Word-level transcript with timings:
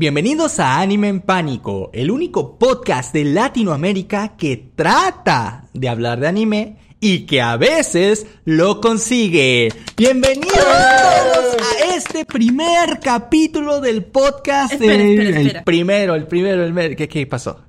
Bienvenidos 0.00 0.58
a 0.60 0.80
Anime 0.80 1.08
en 1.08 1.20
Pánico, 1.20 1.90
el 1.92 2.10
único 2.10 2.58
podcast 2.58 3.12
de 3.12 3.22
Latinoamérica 3.22 4.34
que 4.38 4.56
trata 4.74 5.68
de 5.74 5.90
hablar 5.90 6.20
de 6.20 6.26
anime 6.26 6.78
y 7.00 7.26
que 7.26 7.42
a 7.42 7.58
veces 7.58 8.26
lo 8.46 8.80
consigue. 8.80 9.68
Bienvenidos 9.98 10.56
a 10.64 11.94
este 11.94 12.24
primer 12.24 12.98
capítulo 13.00 13.82
del 13.82 14.02
podcast. 14.06 14.72
Espera, 14.72 14.96
del- 14.96 15.10
espera, 15.20 15.38
espera. 15.40 15.58
El 15.58 15.64
primero, 15.64 16.14
el 16.14 16.26
primero, 16.26 16.64
el 16.64 16.96
¿Qué, 16.96 17.06
¿Qué 17.06 17.26
pasó? 17.26 17.60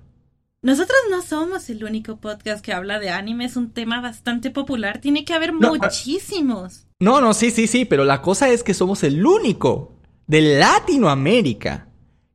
Nosotros 0.61 0.97
no 1.09 1.21
somos 1.23 1.69
el 1.69 1.83
único 1.83 2.15
podcast 2.21 2.63
que 2.63 2.71
habla 2.71 2.99
de 2.99 3.09
anime, 3.09 3.43
es 3.43 3.57
un 3.57 3.71
tema 3.73 3.99
bastante 3.99 4.51
popular, 4.51 5.01
tiene 5.01 5.25
que 5.25 5.33
haber 5.33 5.53
No, 5.53 5.73
ah. 5.73 5.77
muchísimos. 5.83 6.87
No, 6.97 7.19
no, 7.19 7.33
sí, 7.33 7.51
sí, 7.51 7.67
sí, 7.67 7.83
pero 7.83 8.05
la 8.05 8.21
cosa 8.21 8.47
es 8.47 8.63
que 8.63 8.73
somos 8.73 9.03
el 9.03 9.25
único 9.25 9.97
de 10.27 10.57
Latinoamérica 10.59 11.89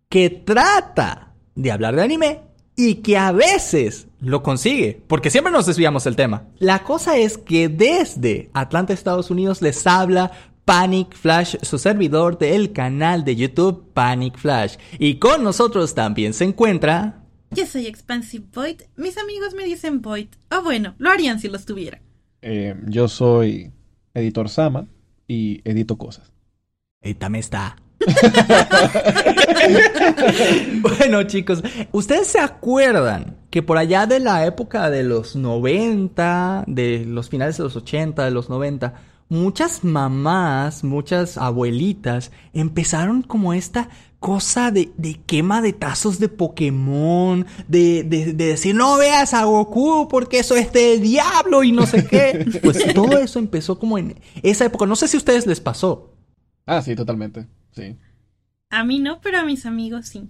que 0.09 0.31
trata 0.31 1.35
de 1.55 1.73
hablar 1.73 1.97
de 1.97 2.03
anime 2.03 2.41
y 2.77 2.97
que 2.97 3.17
a 3.17 3.33
veces 3.33 4.07
lo 4.21 4.43
consigue, 4.43 5.01
porque 5.07 5.31
siempre 5.31 5.53
nos 5.53 5.67
desviamos 5.67 6.05
del 6.05 6.17
tema. 6.17 6.45
La 6.59 6.83
cosa 6.85 7.17
es 7.17 7.39
que 7.39 7.69
desde 7.69 8.51
Atlanta, 8.53 8.93
Estados 8.93 9.31
Unidos, 9.31 9.63
les 9.63 9.87
habla 9.87 10.31
Panic 10.67 11.15
Flash, 11.15 11.57
su 11.63 11.79
servidor 11.79 12.39
del 12.39 12.73
canal 12.73 13.25
de 13.25 13.37
YouTube 13.37 13.93
Panic 13.95 14.37
Flash. 14.37 14.77
Y 14.99 15.17
con 15.17 15.43
nosotros 15.43 15.95
también 15.95 16.35
se 16.35 16.45
encuentra... 16.45 17.23
Yo 17.53 17.65
soy 17.65 17.87
Expansive 17.87 18.45
Void, 18.53 18.83
mis 18.97 19.17
amigos 19.17 19.55
me 19.55 19.65
dicen 19.65 20.03
Void, 20.03 20.29
o 20.51 20.63
bueno, 20.63 20.95
lo 20.99 21.11
harían 21.11 21.39
si 21.39 21.49
los 21.49 21.65
tuviera. 21.65 22.03
Eh, 22.43 22.75
yo 22.89 23.09
soy 23.09 23.71
editor 24.13 24.49
Sama 24.49 24.89
y 25.29 25.63
edito 25.65 25.97
cosas. 25.97 26.33
Y 27.03 27.15
también 27.15 27.41
está. 27.41 27.77
bueno, 30.81 31.23
chicos, 31.25 31.63
¿ustedes 31.93 32.29
se 32.29 32.41
acuerdan 32.41 33.37
que 33.51 33.63
por 33.63 33.79
allá 33.79 34.07
de 34.07 34.21
la 34.21 34.47
época 34.47 34.91
de 34.91 35.03
los 35.03 35.37
90, 35.37 36.65
de 36.67 37.05
los 37.07 37.29
finales 37.29 37.57
de 37.57 37.65
los 37.65 37.77
80, 37.77 38.25
de 38.25 38.31
los 38.31 38.49
90, 38.49 38.95
muchas 39.29 39.85
mamás, 39.85 40.85
muchas 40.85 41.39
abuelitas 41.39 42.31
empezaron 42.53 43.23
como 43.23 43.53
esta 43.53 43.89
cosa 44.21 44.71
de, 44.71 44.91
quema 45.27 45.63
de 45.63 45.73
tazos 45.73 46.19
de 46.19 46.29
Pokémon, 46.29 47.47
de 47.69 48.03
decir 48.35 48.75
no 48.75 48.97
veas 48.97 49.35
a 49.35 49.45
Goku 49.45 50.09
porque 50.09 50.41
eso 50.41 50.57
es 50.57 50.73
del 50.73 51.01
diablo 51.01 51.63
y 51.63 51.73
no 51.73 51.87
sé 51.87 52.07
qué. 52.07 52.47
Pues 52.63 52.95
todo 52.95 53.19
eso 53.19 53.39
empezó 53.39 53.79
como 53.79 53.99
en 53.99 54.19
esa 54.43 54.65
época. 54.65 54.87
No 54.87 54.97
sé 54.97 55.09
si 55.09 55.17
a 55.17 55.19
ustedes 55.19 55.47
les 55.47 55.61
pasó. 55.61 56.13
Ah, 56.67 56.83
sí, 56.83 56.97
totalmente. 56.97 57.47
Sí. 57.77 57.97
A 58.71 58.85
mí 58.85 58.99
no, 58.99 59.21
pero 59.21 59.39
a 59.39 59.45
mis 59.45 59.67
amigos 59.67 60.09
sí. 60.09 60.29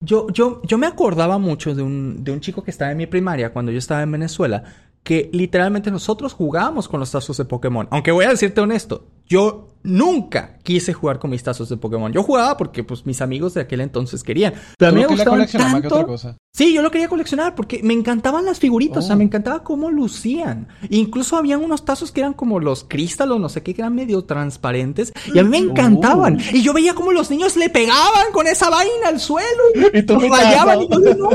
Yo, 0.00 0.28
yo, 0.30 0.60
yo 0.64 0.78
me 0.78 0.86
acordaba 0.86 1.38
mucho 1.38 1.74
de 1.74 1.82
un, 1.82 2.24
de 2.24 2.32
un 2.32 2.40
chico 2.40 2.62
que 2.64 2.70
estaba 2.70 2.90
en 2.90 2.96
mi 2.96 3.06
primaria 3.06 3.52
cuando 3.52 3.70
yo 3.70 3.78
estaba 3.78 4.02
en 4.02 4.12
Venezuela, 4.12 4.64
que 5.02 5.30
literalmente 5.32 5.90
nosotros 5.90 6.32
jugábamos 6.32 6.88
con 6.88 7.00
los 7.00 7.10
tazos 7.12 7.36
de 7.36 7.44
Pokémon. 7.44 7.86
Aunque 7.90 8.10
voy 8.10 8.24
a 8.24 8.30
decirte 8.30 8.60
honesto, 8.60 9.06
yo 9.28 9.68
nunca 9.82 10.58
quise 10.64 10.92
jugar 10.92 11.20
con 11.20 11.30
mis 11.30 11.44
tazos 11.44 11.68
de 11.68 11.76
Pokémon. 11.76 12.12
Yo 12.12 12.22
jugaba 12.24 12.56
porque 12.56 12.82
pues 12.82 13.06
mis 13.06 13.20
amigos 13.22 13.54
de 13.54 13.60
aquel 13.60 13.80
entonces 13.80 14.24
querían. 14.24 14.52
Pero 14.76 14.88
a 14.88 14.92
mí 14.92 15.00
me 15.00 15.06
Tú 15.06 15.10
gustaban 15.12 15.34
coleccionar 15.38 15.70
más 15.72 15.80
que 15.80 15.86
otra 15.86 15.98
tanto. 15.98 16.12
cosa. 16.12 16.36
Sí, 16.52 16.72
yo 16.74 16.82
lo 16.82 16.90
quería 16.90 17.08
coleccionar 17.08 17.54
porque 17.54 17.82
me 17.84 17.92
encantaban 17.94 18.44
las 18.46 18.58
figuritas, 18.58 19.04
o 19.04 19.06
sea, 19.06 19.14
Oh. 19.14 19.18
me 19.18 19.24
encantaba 19.24 19.62
cómo 19.62 19.90
lucían. 19.90 20.66
Incluso 20.90 21.36
habían 21.36 21.62
unos 21.62 21.84
tazos 21.84 22.10
que 22.10 22.20
eran 22.20 22.32
como 22.32 22.58
los 22.58 22.82
cristal 22.82 23.30
o 23.30 23.38
no 23.38 23.48
sé 23.48 23.62
qué, 23.62 23.74
que 23.74 23.82
eran 23.82 23.94
medio 23.94 24.24
transparentes 24.24 25.12
y 25.32 25.38
a 25.38 25.44
mí 25.44 25.50
me 25.50 25.58
encantaban. 25.58 26.36
Oh. 26.38 26.56
Y 26.56 26.62
yo 26.62 26.72
veía 26.72 26.94
cómo 26.94 27.12
los 27.12 27.30
niños 27.30 27.56
le 27.56 27.68
pegaban 27.70 28.32
con 28.32 28.46
esa 28.48 28.70
vaina 28.70 29.08
al 29.08 29.20
suelo 29.20 29.46
Y 29.92 30.02
tú 30.02 30.14
los 30.18 30.30
rayaban 30.30 30.82
y 30.82 30.88
yo, 30.88 30.98
no. 31.14 31.28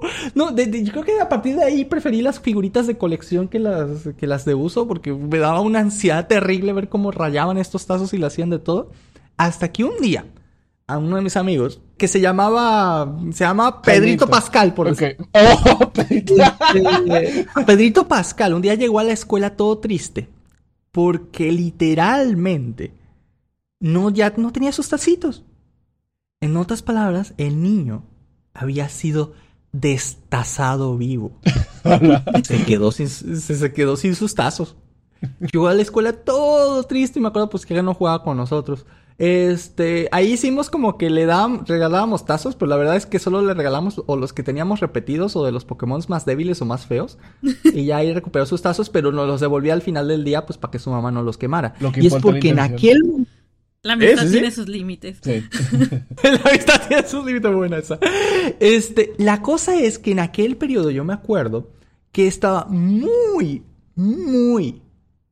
No, 0.34 0.50
de- 0.52 0.66
de- 0.66 0.84
yo 0.84 0.92
creo 0.92 1.04
que 1.04 1.20
a 1.20 1.28
partir 1.28 1.56
de 1.56 1.64
ahí 1.64 1.84
preferí 1.84 2.22
las 2.22 2.40
figuritas 2.40 2.86
de 2.86 2.96
colección 2.98 3.48
que 3.48 3.58
las, 3.58 4.08
que 4.18 4.26
las 4.26 4.44
de 4.44 4.54
uso 4.54 4.86
porque 4.88 5.12
me 5.12 5.38
daba 5.38 5.60
una 5.60 5.80
ansiedad 5.80 6.26
terrible 6.26 6.72
ver 6.72 6.88
cómo 6.88 7.10
rayaban 7.10 7.58
estos 7.58 7.86
tazos 7.86 8.12
y 8.14 8.18
le 8.18 8.26
hacían 8.26 8.50
de 8.50 8.58
todo. 8.58 8.90
Hasta 9.36 9.72
que 9.72 9.84
un 9.84 9.98
día, 10.00 10.26
a 10.86 10.98
uno 10.98 11.16
de 11.16 11.22
mis 11.22 11.36
amigos, 11.36 11.80
que 11.96 12.08
se 12.08 12.20
llamaba, 12.20 13.16
se 13.32 13.44
llama 13.44 13.80
Pedrito. 13.82 14.26
Pascal, 14.28 14.74
por 14.74 14.88
Ok. 14.88 14.98
decir- 14.98 15.16
Oh, 15.32 15.90
Pedrito. 15.92 16.34
este, 17.14 17.46
Pedrito 17.66 18.08
Pascal 18.08 18.54
un 18.54 18.62
día 18.62 18.74
llegó 18.74 18.98
a 18.98 19.04
la 19.04 19.12
escuela 19.12 19.56
todo 19.56 19.78
triste 19.78 20.28
porque 20.92 21.52
literalmente 21.52 22.92
no 23.78 24.10
ya 24.10 24.32
no 24.36 24.52
tenía 24.52 24.72
sus 24.72 24.88
tacitos. 24.88 25.44
En 26.40 26.56
otras 26.56 26.82
palabras, 26.82 27.34
el 27.36 27.62
niño 27.62 28.02
había 28.54 28.88
sido 28.88 29.34
destazado 29.72 30.96
vivo. 30.96 31.32
Se 32.44 32.64
quedó 32.64 32.92
sin 32.92 33.08
se, 33.08 33.36
se 33.38 33.72
quedó 33.72 33.96
sin 33.96 34.14
sus 34.14 34.34
tazos. 34.34 34.76
Llegó 35.52 35.68
a 35.68 35.74
la 35.74 35.82
escuela 35.82 36.12
todo 36.12 36.82
triste 36.84 37.18
y 37.18 37.22
me 37.22 37.28
acuerdo 37.28 37.50
pues 37.50 37.66
que 37.66 37.76
él 37.76 37.84
no 37.84 37.94
jugaba 37.94 38.22
con 38.22 38.36
nosotros. 38.36 38.86
Este, 39.18 40.08
ahí 40.12 40.32
hicimos 40.32 40.70
como 40.70 40.96
que 40.96 41.10
le 41.10 41.26
dábamos, 41.26 41.68
regalábamos 41.68 42.24
tazos, 42.24 42.56
pero 42.56 42.70
la 42.70 42.76
verdad 42.76 42.96
es 42.96 43.04
que 43.04 43.18
solo 43.18 43.42
le 43.42 43.52
regalamos 43.52 44.02
o 44.06 44.16
los 44.16 44.32
que 44.32 44.42
teníamos 44.42 44.80
repetidos 44.80 45.36
o 45.36 45.44
de 45.44 45.52
los 45.52 45.66
Pokémon 45.66 46.00
más 46.08 46.24
débiles 46.24 46.62
o 46.62 46.64
más 46.64 46.86
feos. 46.86 47.18
Y 47.74 47.84
ya 47.84 47.98
ahí 47.98 48.14
recuperó 48.14 48.46
sus 48.46 48.62
tazos, 48.62 48.88
pero 48.88 49.12
nos 49.12 49.26
los 49.26 49.40
devolvía 49.42 49.74
al 49.74 49.82
final 49.82 50.08
del 50.08 50.24
día 50.24 50.46
pues 50.46 50.58
para 50.58 50.72
que 50.72 50.78
su 50.78 50.90
mamá 50.90 51.10
no 51.10 51.22
los 51.22 51.36
quemara. 51.36 51.74
Lo 51.80 51.92
que 51.92 52.02
y 52.02 52.06
es 52.06 52.14
porque 52.16 52.48
en 52.48 52.60
aquel 52.60 53.26
La 53.82 53.94
amistad 53.94 54.24
¿Eh? 54.24 54.28
¿Sí? 54.28 54.32
tiene 54.32 54.50
sus 54.50 54.68
límites. 54.68 55.18
Sí. 55.22 55.42
la 56.22 56.50
amistad 56.50 56.82
tiene 56.86 57.08
sus 57.08 57.24
límites 57.24 57.52
buena 57.52 57.78
esa. 57.78 57.98
Este, 58.60 59.14
la 59.18 59.42
cosa 59.42 59.76
es 59.76 59.98
que 59.98 60.12
en 60.12 60.20
aquel 60.20 60.56
periodo 60.56 60.90
yo 60.90 61.04
me 61.04 61.14
acuerdo 61.14 61.70
que 62.12 62.26
estaba 62.26 62.66
muy, 62.66 63.62
muy 63.94 64.82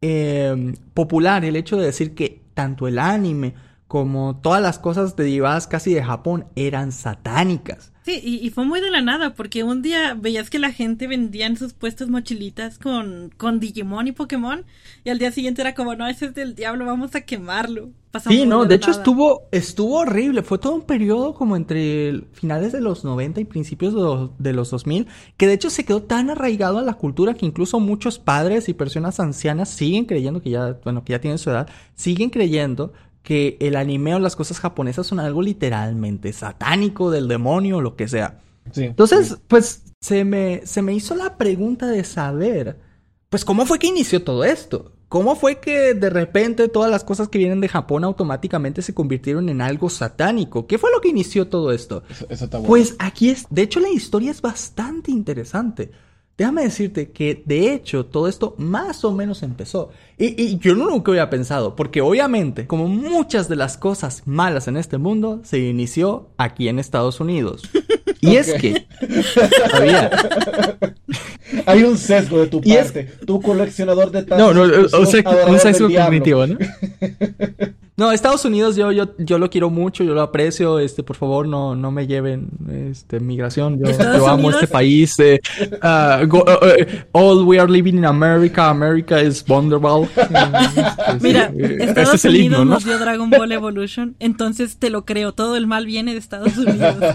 eh, 0.01 0.75
popular 0.95 1.45
el 1.45 1.57
hecho 1.57 1.77
de 1.77 1.87
decir 1.87 2.15
que 2.15 2.43
tanto 2.55 2.89
el 2.89 2.99
anime 2.99 3.55
como 3.87 4.41
todas 4.41 4.63
las 4.63 4.79
cosas 4.79 5.17
derivadas 5.17 5.67
casi 5.67 5.95
de 5.95 6.05
Japón 6.05 6.47
eran 6.55 6.93
satánicas. 6.93 7.93
Sí, 8.09 8.23
y, 8.25 8.37
y 8.37 8.49
fue 8.49 8.65
muy 8.65 8.81
de 8.81 8.91
la 8.91 9.03
nada, 9.03 9.35
porque 9.35 9.65
un 9.65 9.83
día 9.83 10.15
veías 10.15 10.49
que 10.49 10.59
la 10.59 10.73
gente 10.73 11.07
vendía 11.07 11.45
en 11.47 11.59
sus 11.59 11.75
puestos 11.75 12.09
mochilitas 12.09 12.79
con, 12.79 13.31
con 13.37 13.61
Digimon 13.61 14.09
y 14.09 14.13
Pokémon, 14.13 14.65
y 15.05 15.11
al 15.11 15.19
día 15.19 15.31
siguiente 15.31 15.61
era 15.61 15.75
como, 15.75 15.95
no, 15.95 16.09
ese 16.09 16.25
es 16.25 16.35
del 16.35 16.55
diablo, 16.55 16.87
vamos 16.87 17.15
a 17.15 17.21
quemarlo. 17.21 17.91
Pasó 18.11 18.31
Sí, 18.31 18.47
no, 18.47 18.67
de 18.67 18.75
hecho 18.77 18.91
nada. 18.91 18.93
estuvo, 18.93 19.49
estuvo 19.53 19.99
horrible. 20.01 20.43
Fue 20.43 20.59
todo 20.59 20.75
un 20.75 20.83
periodo 20.83 21.35
como 21.35 21.57
entre 21.57 22.23
finales 22.33 22.73
de 22.73 22.81
los 22.83 23.05
90 23.05 23.41
y 23.41 23.45
principios 23.45 23.95
de 23.95 24.01
los, 24.01 24.31
de 24.39 24.53
los 24.53 24.71
2000, 24.71 25.07
que 25.37 25.47
de 25.47 25.55
hecho 25.55 25.71
se 25.71 25.85
quedó 25.85 26.03
tan 26.03 26.29
arraigado 26.31 26.79
a 26.79 26.83
la 26.83 26.95
cultura 26.95 27.35
que 27.35 27.47
incluso 27.47 27.81
muchos 27.81 28.19
padres 28.19 28.69
y 28.69 28.75
personas 28.75 29.21
ancianas 29.21 29.71
siguen 29.71 30.05
creyendo 30.07 30.43
que 30.43 30.51
ya, 30.51 30.79
bueno, 30.85 31.05
que 31.05 31.13
ya 31.13 31.21
tienen 31.21 31.39
su 31.39 31.51
edad, 31.51 31.69
siguen 31.95 32.31
creyendo 32.31 32.93
que 33.29 33.59
el 33.61 33.77
anime 33.77 34.15
o 34.15 34.19
las 34.19 34.37
cosas 34.37 34.59
japonesas 34.59 35.07
son 35.07 35.21
algo 35.21 35.43
literalmente 35.43 36.33
satánico, 36.33 37.11
del 37.11 37.29
demonio, 37.29 37.83
lo 37.83 37.95
que 37.95 38.09
sea. 38.09 38.41
Sí. 38.73 38.85
Entonces, 38.85 39.37
pues 39.49 39.83
se 40.01 40.25
me, 40.25 40.63
se 40.65 40.81
me 40.81 40.95
hizo 40.95 41.15
la 41.15 41.37
pregunta 41.37 41.89
de 41.89 42.05
saber, 42.05 42.79
pues, 43.29 43.45
¿cómo 43.45 43.67
fue 43.67 43.79
que 43.79 43.87
inició 43.87 44.25
todo 44.25 44.45
esto? 44.45 44.93
¿Cómo 45.11 45.37
fue 45.37 45.61
que 45.61 45.93
de 45.93 46.09
repente 46.09 46.69
todas 46.69 46.91
las 46.91 47.05
cosas 47.05 47.29
que 47.29 47.37
vienen 47.37 47.61
de 47.61 47.69
Japón 47.69 48.03
automáticamente 48.05 48.81
se 48.81 48.95
convirtieron 48.95 49.51
en 49.51 49.61
algo 49.61 49.91
satánico? 49.91 50.67
¿Qué 50.67 50.79
fue 50.79 50.91
lo 50.91 51.03
que 51.03 51.11
inició 51.11 51.49
todo 51.49 51.71
esto? 51.71 52.05
Eso, 52.09 52.25
eso 52.31 52.47
está 52.47 52.57
bueno. 52.57 52.69
Pues 52.69 52.97
aquí 52.99 53.29
es, 53.29 53.45
de 53.51 53.61
hecho 53.61 53.81
la 53.81 53.91
historia 53.91 54.31
es 54.31 54.41
bastante 54.41 55.11
interesante. 55.11 55.91
Déjame 56.39 56.63
decirte 56.63 57.11
que 57.11 57.43
de 57.45 57.75
hecho 57.75 58.07
todo 58.07 58.29
esto 58.29 58.55
más 58.59 59.05
o 59.05 59.13
menos 59.13 59.43
empezó. 59.43 59.91
Y, 60.17 60.41
y 60.41 60.59
yo 60.59 60.77
nunca 60.77 61.11
había 61.11 61.29
pensado, 61.29 61.75
porque 61.75 62.01
obviamente, 62.01 62.67
como 62.69 62.87
muchas 62.87 63.49
de 63.49 63.57
las 63.57 63.77
cosas 63.77 64.23
malas 64.25 64.69
en 64.69 64.77
este 64.77 64.99
mundo, 64.99 65.41
se 65.43 65.59
inició 65.59 66.29
aquí 66.39 66.69
en 66.69 66.79
Estados 66.79 67.21
Unidos. 67.21 67.63
Y 68.21 68.35
es 68.35 68.53
que, 68.55 68.85
sabía, 69.71 70.11
Hay 71.67 71.85
un 71.85 71.97
sesgo 71.97 72.41
de 72.41 72.47
tu 72.49 72.61
Y 72.65 72.73
es- 72.73 72.87
parte. 72.91 73.05
Tu 73.25 73.41
coleccionador 73.41 74.11
de 74.11 74.25
tazos. 74.25 74.55
No, 74.57 74.67
no, 74.67 74.87
o 74.93 75.07
sea, 75.07 75.23
un 75.47 75.59
sesgo 75.61 75.89
cognitivo, 75.89 76.45
¿no? 76.49 76.59
No, 77.99 78.13
Estados 78.13 78.45
Unidos 78.45 78.77
yo, 78.77 78.93
yo, 78.93 79.07
yo 79.19 79.39
lo 79.39 79.51
quiero 79.51 79.69
mucho, 79.71 80.05
yo 80.05 80.15
lo 80.15 80.23
aprecio, 80.23 80.79
este, 80.79 81.03
por 81.03 81.17
favor 81.17 81.49
no, 81.49 81.75
no 81.75 81.91
me 81.91 82.07
lleven, 82.07 82.49
este, 82.91 83.19
migración, 83.21 83.79
yo, 83.79 83.91
yo 83.91 84.29
amo 84.29 84.45
Unidos- 84.49 84.55
este 84.63 84.67
país, 84.69 85.19
eh, 85.19 85.41
ah, 85.83 86.23
go- 86.27 86.45
uh, 86.47 86.65
uh, 86.65 86.87
all 87.13 87.45
we 87.45 87.59
are 87.59 87.71
living 87.71 87.95
in 87.95 88.05
America, 88.05 88.69
America 88.71 89.21
is 89.21 89.45
wonderful. 89.49 90.05
Este, 90.17 91.21
Mira, 91.21 91.51
sí, 91.53 91.61
eh, 91.61 91.77
Estados 91.81 92.15
ese 92.15 92.17
es 92.17 92.25
el 92.27 92.31
Unidos 92.37 92.45
himno, 92.47 92.59
¿no? 92.65 92.71
nos 92.75 92.85
dio 92.85 92.99
Dragon 92.99 93.31
Ball 93.31 93.51
Evolution, 93.51 94.15
entonces 94.21 94.77
te 94.79 94.91
lo 94.91 95.05
creo, 95.05 95.33
todo 95.33 95.57
el 95.57 95.67
mal 95.67 95.85
viene 95.85 96.13
de 96.13 96.19
Estados 96.19 96.57
Unidos. 96.57 96.95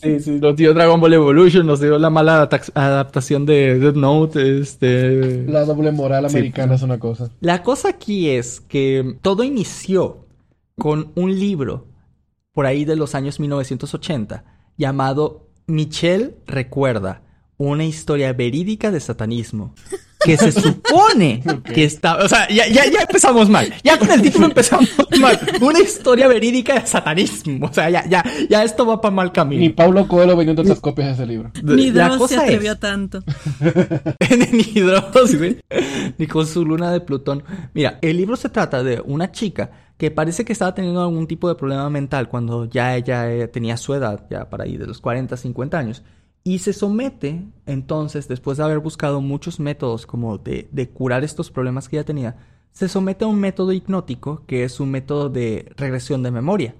Sí, 0.00 0.20
sí, 0.20 0.30
nos 0.40 0.56
dio 0.56 0.74
Dragon 0.74 1.00
Ball 1.00 1.14
Evolution, 1.14 1.66
nos 1.66 1.80
dio 1.80 1.98
la 1.98 2.10
mala 2.10 2.36
adapta- 2.48 2.72
adaptación 2.74 3.46
de 3.46 3.78
Death 3.78 3.94
Note, 3.96 4.60
este... 4.60 5.44
La 5.48 5.64
doble 5.64 5.90
moral 5.92 6.28
Sí. 6.30 6.36
americana 6.36 6.74
es 6.74 6.82
una 6.82 6.98
cosa. 6.98 7.30
La 7.40 7.62
cosa 7.62 7.88
aquí 7.90 8.28
es 8.28 8.60
que 8.60 9.16
todo 9.22 9.42
inició 9.56 10.26
con 10.76 11.12
un 11.14 11.34
libro 11.34 11.86
por 12.52 12.66
ahí 12.66 12.84
de 12.84 12.94
los 12.94 13.14
años 13.14 13.40
1980, 13.40 14.44
llamado 14.76 15.48
Michelle 15.66 16.36
Recuerda, 16.46 17.22
una 17.56 17.86
historia 17.86 18.34
verídica 18.34 18.90
de 18.90 19.00
satanismo. 19.00 19.74
Que 20.26 20.36
se 20.36 20.52
supone 20.52 21.42
que 21.74 21.84
está. 21.84 22.16
O 22.16 22.28
sea, 22.28 22.48
ya, 22.48 22.66
ya, 22.68 22.84
ya 22.90 23.00
empezamos 23.02 23.48
mal. 23.48 23.72
Ya 23.84 23.98
con 23.98 24.10
el 24.10 24.20
título 24.22 24.46
empezamos 24.46 24.88
mal. 25.20 25.38
Una 25.60 25.80
historia 25.80 26.28
verídica 26.28 26.74
de 26.80 26.86
satanismo. 26.86 27.66
O 27.66 27.72
sea, 27.72 27.88
ya, 27.90 28.04
ya, 28.08 28.24
ya 28.50 28.64
esto 28.64 28.84
va 28.84 29.00
para 29.00 29.14
mal 29.14 29.32
camino. 29.32 29.60
Ni 29.60 29.68
Pablo 29.70 30.06
Coelho 30.08 30.36
vendiendo 30.36 30.62
otras 30.62 30.80
copias 30.80 31.08
de 31.08 31.14
ese 31.14 31.26
libro. 31.26 31.50
Ni 31.62 31.90
Dross 31.90 32.28
se 32.30 32.36
atrevió 32.38 32.72
es- 32.72 32.80
tanto. 32.80 33.22
ni 34.52 34.80
Dross, 34.80 35.36
güey. 35.38 35.60
Ni 36.18 36.26
con 36.26 36.46
su 36.46 36.64
luna 36.64 36.90
de 36.92 37.00
Plutón. 37.00 37.42
Mira, 37.74 37.98
el 38.02 38.16
libro 38.16 38.36
se 38.36 38.48
trata 38.48 38.82
de 38.82 39.00
una 39.04 39.32
chica 39.32 39.70
que 39.96 40.10
parece 40.10 40.44
que 40.44 40.52
estaba 40.52 40.74
teniendo 40.74 41.00
algún 41.02 41.26
tipo 41.26 41.48
de 41.48 41.54
problema 41.54 41.88
mental 41.88 42.28
cuando 42.28 42.66
ya 42.66 42.96
ella 42.96 43.30
eh, 43.32 43.48
tenía 43.48 43.76
su 43.76 43.94
edad, 43.94 44.26
ya 44.30 44.48
para 44.50 44.64
ahí 44.64 44.76
de 44.76 44.86
los 44.86 45.00
40, 45.00 45.36
50 45.36 45.78
años. 45.78 46.02
Y 46.46 46.60
se 46.60 46.72
somete, 46.72 47.42
entonces, 47.66 48.28
después 48.28 48.56
de 48.56 48.62
haber 48.62 48.78
buscado 48.78 49.20
muchos 49.20 49.58
métodos 49.58 50.06
como 50.06 50.38
de, 50.38 50.68
de 50.70 50.88
curar 50.88 51.24
estos 51.24 51.50
problemas 51.50 51.88
que 51.88 51.96
ella 51.96 52.04
tenía, 52.04 52.36
se 52.70 52.88
somete 52.88 53.24
a 53.24 53.26
un 53.26 53.40
método 53.40 53.72
hipnótico 53.72 54.44
que 54.46 54.62
es 54.62 54.78
un 54.78 54.92
método 54.92 55.28
de 55.28 55.72
regresión 55.76 56.22
de 56.22 56.30
memoria 56.30 56.76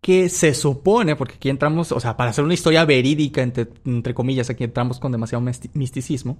que 0.00 0.28
se 0.28 0.52
supone, 0.52 1.14
porque 1.14 1.36
aquí 1.36 1.48
entramos, 1.48 1.92
o 1.92 2.00
sea, 2.00 2.16
para 2.16 2.30
hacer 2.30 2.42
una 2.42 2.54
historia 2.54 2.84
verídica, 2.84 3.40
entre, 3.40 3.68
entre 3.84 4.14
comillas, 4.14 4.50
aquí 4.50 4.64
entramos 4.64 4.98
con 4.98 5.12
demasiado 5.12 5.44
misti- 5.44 5.70
misticismo, 5.74 6.36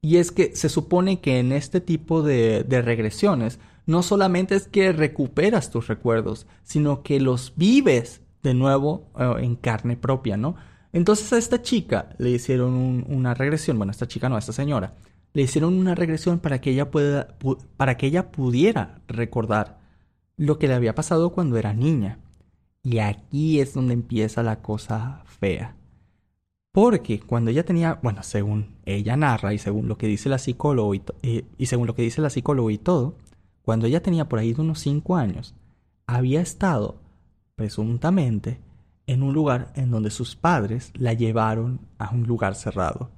y 0.00 0.16
es 0.16 0.32
que 0.32 0.56
se 0.56 0.70
supone 0.70 1.20
que 1.20 1.38
en 1.38 1.52
este 1.52 1.82
tipo 1.82 2.22
de, 2.22 2.64
de 2.64 2.80
regresiones, 2.80 3.58
no 3.84 4.02
solamente 4.02 4.54
es 4.54 4.66
que 4.66 4.92
recuperas 4.92 5.70
tus 5.70 5.88
recuerdos, 5.88 6.46
sino 6.62 7.02
que 7.02 7.20
los 7.20 7.52
vives 7.54 8.22
de 8.42 8.54
nuevo 8.54 9.10
eh, 9.18 9.44
en 9.44 9.56
carne 9.56 9.98
propia, 9.98 10.38
¿no? 10.38 10.56
Entonces 10.94 11.30
a 11.34 11.38
esta 11.38 11.60
chica 11.60 12.10
le 12.18 12.30
hicieron 12.30 12.72
un- 12.74 13.04
una 13.08 13.34
regresión, 13.34 13.76
bueno, 13.78 13.90
a 13.90 13.92
esta 13.98 14.08
chica 14.08 14.28
no, 14.30 14.36
a 14.36 14.38
esta 14.38 14.52
señora, 14.54 14.94
le 15.34 15.42
hicieron 15.42 15.74
una 15.74 15.94
regresión 15.94 16.38
para 16.38 16.60
que 16.60 16.70
ella 16.70 16.90
pueda, 16.90 17.36
pu- 17.38 17.58
para 17.76 17.96
que 17.98 18.06
ella 18.06 18.30
pudiera 18.32 19.02
recordar 19.08 19.80
lo 20.36 20.58
que 20.58 20.68
le 20.68 20.74
había 20.74 20.94
pasado 20.94 21.32
cuando 21.32 21.58
era 21.58 21.74
niña. 21.74 22.20
Y 22.82 22.98
aquí 23.00 23.60
es 23.60 23.74
donde 23.74 23.94
empieza 23.94 24.42
la 24.42 24.62
cosa 24.62 25.22
fea. 25.26 25.76
Porque 26.72 27.20
cuando 27.20 27.50
ella 27.50 27.64
tenía, 27.64 27.98
bueno, 28.02 28.22
según 28.22 28.76
ella 28.84 29.16
narra 29.16 29.54
y 29.54 29.58
según 29.58 29.88
lo 29.88 29.96
que 29.98 30.06
dice 30.08 30.28
la 30.28 30.38
psicóloga 30.38 30.96
y, 30.96 31.02
eh, 31.22 31.44
y 31.58 31.66
según 31.66 31.86
lo 31.86 31.94
que 31.94 32.02
dice 32.02 32.20
la 32.20 32.30
psicóloga 32.30 32.72
y 32.72 32.78
todo, 32.78 33.16
cuando 33.62 33.86
ella 33.86 34.02
tenía 34.02 34.28
por 34.28 34.38
ahí 34.38 34.52
de 34.52 34.60
unos 34.62 34.80
5 34.80 35.16
años, 35.16 35.54
había 36.06 36.40
estado 36.40 36.96
presuntamente 37.56 38.58
en 39.06 39.22
un 39.22 39.34
lugar 39.34 39.72
en 39.76 39.90
donde 39.90 40.10
sus 40.10 40.34
padres 40.36 40.90
la 40.94 41.12
llevaron 41.12 41.80
a 41.98 42.10
un 42.10 42.22
lugar 42.26 42.54
cerrado. 42.54 43.10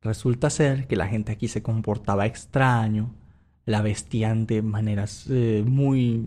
Resulta 0.00 0.48
ser 0.50 0.86
que 0.86 0.96
la 0.96 1.08
gente 1.08 1.32
aquí 1.32 1.48
se 1.48 1.62
comportaba 1.62 2.24
extraño, 2.26 3.14
la 3.66 3.82
vestían 3.82 4.46
de 4.46 4.62
maneras 4.62 5.26
eh, 5.28 5.64
muy, 5.66 6.26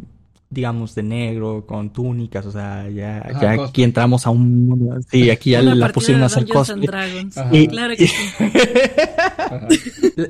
digamos, 0.50 0.94
de 0.94 1.04
negro, 1.04 1.66
con 1.66 1.92
túnicas, 1.94 2.46
o 2.46 2.52
sea, 2.52 2.90
ya, 2.90 3.20
Ajá, 3.20 3.32
ya 3.32 3.40
cosplay. 3.56 3.70
aquí 3.70 3.84
entramos 3.84 4.28
a 4.28 4.30
un... 4.32 5.02
Sí, 5.10 5.30
aquí 5.30 5.52
ya 5.52 5.62
Una 5.62 5.74
la 5.76 5.90
pusieron 5.90 6.22
a 6.24 6.26
hacer 6.26 6.46
cosplay. 6.48 7.30
Y- 7.54 7.68
Claro 7.68 7.94
que 7.96 8.08
sí. 8.08 8.16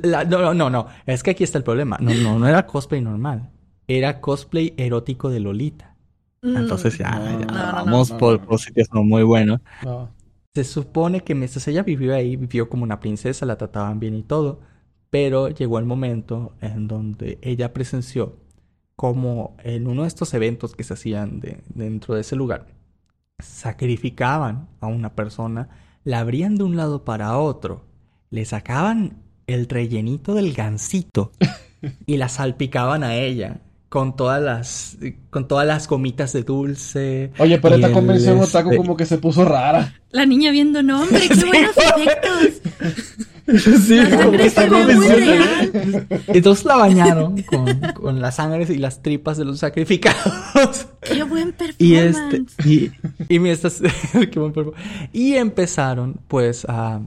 La- 0.02 0.24
no, 0.24 0.54
no, 0.54 0.70
no, 0.70 0.86
es 1.06 1.22
que 1.22 1.30
aquí 1.32 1.44
está 1.44 1.58
el 1.58 1.64
problema. 1.64 1.98
No, 2.00 2.14
no, 2.14 2.38
no 2.38 2.46
era 2.48 2.66
cosplay 2.66 3.00
normal. 3.00 3.50
Era 3.88 4.20
cosplay 4.20 4.74
erótico 4.76 5.28
de 5.30 5.40
Lolita. 5.40 5.91
Mm. 6.42 6.56
Entonces 6.56 6.98
ya, 6.98 7.10
No, 7.10 7.40
ya 7.40 7.46
no, 7.46 7.52
vamos 7.72 8.10
no, 8.10 8.18
por, 8.18 8.40
no. 8.40 8.46
por 8.46 8.58
sitios 8.60 8.88
no 8.92 9.02
muy 9.04 9.22
buenos. 9.22 9.60
No. 9.84 10.10
Se 10.54 10.64
supone 10.64 11.20
que 11.22 11.34
mientras 11.34 11.66
ella 11.68 11.82
vivió 11.82 12.14
ahí, 12.14 12.36
vivió 12.36 12.68
como 12.68 12.82
una 12.84 13.00
princesa, 13.00 13.46
la 13.46 13.56
trataban 13.56 14.00
bien 14.00 14.14
y 14.14 14.22
todo, 14.22 14.60
pero 15.10 15.48
llegó 15.48 15.78
el 15.78 15.86
momento 15.86 16.54
en 16.60 16.88
donde 16.88 17.38
ella 17.42 17.72
presenció 17.72 18.36
como 18.96 19.56
en 19.64 19.86
uno 19.86 20.02
de 20.02 20.08
estos 20.08 20.34
eventos 20.34 20.74
que 20.76 20.84
se 20.84 20.94
hacían 20.94 21.40
de- 21.40 21.62
dentro 21.74 22.14
de 22.14 22.20
ese 22.20 22.36
lugar, 22.36 22.66
sacrificaban 23.38 24.68
a 24.80 24.86
una 24.86 25.14
persona, 25.14 25.68
la 26.04 26.20
abrían 26.20 26.56
de 26.56 26.64
un 26.64 26.76
lado 26.76 27.04
para 27.04 27.38
otro, 27.38 27.84
le 28.30 28.44
sacaban 28.44 29.22
el 29.46 29.68
rellenito 29.68 30.34
del 30.34 30.52
gansito 30.52 31.32
y 32.06 32.16
la 32.16 32.28
salpicaban 32.28 33.02
a 33.04 33.14
ella 33.16 33.60
con 33.92 34.16
todas 34.16 34.40
las 34.42 34.96
con 35.28 35.46
todas 35.46 35.66
las 35.66 35.86
gomitas 35.86 36.32
de 36.32 36.44
dulce. 36.44 37.30
Oye, 37.38 37.58
pero 37.58 37.74
esta 37.74 37.92
convención 37.92 38.38
otaku 38.40 38.70
este, 38.70 38.76
como 38.78 38.96
que 38.96 39.04
se 39.04 39.18
puso 39.18 39.44
rara. 39.44 39.92
La 40.12 40.24
niña 40.24 40.50
viendo, 40.50 40.82
no, 40.82 41.02
hombre, 41.02 41.20
qué 41.28 41.34
Sí. 41.34 41.46
buenos 41.46 41.76
efectos. 41.76 42.62
Sí, 43.86 43.96
La 43.96 44.18
como 44.18 44.30
que 44.30 44.46
esta 44.46 44.66
convención-. 44.68 46.06
Entonces 46.28 46.64
la 46.64 46.76
bañaron 46.76 47.42
con, 47.42 47.80
con 47.92 48.20
las 48.22 48.36
sangres 48.36 48.70
y 48.70 48.78
las 48.78 49.02
tripas 49.02 49.36
de 49.36 49.44
los 49.44 49.58
sacrificados. 49.58 50.86
Qué 51.02 51.22
buen 51.24 51.52
performance. 51.52 51.76
Y 51.78 51.96
este, 51.96 52.44
y, 52.64 52.92
y 53.28 53.38
mientras- 53.40 53.82
qué 54.30 54.38
buen 54.38 54.54
y 55.12 55.34
empezaron 55.34 56.18
pues 56.28 56.64
a, 56.66 57.00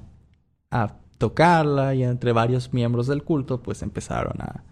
a 0.69 0.93
tocarla 1.17 1.95
y 1.95 2.03
entre 2.03 2.31
varios 2.31 2.73
miembros 2.73 3.07
del 3.07 3.23
culto 3.23 3.63
pues 3.63 3.81
empezaron 3.81 4.39
a, 4.41 4.63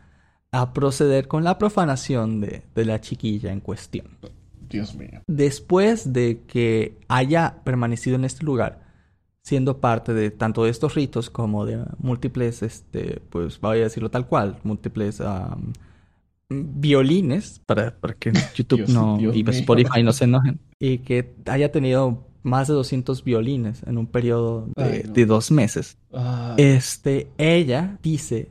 a 0.53 0.71
proceder 0.71 1.27
con 1.27 1.43
la 1.43 1.57
profanación 1.57 2.39
de, 2.39 2.61
de 2.73 2.85
la 2.85 3.01
chiquilla 3.01 3.51
en 3.51 3.59
cuestión. 3.59 4.05
Dios 4.69 4.95
mío. 4.95 5.21
Después 5.27 6.13
de 6.13 6.41
que 6.47 6.97
haya 7.09 7.57
permanecido 7.65 8.15
en 8.15 8.23
este 8.23 8.45
lugar, 8.45 8.81
siendo 9.41 9.79
parte 9.79 10.13
de 10.13 10.31
tanto 10.31 10.63
de 10.63 10.69
estos 10.71 10.95
ritos 10.95 11.29
como 11.29 11.65
de 11.65 11.83
múltiples, 11.97 12.63
este, 12.63 13.19
pues 13.29 13.59
voy 13.59 13.79
a 13.79 13.83
decirlo 13.83 14.09
tal 14.09 14.25
cual, 14.27 14.57
múltiples 14.63 15.19
violines, 16.49 17.61
para, 17.65 17.95
para 17.99 18.13
que 18.13 18.31
YouTube 18.55 18.77
Dios- 18.85 18.89
no 18.89 19.17
Dios 19.17 19.35
y 19.35 19.43
mío. 19.43 19.51
Spotify 19.51 20.03
no 20.03 20.13
se 20.13 20.25
enojen, 20.25 20.59
y 20.79 20.99
que 20.99 21.33
haya 21.45 21.71
tenido 21.71 22.27
más 22.43 22.67
de 22.67 22.73
200 22.73 23.23
violines 23.23 23.81
en 23.87 23.97
un 23.97 24.05
periodo 24.07 24.67
de, 24.75 24.83
Ay, 24.83 25.03
no. 25.07 25.13
de 25.13 25.25
dos 25.25 25.49
meses. 25.51 25.97
Este, 26.57 27.27
ella 27.37 27.97
dice 28.03 28.49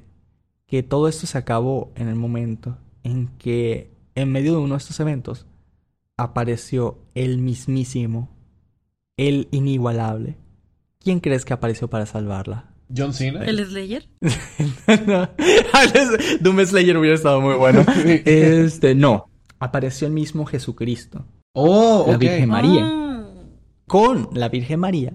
que 0.73 0.83
todo 0.83 1.07
esto 1.07 1.27
se 1.27 1.37
acabó 1.37 1.93
en 1.97 2.09
el 2.09 2.15
momento 2.15 2.79
en 3.05 3.29
que 3.37 3.91
en 4.15 4.33
medio 4.33 4.53
de 4.53 4.59
uno 4.59 4.73
de 4.73 4.79
estos 4.79 4.99
eventos 5.01 5.45
apareció 6.17 6.97
el 7.15 7.37
mismísimo, 7.37 8.31
el 9.19 9.49
inigualable. 9.51 10.39
¿Quién 10.99 11.21
crees 11.21 11.45
que 11.45 11.53
apareció 11.53 11.91
para 11.91 12.07
salvarla? 12.07 12.71
John 12.97 13.13
Cena. 13.13 13.45
¿El 13.45 13.63
Slayer? 13.67 14.09
no. 15.07 15.29
Doom 16.41 16.65
Slayer 16.65 16.97
hubiera 16.97 17.17
estado 17.17 17.43
muy 17.43 17.57
bueno. 17.57 17.85
Este, 18.25 18.95
no. 18.95 19.29
Apareció 19.59 20.07
el 20.07 20.15
mismo 20.15 20.47
Jesucristo 20.47 21.27
Oh, 21.53 22.07
la 22.09 22.15
ok. 22.15 22.19
Virgen 22.19 22.49
María. 22.49 22.83
Ah. 22.83 23.27
con 23.87 24.31
la 24.33 24.49
Virgen 24.49 24.81
María 24.81 25.13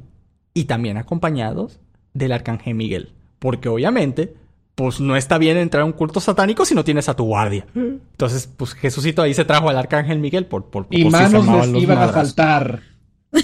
y 0.53 0.65
también 0.65 0.98
acompañados 0.98 1.79
del 2.13 2.34
Arcángel 2.34 2.75
Miguel. 2.75 3.13
Porque 3.39 3.70
obviamente, 3.70 4.36
pues 4.77 5.00
no 5.00 5.17
está 5.17 5.39
bien 5.39 5.57
entrar 5.57 5.81
a 5.81 5.86
un 5.86 5.91
culto 5.91 6.19
satánico 6.19 6.63
si 6.63 6.75
no 6.75 6.84
tienes 6.84 7.10
a 7.10 7.15
tu 7.15 7.24
guardia. 7.24 7.65
Entonces, 7.74 8.46
pues 8.46 8.75
Jesucito 8.75 9.24
ahí 9.24 9.34
se 9.34 9.43
trajo 9.43 9.69
al 9.69 9.77
Arcángel 9.77 10.19
Miguel 10.19 10.46
por, 10.46 10.69
por, 10.69 10.86
Y 10.91 11.01
por 11.01 11.12
se 11.13 11.17
manos 11.17 11.67
les 11.67 11.81
iban 11.81 11.98
a 11.98 12.10
faltar. 12.10 12.81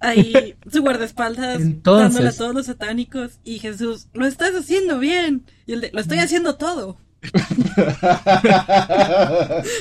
Ahí 0.00 0.54
su 0.70 0.82
guardaespaldas 0.82 1.62
Entonces- 1.62 2.12
dándole 2.14 2.28
a 2.28 2.36
todos 2.36 2.54
los 2.54 2.66
satánicos 2.66 3.38
y 3.42 3.58
Jesús, 3.58 4.08
lo 4.12 4.26
estás 4.26 4.54
haciendo 4.54 4.98
bien. 4.98 5.46
Y 5.66 5.72
el 5.72 5.80
de, 5.80 5.90
lo 5.94 6.00
estoy 6.00 6.18
haciendo 6.18 6.56
todo. 6.56 6.98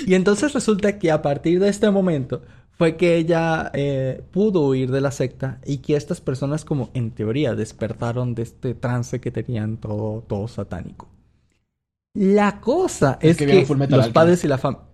Y 0.08 0.14
entonces 0.14 0.54
resulta 0.54 0.98
que 0.98 1.12
a 1.12 1.22
partir 1.22 1.60
de 1.60 1.68
este 1.70 1.90
momento 1.92 2.42
fue 2.80 2.96
que 2.96 3.18
ella 3.18 3.72
eh, 3.74 4.24
pudo 4.32 4.62
huir 4.62 4.90
de 4.90 5.02
la 5.02 5.12
secta 5.12 5.60
y 5.66 5.80
que 5.80 5.98
estas 5.98 6.22
personas 6.22 6.64
como 6.64 6.90
en 6.94 7.12
teoría 7.12 7.54
despertaron 7.54 8.36
de 8.36 8.44
este 8.44 8.74
trance 8.74 9.20
que 9.20 9.32
tenían 9.32 9.76
todo, 9.76 10.24
todo 10.26 10.48
satánico. 10.48 11.10
La 12.14 12.62
cosa 12.62 13.20
Es 13.22 13.32
es, 13.32 13.38
que 13.38 13.88
los 13.90 14.10
padres 14.10 14.46
y 14.46 14.48
la 14.48 14.58
familia... 14.58 14.86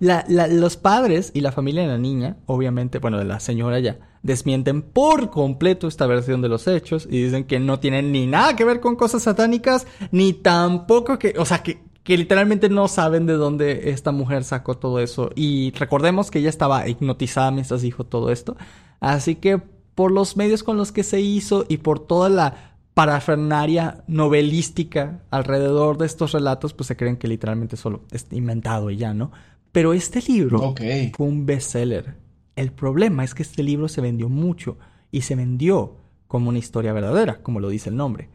los 0.50 0.76
padres 0.76 1.30
y 1.32 1.40
la 1.40 1.50
familia 1.50 1.82
de 1.82 1.88
la 1.88 1.98
niña, 1.98 2.36
obviamente, 2.44 2.98
bueno, 2.98 3.16
de 3.18 3.24
la 3.24 3.40
señora 3.40 3.80
ya, 3.80 3.98
desmienten 4.22 4.82
por 4.82 5.30
completo 5.30 5.88
esta 5.88 6.06
versión 6.06 6.42
de 6.42 6.50
los 6.50 6.66
hechos 6.68 7.08
y 7.10 7.22
dicen 7.22 7.44
que 7.44 7.58
no 7.58 7.80
tienen 7.80 8.12
ni 8.12 8.26
nada 8.26 8.54
que 8.54 8.64
ver 8.64 8.80
con 8.80 8.96
cosas 8.96 9.22
satánicas, 9.22 9.86
ni 10.12 10.34
tampoco 10.34 11.18
que, 11.18 11.34
o 11.38 11.46
sea, 11.46 11.62
que, 11.62 11.80
que 12.04 12.18
literalmente 12.18 12.68
no 12.68 12.86
saben 12.86 13.26
de 13.26 13.32
dónde 13.32 13.90
esta 13.90 14.12
mujer 14.12 14.44
sacó 14.44 14.76
todo 14.76 15.00
eso. 15.00 15.30
Y 15.34 15.72
recordemos 15.72 16.30
que 16.30 16.38
ella 16.38 16.50
estaba 16.50 16.86
hipnotizada 16.86 17.50
mientras 17.50 17.80
dijo 17.80 18.04
todo 18.04 18.30
esto. 18.30 18.56
Así 19.00 19.36
que 19.36 19.58
por 19.94 20.12
los 20.12 20.36
medios 20.36 20.62
con 20.62 20.76
los 20.76 20.92
que 20.92 21.02
se 21.02 21.20
hizo 21.20 21.64
y 21.66 21.78
por 21.78 22.00
toda 22.00 22.28
la 22.28 22.74
parafernaria 22.92 24.04
novelística 24.06 25.22
alrededor 25.30 25.96
de 25.96 26.06
estos 26.06 26.32
relatos, 26.32 26.74
pues 26.74 26.88
se 26.88 26.96
creen 26.96 27.16
que 27.16 27.26
literalmente 27.26 27.76
solo 27.76 28.02
es 28.12 28.26
inventado 28.30 28.90
y 28.90 28.98
ya, 28.98 29.14
¿no? 29.14 29.32
Pero 29.72 29.94
este 29.94 30.20
libro 30.20 30.74
fue 31.16 31.26
un 31.26 31.46
bestseller. 31.46 32.16
El 32.54 32.70
problema 32.70 33.24
es 33.24 33.34
que 33.34 33.42
este 33.42 33.62
libro 33.62 33.88
se 33.88 34.00
vendió 34.00 34.28
mucho 34.28 34.76
y 35.10 35.22
se 35.22 35.34
vendió 35.34 35.96
como 36.28 36.50
una 36.50 36.58
historia 36.58 36.92
verdadera, 36.92 37.42
como 37.42 37.60
lo 37.60 37.68
dice 37.70 37.88
el 37.88 37.96
nombre. 37.96 38.28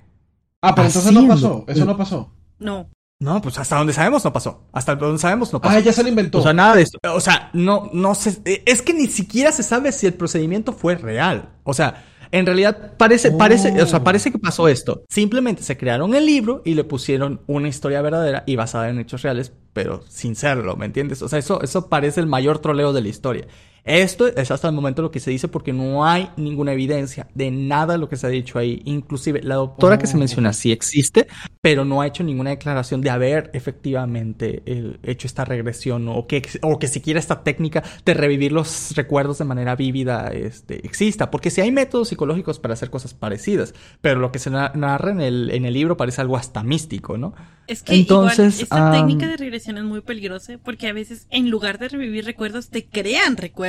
Ah, 0.62 0.74
pero 0.76 0.88
entonces 0.88 1.14
no 1.14 1.28
pasó. 1.28 1.66
Eso 1.68 1.86
no 1.86 1.96
pasó. 1.96 2.32
No. 2.58 2.90
No, 3.22 3.42
pues 3.42 3.58
hasta 3.60 3.76
donde 3.78 3.92
sabemos 3.92 4.24
no 4.24 4.32
pasó. 4.32 4.64
Hasta 4.72 4.96
donde 4.96 5.20
sabemos 5.20 5.52
no 5.52 5.60
pasó. 5.60 5.76
Ah, 5.76 5.80
ya 5.82 5.92
se 5.92 6.04
lo 6.04 6.10
inventó. 6.10 6.40
O 6.40 6.42
sea, 6.42 6.54
nada 6.54 6.76
de 6.76 6.84
esto. 6.84 7.00
O 7.14 7.20
sea, 7.20 7.50
no, 7.54 7.90
no 7.94 8.16
se. 8.16 8.42
eh, 8.46 8.64
Es 8.66 8.82
que 8.82 8.94
ni 8.94 9.08
siquiera 9.08 9.52
se 9.52 9.62
sabe 9.62 9.92
si 9.92 10.08
el 10.08 10.14
procedimiento 10.14 10.72
fue 10.72 10.96
real. 10.96 11.50
O 11.66 11.74
sea, 11.74 12.06
en 12.32 12.46
realidad 12.46 12.94
parece, 12.98 13.32
parece, 13.32 13.82
o 13.82 13.88
sea, 13.88 14.06
parece 14.06 14.32
que 14.32 14.40
pasó 14.40 14.70
esto. 14.70 15.04
Simplemente 15.10 15.64
se 15.64 15.76
crearon 15.78 16.16
el 16.16 16.26
libro 16.26 16.62
y 16.64 16.76
le 16.76 16.86
pusieron 16.86 17.42
una 17.48 17.68
historia 17.68 18.02
verdadera 18.02 18.44
y 18.46 18.56
basada 18.56 18.88
en 18.90 19.00
hechos 19.00 19.22
reales, 19.24 19.52
pero 19.74 20.02
sin 20.08 20.36
serlo, 20.38 20.78
¿me 20.78 20.86
entiendes? 20.86 21.22
O 21.22 21.28
sea, 21.28 21.40
eso, 21.40 21.62
eso 21.62 21.90
parece 21.90 22.22
el 22.22 22.28
mayor 22.28 22.60
troleo 22.60 22.94
de 22.94 23.02
la 23.02 23.08
historia. 23.10 23.48
Esto 23.84 24.28
es 24.28 24.52
hasta 24.52 24.68
el 24.68 24.74
momento 24.76 25.02
lo 25.02 25.12
que 25.12 25.20
se 25.20 25.32
dice 25.32 25.48
porque 25.48 25.74
no 25.74 26.06
hay 26.06 26.30
ninguna 26.38 26.74
evidencia 26.74 27.28
de 27.34 27.50
nada 27.52 27.94
de 27.94 28.00
lo 28.00 28.10
que 28.10 28.16
se 28.18 28.28
ha 28.28 28.30
dicho 28.30 28.60
ahí. 28.60 28.82
Inclusive 28.86 29.42
la 29.44 29.56
doctora 29.56 29.98
que 29.98 30.08
se 30.08 30.16
Oh. 30.16 30.20
menciona 30.20 30.54
sí 30.54 30.72
existe, 30.72 31.28
pero 31.62 31.86
no 31.86 32.02
ha 32.02 32.08
hecho 32.08 32.24
ninguna 32.24 32.52
declaración 32.52 33.02
de 33.02 33.10
haber 33.10 33.50
efectivamente 33.54 34.62
eh, 34.66 34.98
hecho 35.04 35.28
esta 35.28 35.46
regresión 35.46 36.08
o 36.10 36.28
que, 36.28 36.42
o 36.62 36.78
que 36.80 36.88
siquiera 36.88 37.20
esta 37.20 37.44
técnica 37.44 37.84
de 38.06 38.14
revivir 38.14 38.52
los 38.52 38.92
recuerdos 38.96 39.38
de 39.40 39.46
manera 39.46 39.76
vívida 39.76 40.28
este, 40.34 40.86
exista. 40.86 41.32
Porque 41.32 41.50
sí 41.50 41.62
hay 41.62 41.72
métodos 41.72 42.10
psicológicos 42.10 42.60
para 42.60 42.74
hacer 42.74 42.90
cosas 42.90 43.14
parecidas, 43.14 43.74
pero 44.02 44.20
lo 44.20 44.32
que 44.32 44.40
se 44.40 44.50
na- 44.50 44.72
narra 44.76 45.12
en 45.12 45.22
el, 45.22 45.52
en 45.52 45.66
el 45.66 45.74
libro 45.74 45.98
parece 45.98 46.22
algo 46.22 46.38
hasta 46.38 46.64
místico, 46.64 47.18
¿no? 47.18 47.34
Es 47.68 47.84
que 47.84 47.94
Entonces, 47.96 48.62
igual 48.62 48.64
esta 48.64 48.88
am, 48.88 48.94
técnica 48.94 49.28
de 49.28 49.38
regresión 49.38 49.78
es 49.78 49.84
muy 49.84 50.02
peligrosa 50.02 50.58
porque 50.64 50.88
a 50.88 50.94
veces 50.94 51.28
en 51.30 51.50
lugar 51.52 51.78
de 51.78 51.88
revivir 51.90 52.26
recuerdos 52.26 52.70
te 52.70 52.88
crean 52.88 53.38
recuerdos. 53.38 53.69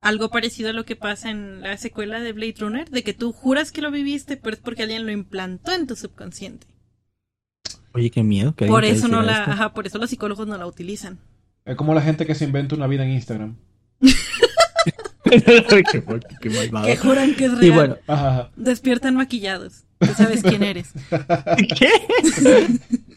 Algo 0.00 0.30
parecido 0.30 0.70
a 0.70 0.72
lo 0.72 0.84
que 0.84 0.96
pasa 0.96 1.30
en 1.30 1.60
la 1.60 1.76
secuela 1.76 2.20
de 2.20 2.32
Blade 2.32 2.54
Runner, 2.58 2.88
de 2.88 3.02
que 3.02 3.12
tú 3.12 3.32
juras 3.32 3.70
que 3.70 3.82
lo 3.82 3.90
viviste, 3.90 4.36
pero 4.36 4.56
es 4.56 4.62
porque 4.62 4.82
alguien 4.84 5.04
lo 5.04 5.12
implantó 5.12 5.72
en 5.72 5.86
tu 5.86 5.94
subconsciente. 5.96 6.66
Oye, 7.92 8.10
qué 8.10 8.22
miedo. 8.22 8.54
que 8.54 8.66
Por 8.66 8.84
eso 8.84 9.08
no 9.08 9.20
la, 9.22 9.40
esto. 9.40 9.50
ajá, 9.50 9.74
por 9.74 9.86
eso 9.86 9.98
los 9.98 10.10
psicólogos 10.10 10.46
no 10.46 10.56
la 10.56 10.66
utilizan. 10.66 11.18
Es 11.64 11.76
como 11.76 11.92
la 11.94 12.00
gente 12.02 12.24
que 12.24 12.34
se 12.34 12.44
inventa 12.44 12.74
una 12.74 12.86
vida 12.86 13.04
en 13.04 13.10
Instagram. 13.10 13.56
qué. 15.24 15.42
Que 16.40 16.96
juran 16.96 17.34
que 17.34 17.44
es 17.44 17.52
real. 17.52 17.64
Y 17.64 17.70
bueno, 17.70 17.98
Ajá, 18.06 18.28
ajá. 18.28 18.50
Despiertan 18.56 19.16
maquillados. 19.16 19.84
Tú 19.98 20.08
sabes 20.16 20.42
quién 20.42 20.62
eres. 20.62 20.92
¿Qué? 21.78 21.90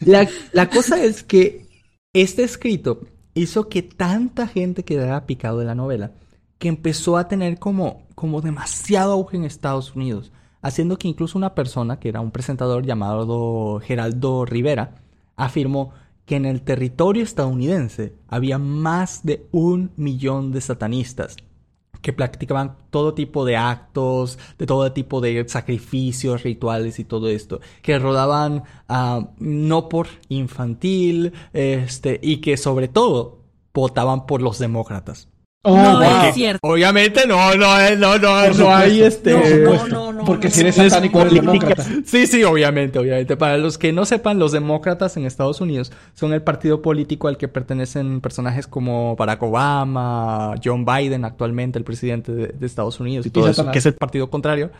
La, 0.00 0.28
la 0.52 0.68
cosa 0.68 1.02
es 1.02 1.22
que 1.22 1.66
este 2.12 2.44
escrito 2.44 3.00
hizo 3.34 3.68
que 3.68 3.82
tanta 3.82 4.46
gente 4.46 4.84
quedara 4.84 5.26
picado 5.26 5.58
de 5.58 5.64
la 5.64 5.74
novela 5.74 6.12
que 6.58 6.68
empezó 6.68 7.16
a 7.16 7.28
tener 7.28 7.58
como, 7.58 8.02
como 8.14 8.40
demasiado 8.40 9.12
auge 9.12 9.36
en 9.36 9.44
Estados 9.44 9.94
Unidos, 9.94 10.32
haciendo 10.62 10.96
que 10.96 11.08
incluso 11.08 11.36
una 11.36 11.54
persona, 11.54 11.98
que 11.98 12.08
era 12.08 12.20
un 12.20 12.30
presentador 12.30 12.86
llamado 12.86 13.80
Geraldo 13.80 14.44
Rivera, 14.44 14.94
afirmó 15.36 15.92
que 16.24 16.36
en 16.36 16.46
el 16.46 16.62
territorio 16.62 17.22
estadounidense 17.22 18.14
había 18.28 18.58
más 18.58 19.24
de 19.24 19.46
un 19.52 19.90
millón 19.96 20.52
de 20.52 20.60
satanistas 20.60 21.36
que 22.04 22.12
practicaban 22.12 22.76
todo 22.90 23.14
tipo 23.14 23.46
de 23.46 23.56
actos, 23.56 24.38
de 24.58 24.66
todo 24.66 24.92
tipo 24.92 25.22
de 25.22 25.48
sacrificios, 25.48 26.42
rituales 26.42 26.98
y 26.98 27.04
todo 27.04 27.30
esto, 27.30 27.60
que 27.80 27.98
rodaban 27.98 28.64
ah, 28.90 29.30
no 29.38 29.88
por 29.88 30.08
infantil, 30.28 31.32
este, 31.54 32.20
y 32.22 32.42
que 32.42 32.58
sobre 32.58 32.88
todo 32.88 33.38
votaban 33.72 34.26
por 34.26 34.42
los 34.42 34.58
demócratas. 34.58 35.28
Oh, 35.66 35.76
no 35.76 35.98
wow. 35.98 36.28
es 36.28 36.34
cierto. 36.34 36.60
Obviamente 36.62 37.26
no, 37.26 37.54
no, 37.54 37.80
eh, 37.80 37.96
no, 37.96 38.18
no, 38.18 38.50
no 38.50 38.74
hay 38.74 39.00
este... 39.00 39.32
No, 39.32 39.86
no, 39.88 40.12
no, 40.12 40.24
Porque 40.24 40.50
si 40.50 40.60
eres 40.60 40.76
Es 40.76 40.92
satánico 40.92 41.22
eres 41.22 41.32
demócrata. 41.32 41.82
Sí, 42.04 42.26
sí, 42.26 42.44
obviamente, 42.44 42.98
obviamente. 42.98 43.36
Para 43.38 43.56
los 43.56 43.78
que 43.78 43.90
no 43.92 44.04
sepan, 44.04 44.38
los 44.38 44.52
demócratas 44.52 45.16
en 45.16 45.24
Estados 45.24 45.62
Unidos 45.62 45.90
son 46.12 46.34
el 46.34 46.42
partido 46.42 46.82
político 46.82 47.28
al 47.28 47.38
que 47.38 47.48
pertenecen 47.48 48.20
personajes 48.20 48.66
como 48.66 49.16
Barack 49.16 49.42
Obama, 49.42 50.54
John 50.62 50.84
Biden, 50.84 51.24
actualmente 51.24 51.78
el 51.78 51.84
presidente 51.84 52.32
de, 52.32 52.48
de 52.48 52.66
Estados 52.66 53.00
Unidos 53.00 53.24
y 53.24 53.30
todo 53.30 53.48
eso, 53.48 53.70
que 53.70 53.78
es 53.78 53.86
el 53.86 53.94
partido 53.94 54.28
contrario. 54.28 54.70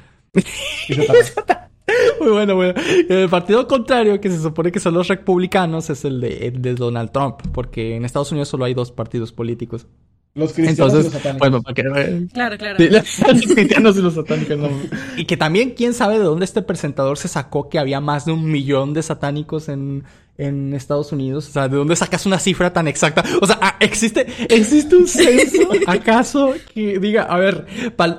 Y. 0.89 0.95
Muy 2.21 2.31
bueno, 2.31 2.57
bueno. 2.57 2.75
El 3.09 3.29
partido 3.29 3.67
contrario, 3.67 4.21
que 4.21 4.31
se 4.31 4.41
supone 4.41 4.73
que 4.73 4.81
son 4.81 4.95
los 4.95 5.09
republicanos, 5.09 5.91
es 5.91 6.05
el 6.05 6.21
de, 6.21 6.49
el 6.49 6.63
de 6.63 6.75
Donald 6.75 7.11
Trump, 7.11 7.41
porque 7.53 7.97
en 7.97 8.05
Estados 8.05 8.33
Unidos 8.33 8.49
solo 8.49 8.65
hay 8.65 8.75
dos 8.75 8.91
partidos 8.91 9.33
políticos. 9.33 9.87
Los 10.35 10.53
cristianos 10.53 10.97
y 10.97 10.99
Entonces, 10.99 11.05
los 11.05 11.13
satánicos. 11.13 11.39
bueno, 11.39 11.63
para 11.63 11.75
que 11.75 12.27
Claro, 12.33 12.59
claro. 12.59 12.79
Sí, 12.79 12.89
los 12.89 13.47
cristianos 13.55 13.97
y 13.97 14.03
los 14.03 14.15
satánicos. 14.15 14.59
no. 14.59 14.69
Y 15.17 15.27
que 15.27 15.37
también, 15.37 15.71
quién 15.71 15.95
sabe 15.95 16.19
de 16.19 16.25
dónde 16.25 16.45
este 16.45 16.63
presentador 16.63 17.19
se 17.19 17.29
sacó 17.29 17.69
que 17.69 17.79
había 17.79 18.01
más 18.01 18.25
de 18.25 18.33
un 18.33 18.51
millón 18.51 18.95
de 18.95 19.03
satánicos 19.03 19.69
en, 19.69 20.05
en 20.37 20.75
Estados 20.75 21.13
Unidos. 21.13 21.49
O 21.49 21.53
sea, 21.53 21.69
¿de 21.69 21.77
dónde 21.77 21.95
sacas 21.95 22.27
una 22.27 22.39
cifra 22.39 22.73
tan 22.73 22.89
exacta? 22.89 23.23
O 23.41 23.47
sea, 23.47 23.59
ah, 23.63 23.77
¿existe, 23.81 24.27
existe 24.49 24.97
un 24.97 25.07
censo 25.07 25.59
acaso 25.87 26.55
que 26.75 26.99
diga, 26.99 27.23
a 27.23 27.39
ver, 27.39 27.67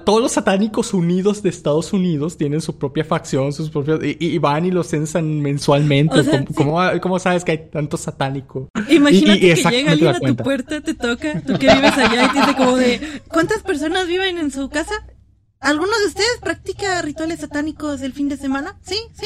todos 0.05 0.21
los 0.21 0.31
satánicos 0.31 0.93
unidos 0.93 1.43
de 1.43 1.49
Estados 1.49 1.91
Unidos 1.93 2.37
tienen 2.37 2.61
su 2.61 2.77
propia 2.77 3.03
facción, 3.03 3.51
sus 3.53 3.69
propios, 3.69 3.99
y, 4.03 4.17
y 4.19 4.37
van 4.37 4.65
y 4.65 4.71
los 4.71 4.87
censan 4.87 5.41
mensualmente? 5.41 6.19
O 6.19 6.23
sea, 6.23 6.45
¿Cómo, 6.55 6.71
cómo- 6.75 7.01
cómo 7.01 7.19
sabes 7.19 7.43
que 7.43 7.51
hay 7.51 7.69
tanto 7.69 7.97
satánico? 7.97 8.69
Imagínate 8.89 9.47
Y- 9.47 9.51
y 9.51 9.55
que 9.63 9.69
llega 9.69 9.91
alguien 9.91 10.15
a 10.15 10.19
tu 10.19 10.35
puerta, 10.37 10.81
te 10.81 10.93
toca, 10.93 11.41
tú 11.41 11.53
que 11.59 11.73
vives 11.73 11.97
allá 11.97 12.25
y 12.25 12.33
te 12.33 12.39
dice 12.39 12.55
como 12.55 12.77
de, 12.77 13.21
¿cuántas 13.29 13.61
personas 13.63 14.07
viven 14.07 14.37
en 14.37 14.51
su 14.51 14.69
casa? 14.69 14.93
¿Alguno 15.59 15.91
de 15.99 16.07
ustedes 16.07 16.37
practica 16.41 17.01
rituales 17.01 17.39
satánicos 17.39 18.01
el 18.01 18.13
fin 18.13 18.29
de 18.29 18.37
semana? 18.37 18.77
Sí, 18.83 18.95
sí. 19.13 19.25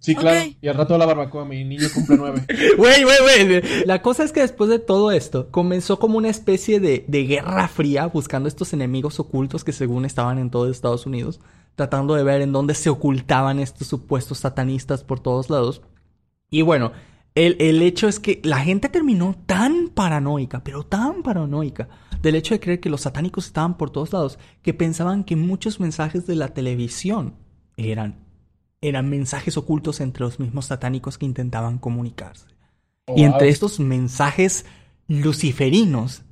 Sí, 0.00 0.14
claro. 0.14 0.50
Y 0.60 0.66
al 0.66 0.76
rato 0.76 0.94
de 0.94 0.98
la 0.98 1.06
barbacoa, 1.06 1.44
mi 1.44 1.62
niño 1.62 1.86
cumple 1.94 2.16
nueve. 2.16 2.46
Güey, 2.78 3.04
güey, 3.04 3.18
güey. 3.20 3.84
La 3.84 4.00
cosa 4.00 4.24
es 4.24 4.32
que 4.32 4.40
después 4.40 4.70
de 4.70 4.78
todo 4.78 5.12
esto, 5.12 5.50
comenzó 5.50 5.98
como 5.98 6.16
una 6.16 6.30
especie 6.30 6.80
de, 6.80 7.04
de 7.06 7.24
guerra 7.24 7.68
fría 7.68 8.06
buscando 8.06 8.48
estos 8.48 8.72
enemigos 8.72 9.20
ocultos 9.20 9.62
que 9.62 9.72
según 9.72 10.06
estaban 10.06 10.38
en 10.38 10.50
todo 10.50 10.70
Estados 10.70 11.04
Unidos, 11.04 11.40
tratando 11.76 12.14
de 12.14 12.24
ver 12.24 12.40
en 12.40 12.52
dónde 12.52 12.74
se 12.74 12.88
ocultaban 12.88 13.58
estos 13.58 13.88
supuestos 13.88 14.38
satanistas 14.38 15.04
por 15.04 15.20
todos 15.20 15.50
lados. 15.50 15.82
Y 16.50 16.62
bueno, 16.62 16.92
el, 17.34 17.56
el 17.60 17.82
hecho 17.82 18.08
es 18.08 18.18
que 18.18 18.40
la 18.42 18.58
gente 18.60 18.88
terminó 18.88 19.36
tan 19.46 19.88
paranoica, 19.88 20.64
pero 20.64 20.82
tan 20.84 21.22
paranoica, 21.22 21.88
del 22.22 22.34
hecho 22.36 22.54
de 22.54 22.60
creer 22.60 22.80
que 22.80 22.90
los 22.90 23.02
satánicos 23.02 23.46
estaban 23.46 23.76
por 23.76 23.90
todos 23.90 24.12
lados, 24.12 24.38
que 24.62 24.74
pensaban 24.74 25.24
que 25.24 25.36
muchos 25.36 25.78
mensajes 25.78 26.26
de 26.26 26.36
la 26.36 26.48
televisión 26.48 27.34
eran, 27.76 28.29
eran 28.82 29.10
mensajes 29.10 29.56
ocultos 29.56 30.00
entre 30.00 30.24
los 30.24 30.40
mismos 30.40 30.66
satánicos 30.66 31.18
que 31.18 31.26
intentaban 31.26 31.78
comunicarse. 31.78 32.46
Oh, 33.06 33.14
Y 33.16 33.24
entre 33.24 33.46
wow. 33.46 33.52
estos 33.52 33.78
mensajes 33.80 34.64
luciferinos, 35.08 36.22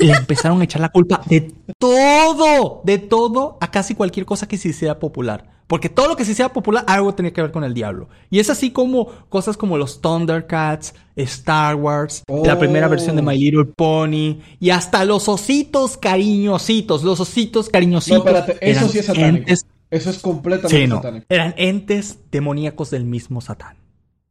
le 0.00 0.12
empezaron 0.12 0.60
a 0.60 0.64
echar 0.64 0.80
la 0.80 0.88
culpa 0.90 1.22
de 1.26 1.52
todo, 1.78 2.82
de 2.84 2.98
todo, 2.98 3.58
a 3.60 3.70
casi 3.70 3.94
cualquier 3.94 4.26
cosa 4.26 4.48
que 4.48 4.56
se 4.58 4.68
hiciera 4.68 4.98
popular. 4.98 5.52
Porque 5.66 5.88
todo 5.88 6.08
lo 6.08 6.16
que 6.16 6.26
se 6.26 6.32
hiciera 6.32 6.52
popular, 6.52 6.84
algo 6.86 7.14
tenía 7.14 7.32
que 7.32 7.40
ver 7.40 7.50
con 7.52 7.64
el 7.64 7.72
diablo. 7.72 8.08
Y 8.28 8.38
es 8.38 8.50
así 8.50 8.70
como 8.70 9.06
cosas 9.30 9.56
como 9.56 9.78
los 9.78 10.02
Thundercats, 10.02 10.94
Star 11.16 11.74
Wars, 11.76 12.22
la 12.28 12.58
primera 12.58 12.86
Oh. 12.86 12.90
versión 12.90 13.16
de 13.16 13.22
My 13.22 13.38
Little 13.38 13.64
Pony, 13.64 14.40
y 14.60 14.70
hasta 14.70 15.06
los 15.06 15.26
ositos 15.28 15.96
cariñositos, 15.96 17.02
los 17.02 17.18
ositos 17.20 17.66
No, 17.66 17.72
cariñositos. 17.72 18.18
espérate, 18.18 18.52
eso 18.60 18.78
eran 18.80 18.88
sí 18.90 18.98
es 18.98 19.06
satánico. 19.06 19.38
entes 19.38 19.66
Eso 19.94 20.10
es 20.10 20.18
completamente 20.18 20.76
Sí, 20.76 20.86
no. 20.86 20.96
satánico. 20.96 21.26
Eran 21.28 21.54
entes 21.56 22.18
demoníacos 22.30 22.90
del 22.90 23.04
mismo 23.04 23.40
Satán. 23.40 23.76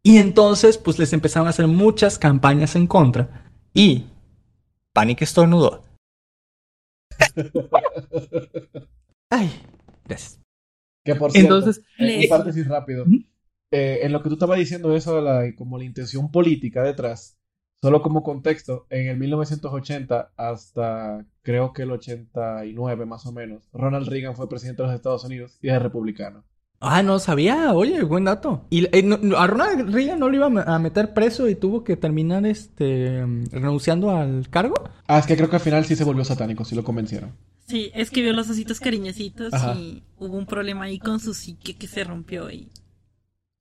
Y 0.04 0.18
entonces, 0.18 0.78
pues 0.78 1.00
les 1.00 1.14
empezaron 1.14 1.48
a 1.48 1.52
hacer 1.52 1.68
muchas 1.68 2.20
campañas 2.20 2.76
en 2.76 2.88
contra. 2.88 3.50
Y 3.74 4.06
Panic 4.94 5.22
estornudó. 5.22 5.84
Ay, 9.30 9.50
gracias. 10.06 10.40
Que 11.06 11.16
por 11.16 11.32
cierto, 11.32 11.56
Entonces, 11.58 11.84
eh, 12.00 12.20
un 12.24 12.30
paréntesis 12.30 12.68
rápido. 12.68 13.04
Ujú. 13.04 13.24
Eh, 13.72 14.00
en 14.04 14.12
lo 14.12 14.22
que 14.22 14.30
tú 14.30 14.36
estabas 14.36 14.58
diciendo 14.60 14.96
eso 14.96 15.16
de 15.16 15.22
la, 15.22 15.56
como 15.56 15.78
la 15.78 15.84
intención 15.86 16.30
política 16.32 16.84
detrás, 16.84 17.38
solo 17.84 18.02
como 18.02 18.24
contexto, 18.24 18.86
en 18.90 19.08
el 19.10 19.18
1980 19.18 20.32
hasta 20.38 21.26
creo 21.42 21.74
que 21.74 21.82
el 21.84 21.92
89 21.92 23.06
más 23.06 23.26
o 23.26 23.32
menos, 23.32 23.64
Ronald 23.74 24.08
Reagan 24.08 24.36
fue 24.36 24.48
presidente 24.50 24.82
de 24.84 24.88
los 24.88 24.96
Estados 24.96 25.24
Unidos 25.26 25.58
y 25.62 25.70
es 25.70 25.82
republicano. 25.82 26.44
ah, 26.80 27.02
no 27.04 27.18
sabía. 27.20 27.74
Oye, 27.74 28.04
buen 28.04 28.26
dato. 28.26 28.66
Y 28.70 28.86
eh, 28.96 29.04
no- 29.04 29.38
a 29.38 29.48
Ronald 29.48 29.94
Reagan 29.94 30.20
no 30.20 30.28
lo 30.30 30.36
iba 30.36 30.46
a 30.48 30.50
me- 30.50 30.64
a 30.66 30.80
meter 30.80 31.14
preso 31.14 31.48
y 31.48 31.56
tuvo 31.56 31.84
que 31.84 31.96
terminar 31.96 32.46
este 32.46 33.26
renunciando 33.52 34.12
al 34.12 34.50
cargo. 34.50 34.76
Ah, 35.08 35.20
es 35.20 35.26
que 35.26 35.36
creo 35.38 35.50
que 35.50 35.56
al 35.58 35.62
final 35.62 35.86
sí 35.86 35.96
se 35.96 36.04
volvió 36.04 36.26
satánico, 36.26 36.66
sí 36.66 36.76
lo 36.76 36.84
convencieron. 36.84 37.32
Sí, 37.68 37.90
es 37.96 38.12
que 38.12 38.22
vio 38.22 38.34
los 38.34 38.50
ositos 38.50 38.80
cariñositos 38.82 39.54
Ajá. 39.54 39.76
y 39.76 40.04
hubo 40.20 40.38
un 40.38 40.46
problema 40.46 40.84
ahí 40.86 41.00
con 41.00 41.20
su 41.22 41.34
psique 41.34 41.76
que 41.76 41.88
se 41.88 42.04
rompió 42.04 42.50
y 42.52 42.70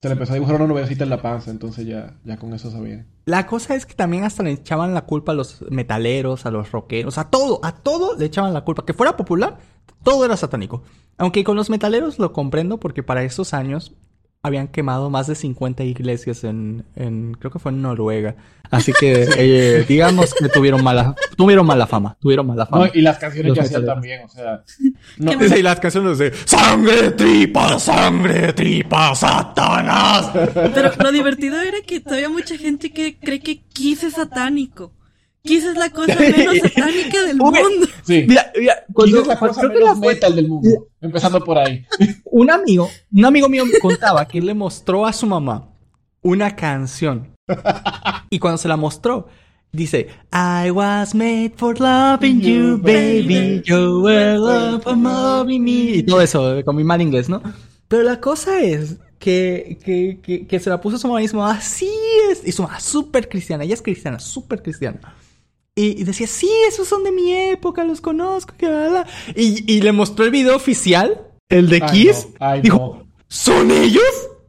Se 0.02 0.08
le 0.08 0.14
empezó 0.14 0.32
a 0.32 0.34
dibujar 0.34 0.56
una 0.56 0.66
nubecita 0.66 1.04
en 1.04 1.10
la 1.10 1.22
panza, 1.22 1.52
entonces 1.52 1.86
ya, 1.86 2.14
ya 2.24 2.36
con 2.36 2.52
eso 2.52 2.72
sabía. 2.72 3.06
La 3.24 3.46
cosa 3.46 3.76
es 3.76 3.86
que 3.86 3.94
también 3.94 4.24
hasta 4.24 4.42
le 4.42 4.50
echaban 4.50 4.94
la 4.94 5.02
culpa 5.02 5.30
a 5.30 5.34
los 5.36 5.64
metaleros, 5.70 6.44
a 6.44 6.50
los 6.50 6.72
rockeros, 6.72 7.18
a 7.18 7.30
todo, 7.30 7.60
a 7.62 7.76
todo 7.76 8.16
le 8.16 8.24
echaban 8.24 8.52
la 8.52 8.64
culpa. 8.64 8.84
Que 8.84 8.94
fuera 8.94 9.16
popular, 9.16 9.58
todo 10.02 10.24
era 10.24 10.36
satánico. 10.36 10.82
Aunque 11.18 11.44
con 11.44 11.56
los 11.56 11.70
metaleros 11.70 12.18
lo 12.18 12.32
comprendo 12.32 12.80
porque 12.80 13.04
para 13.04 13.22
esos 13.22 13.54
años 13.54 13.94
habían 14.44 14.66
quemado 14.66 15.08
más 15.08 15.28
de 15.28 15.36
50 15.36 15.84
iglesias 15.84 16.42
en, 16.42 16.84
en 16.96 17.34
creo 17.34 17.52
que 17.52 17.60
fue 17.60 17.70
en 17.70 17.80
Noruega. 17.80 18.34
Así 18.72 18.92
que 18.92 19.28
eh, 19.36 19.84
digamos 19.86 20.34
que 20.34 20.48
tuvieron 20.48 20.82
mala, 20.82 21.14
tuvieron 21.36 21.64
mala 21.64 21.86
fama, 21.86 22.16
tuvieron 22.20 22.46
mala 22.46 22.66
fama. 22.66 22.86
No, 22.86 22.90
y 22.92 23.02
las 23.02 23.18
canciones 23.18 23.50
Los 23.50 23.58
que 23.58 23.64
hacían 23.64 23.86
también, 23.86 24.24
o 24.24 24.28
sea. 24.28 24.64
No, 25.18 25.38
¿Qué 25.38 25.58
Y 25.58 25.62
las 25.62 25.78
canciones 25.78 26.18
de 26.18 26.32
sangre, 26.44 27.12
tripa, 27.12 27.78
sangre, 27.78 28.52
tripa, 28.52 29.14
satanás. 29.14 30.30
Pero 30.74 30.90
lo 30.98 31.12
divertido 31.12 31.60
era 31.60 31.78
que 31.86 32.00
todavía 32.00 32.28
mucha 32.28 32.56
gente 32.56 32.90
que 32.90 33.16
cree 33.18 33.40
que 33.40 33.60
Kiss 33.72 34.02
es 34.02 34.14
satánico. 34.14 34.92
Kiss 35.44 35.64
es 35.64 35.76
la 35.76 35.90
cosa 35.90 36.14
menos 36.18 36.56
satánica 36.58 37.22
del 37.26 37.36
Uy. 37.40 37.50
mundo. 37.50 37.86
sí. 38.04 38.24
Mira, 38.28 38.52
mira, 38.58 38.74
Kiss 38.76 38.94
cuando, 38.94 39.20
es 39.22 39.26
la 39.26 39.38
cosa 39.38 39.60
creo 39.60 39.70
que 39.72 39.78
menos 39.78 39.96
la 39.96 40.02
fue- 40.02 40.14
metal 40.14 40.36
del 40.36 40.48
mundo. 40.48 40.88
Empezando 41.00 41.42
por 41.44 41.58
ahí. 41.58 41.84
un 42.24 42.50
amigo, 42.50 42.88
un 43.12 43.24
amigo 43.24 43.48
mío 43.48 43.64
me 43.66 43.78
contaba 43.80 44.26
que 44.28 44.38
él 44.38 44.46
le 44.46 44.54
mostró 44.54 45.04
a 45.06 45.12
su 45.12 45.26
mamá 45.26 45.68
una 46.22 46.54
canción. 46.54 47.34
Y 48.30 48.38
cuando 48.38 48.56
se 48.58 48.68
la 48.68 48.76
mostró, 48.76 49.26
dice, 49.72 50.06
I 50.32 50.70
was 50.70 51.14
made 51.14 51.52
for 51.56 51.78
loving 51.80 52.40
you, 52.40 52.78
baby. 52.78 53.62
You 53.64 54.00
were 54.02 54.38
love 54.38 54.82
for 54.84 54.96
loving 54.96 55.64
me. 55.64 55.70
Y 55.96 56.02
todo 56.04 56.20
eso, 56.20 56.56
eh, 56.58 56.64
con 56.64 56.76
mi 56.76 56.84
mal 56.84 57.02
inglés, 57.02 57.28
¿no? 57.28 57.42
Pero 57.88 58.04
la 58.04 58.20
cosa 58.20 58.60
es 58.60 58.96
que, 59.18 59.76
que, 59.84 60.20
que, 60.22 60.46
que 60.46 60.60
se 60.60 60.70
la 60.70 60.80
puso 60.80 60.96
a 60.96 60.98
su 61.00 61.08
mamá 61.08 61.20
y 61.22 61.28
su 61.28 61.36
mamá, 61.36 61.54
así 61.58 61.90
es. 62.30 62.46
Y 62.46 62.52
su 62.52 62.62
mamá, 62.62 62.78
súper 62.80 63.28
cristiana. 63.28 63.64
Ella 63.64 63.74
es 63.74 63.82
cristiana, 63.82 64.18
súper 64.20 64.62
cristiana. 64.62 65.00
Y, 65.74 66.00
y 66.00 66.04
decía, 66.04 66.26
sí, 66.26 66.50
esos 66.68 66.86
son 66.86 67.02
de 67.02 67.12
mi 67.12 67.32
época, 67.32 67.82
los 67.84 68.00
conozco, 68.00 68.54
que 68.58 68.68
bla, 68.68 68.88
bla". 68.88 69.06
Y, 69.34 69.72
y 69.72 69.80
le 69.80 69.92
mostró 69.92 70.24
el 70.24 70.30
video 70.30 70.54
oficial, 70.54 71.22
el 71.48 71.68
de 71.68 71.80
Ay, 71.82 71.90
Kiss. 71.90 72.28
no, 72.38 72.46
ay, 72.46 72.60
Dijo, 72.60 72.76
no. 72.76 73.06
¿son 73.28 73.70
ellos? 73.70 74.02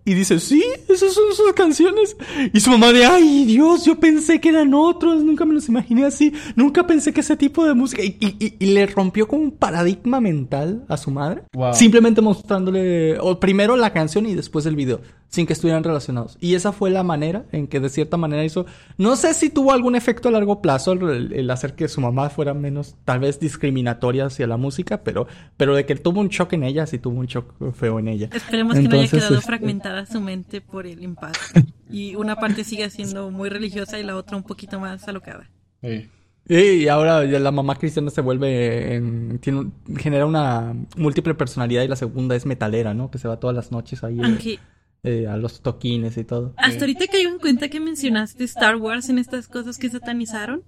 Y 0.05 0.15
dice, 0.15 0.37
sí, 0.41 0.61
esas 0.89 1.13
son 1.13 1.33
sus 1.33 1.53
canciones. 1.53 2.17
Y 2.51 2.59
su 2.59 2.69
mamá 2.71 2.91
de, 2.91 3.05
ay 3.05 3.45
Dios, 3.45 3.85
yo 3.85 3.97
pensé 4.01 4.41
que 4.41 4.49
eran 4.49 4.73
otros, 4.73 5.23
nunca 5.23 5.45
me 5.45 5.53
los 5.53 5.69
imaginé 5.69 6.03
así, 6.03 6.33
nunca 6.57 6.85
pensé 6.85 7.13
que 7.13 7.21
ese 7.21 7.37
tipo 7.37 7.63
de 7.63 7.73
música. 7.73 8.03
Y, 8.03 8.17
y- 8.19 8.35
y- 8.45 8.55
y 8.59 8.65
le 8.73 8.85
rompió 8.85 9.25
como 9.29 9.43
un 9.43 9.51
paradigma 9.51 10.19
mental 10.19 10.83
a 10.89 10.97
su 10.97 11.09
madre. 11.09 11.43
Wow. 11.53 11.73
Simplemente 11.73 12.19
mostrándole, 12.19 13.17
o 13.21 13.39
primero 13.39 13.77
la 13.77 13.93
canción 13.93 14.25
y 14.25 14.35
después 14.35 14.65
el 14.65 14.75
video, 14.75 14.99
sin 15.33 15.47
que 15.47 15.53
estuvieran 15.53 15.83
relacionados. 15.83 16.37
Y 16.39 16.53
esa 16.53 16.71
fue 16.71 16.91
la 16.91 17.01
manera 17.01 17.45
en 17.51 17.65
que 17.65 17.79
de 17.79 17.89
cierta 17.89 18.17
manera 18.17 18.43
hizo, 18.45 18.67
no 18.99 19.15
sé 19.15 19.33
si 19.33 19.49
tuvo 19.49 19.71
algún 19.71 19.95
efecto 19.95 20.29
a 20.29 20.31
largo 20.31 20.61
plazo 20.61 20.91
el, 20.91 21.33
el 21.33 21.49
hacer 21.49 21.73
que 21.73 21.87
su 21.87 22.01
mamá 22.01 22.29
fuera 22.29 22.53
menos, 22.53 22.95
tal 23.03 23.19
vez 23.19 23.39
discriminatoria 23.39 24.27
hacia 24.27 24.45
la 24.45 24.57
música, 24.57 25.03
pero, 25.03 25.25
pero 25.57 25.73
de 25.75 25.87
que 25.87 25.95
tuvo 25.95 26.19
un 26.21 26.27
shock 26.27 26.53
en 26.53 26.63
ella, 26.63 26.85
sí 26.85 26.99
tuvo 26.99 27.19
un 27.19 27.25
shock 27.25 27.51
feo 27.73 27.97
en 27.97 28.09
ella. 28.09 28.29
Esperemos 28.31 28.75
que 28.75 28.83
no 28.87 28.99
haya 28.99 29.07
quedado 29.09 29.33
este- 29.33 29.47
fragmentada 29.47 30.05
su 30.05 30.21
mente 30.21 30.61
por 30.61 30.85
el 30.85 31.01
impacto. 31.03 31.39
Y 31.89 32.15
una 32.15 32.35
parte 32.37 32.63
siga 32.63 32.89
siendo 32.89 33.29
muy 33.31 33.49
religiosa 33.49 33.99
y 33.99 34.03
la 34.03 34.15
otra 34.15 34.35
un 34.37 34.43
poquito 34.43 34.79
más 34.79 35.07
alocada. 35.07 35.49
Sí. 35.83 36.09
Y 36.47 36.87
ahora 36.89 37.23
ya 37.25 37.39
la 37.39 37.51
mamá 37.51 37.75
cristiana 37.75 38.09
se 38.09 38.21
vuelve 38.21 38.95
en, 38.95 39.39
tiene, 39.39 39.59
un- 39.59 39.73
genera 39.97 40.25
una 40.25 40.75
múltiple 40.97 41.33
personalidad 41.35 41.83
y 41.83 41.87
la 41.87 41.95
segunda 41.95 42.35
es 42.35 42.45
metalera, 42.45 42.93
¿no? 42.93 43.09
Que 43.09 43.17
se 43.17 43.27
va 43.27 43.39
todas 43.39 43.55
las 43.55 43.71
noches 43.71 44.03
ahí 44.03 44.19
Aunque 44.23 44.59
eh, 45.03 45.27
a 45.27 45.37
los 45.37 45.61
toquines 45.61 46.17
y 46.17 46.23
todo. 46.23 46.53
hasta 46.57 46.79
ahorita 46.81 47.07
caigo 47.07 47.29
en 47.29 47.39
cuenta 47.39 47.69
que 47.69 47.79
mencionaste 47.79 48.43
Star 48.45 48.77
Wars 48.77 49.09
en 49.09 49.17
estas 49.17 49.47
cosas 49.47 49.77
que 49.77 49.89
satanizaron. 49.89 50.63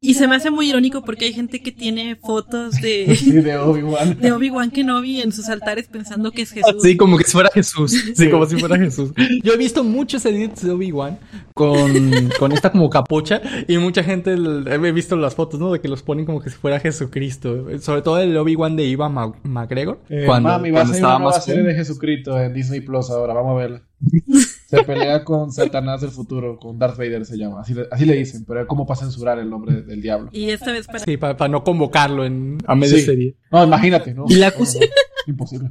Y 0.00 0.14
se 0.14 0.28
me 0.28 0.36
hace 0.36 0.52
muy 0.52 0.68
irónico 0.68 1.02
porque 1.02 1.24
hay 1.24 1.32
gente 1.32 1.60
que 1.60 1.72
tiene 1.72 2.14
fotos 2.14 2.76
de, 2.80 3.16
Sí, 3.18 3.32
de 3.32 3.58
Obi-Wan. 3.58 4.16
de 4.20 4.30
Obi-Wan 4.30 4.70
Kenobi 4.70 5.20
en 5.20 5.32
sus 5.32 5.48
altares 5.48 5.88
pensando 5.88 6.30
que 6.30 6.42
es 6.42 6.52
Jesús. 6.52 6.80
Sí, 6.82 6.96
como 6.96 7.18
que 7.18 7.24
si 7.24 7.32
fuera 7.32 7.50
Jesús. 7.52 7.90
Sí, 8.14 8.30
como 8.30 8.46
si 8.46 8.56
fuera 8.58 8.78
Jesús. 8.78 9.10
Yo 9.42 9.52
he 9.54 9.56
visto 9.56 9.82
muchos 9.82 10.24
edits 10.24 10.62
de 10.62 10.70
Obi-Wan 10.70 11.18
con, 11.52 12.30
con 12.38 12.52
esta 12.52 12.70
como 12.70 12.88
capucha 12.90 13.42
y 13.66 13.76
mucha 13.78 14.04
gente 14.04 14.34
he 14.34 14.92
visto 14.92 15.16
las 15.16 15.34
fotos, 15.34 15.58
¿no? 15.58 15.72
De 15.72 15.80
que 15.80 15.88
los 15.88 16.04
ponen 16.04 16.26
como 16.26 16.40
que 16.40 16.50
si 16.50 16.56
fuera 16.56 16.78
Jesucristo. 16.78 17.66
Sobre 17.80 18.02
todo 18.02 18.20
el 18.20 18.36
Obi-Wan 18.36 18.76
de 18.76 18.84
Ivan 18.84 19.12
Ma- 19.14 19.34
McGregor. 19.42 19.98
Eh, 20.10 20.22
cuando, 20.26 20.48
mami, 20.50 20.70
va 20.70 20.78
a 20.78 20.82
cuando 20.82 20.92
ser 20.94 21.00
estaba 21.00 21.16
una 21.16 21.24
nueva 21.24 21.40
serie 21.40 21.64
de 21.64 21.74
Jesucristo 21.74 22.40
en 22.40 22.54
Disney 22.54 22.82
Plus 22.82 23.10
ahora, 23.10 23.34
vamos 23.34 23.54
a 23.56 23.56
verla. 23.56 23.82
Se 24.68 24.82
pelea 24.84 25.24
con 25.24 25.50
Satanás 25.50 26.02
del 26.02 26.10
futuro, 26.10 26.58
con 26.58 26.78
Darth 26.78 26.98
Vader 26.98 27.24
se 27.24 27.38
llama, 27.38 27.62
así 27.62 27.72
le, 27.72 27.86
así 27.90 28.04
le 28.04 28.14
dicen, 28.16 28.44
pero 28.46 28.60
es 28.60 28.66
como 28.66 28.86
para 28.86 29.00
censurar 29.00 29.38
el 29.38 29.48
nombre 29.48 29.80
del 29.80 30.02
diablo. 30.02 30.28
Y 30.30 30.50
esta 30.50 30.70
vez 30.72 30.86
para 30.86 30.98
Sí, 30.98 31.16
para, 31.16 31.48
no 31.48 31.64
convocarlo 31.64 32.26
en, 32.26 32.58
a 32.66 32.74
media 32.74 32.96
Sí. 32.98 33.02
serie. 33.04 33.34
No, 33.50 33.64
imagínate, 33.64 34.12
¿no? 34.12 34.26
Y 34.28 34.34
la 34.34 34.50
No, 34.50 34.56
cosa- 34.56 34.78
no, 34.80 34.86
Imposible. 35.26 35.70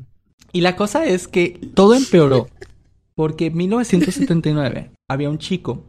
Y 0.52 0.62
la 0.62 0.76
cosa 0.76 1.06
es 1.06 1.28
que 1.28 1.60
todo 1.76 1.94
empeoró. 1.94 2.48
Porque 3.14 3.48
en 3.48 3.58
1979 3.58 4.92
había 5.08 5.30
un 5.30 5.38
chico 5.38 5.84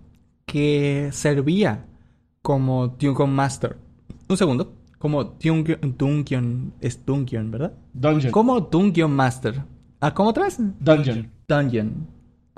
que 0.47 1.09
servía 1.13 1.87
como 2.43 2.89
Dungeon 2.89 3.31
Master. 3.33 3.77
Un 4.29 4.37
segundo. 4.37 4.75
Como 4.99 5.25
Dungeon... 5.25 5.95
Dungeon... 5.97 6.73
Es 6.81 7.05
Dungeon, 7.07 7.51
¿verdad? 7.51 7.73
Dungeon. 7.95 8.33
Como 8.33 8.61
Dungeon 8.61 9.13
Master. 9.13 9.63
Ah, 10.01 10.13
¿cómo 10.15 10.31
otra 10.31 10.45
vez? 10.45 10.57
Dungeon. 10.81 11.31
Dungeon. 11.49 12.07